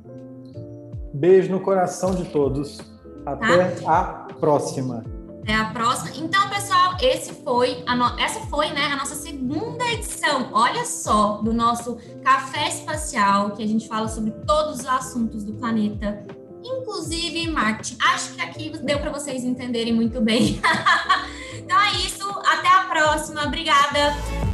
Beijo 1.16 1.52
no 1.52 1.60
coração 1.60 2.14
de 2.14 2.26
todos. 2.26 2.80
Até 3.26 3.72
tá? 3.72 4.28
a 4.30 4.34
próxima. 4.36 5.04
Até 5.42 5.56
a 5.56 5.66
próxima. 5.66 6.12
Então, 6.16 6.48
pessoal, 6.50 6.98
esse 7.02 7.34
foi 7.44 7.84
no... 7.84 8.20
essa 8.20 8.40
foi 8.42 8.70
né, 8.70 8.86
a 8.86 8.98
nossa 8.98 9.16
segunda 9.16 9.84
edição, 9.86 10.50
olha 10.54 10.86
só, 10.86 11.42
do 11.42 11.52
nosso 11.52 11.98
Café 12.24 12.68
Espacial, 12.68 13.52
que 13.52 13.64
a 13.64 13.68
gente 13.68 13.88
fala 13.88 14.08
sobre 14.08 14.30
todos 14.46 14.82
os 14.82 14.86
assuntos 14.86 15.44
do 15.44 15.54
planeta, 15.54 16.24
inclusive 16.64 17.48
marketing. 17.52 17.98
Acho 18.00 18.34
que 18.34 18.42
aqui 18.42 18.70
deu 18.84 19.00
para 19.00 19.12
vocês 19.12 19.44
entenderem 19.44 19.94
muito 19.94 20.22
bem. 20.22 20.62
então 21.56 21.80
é 21.80 21.92
isso, 21.98 22.28
até 22.46 22.68
a 22.68 22.86
próxima. 22.90 23.46
Obrigada. 23.46 24.51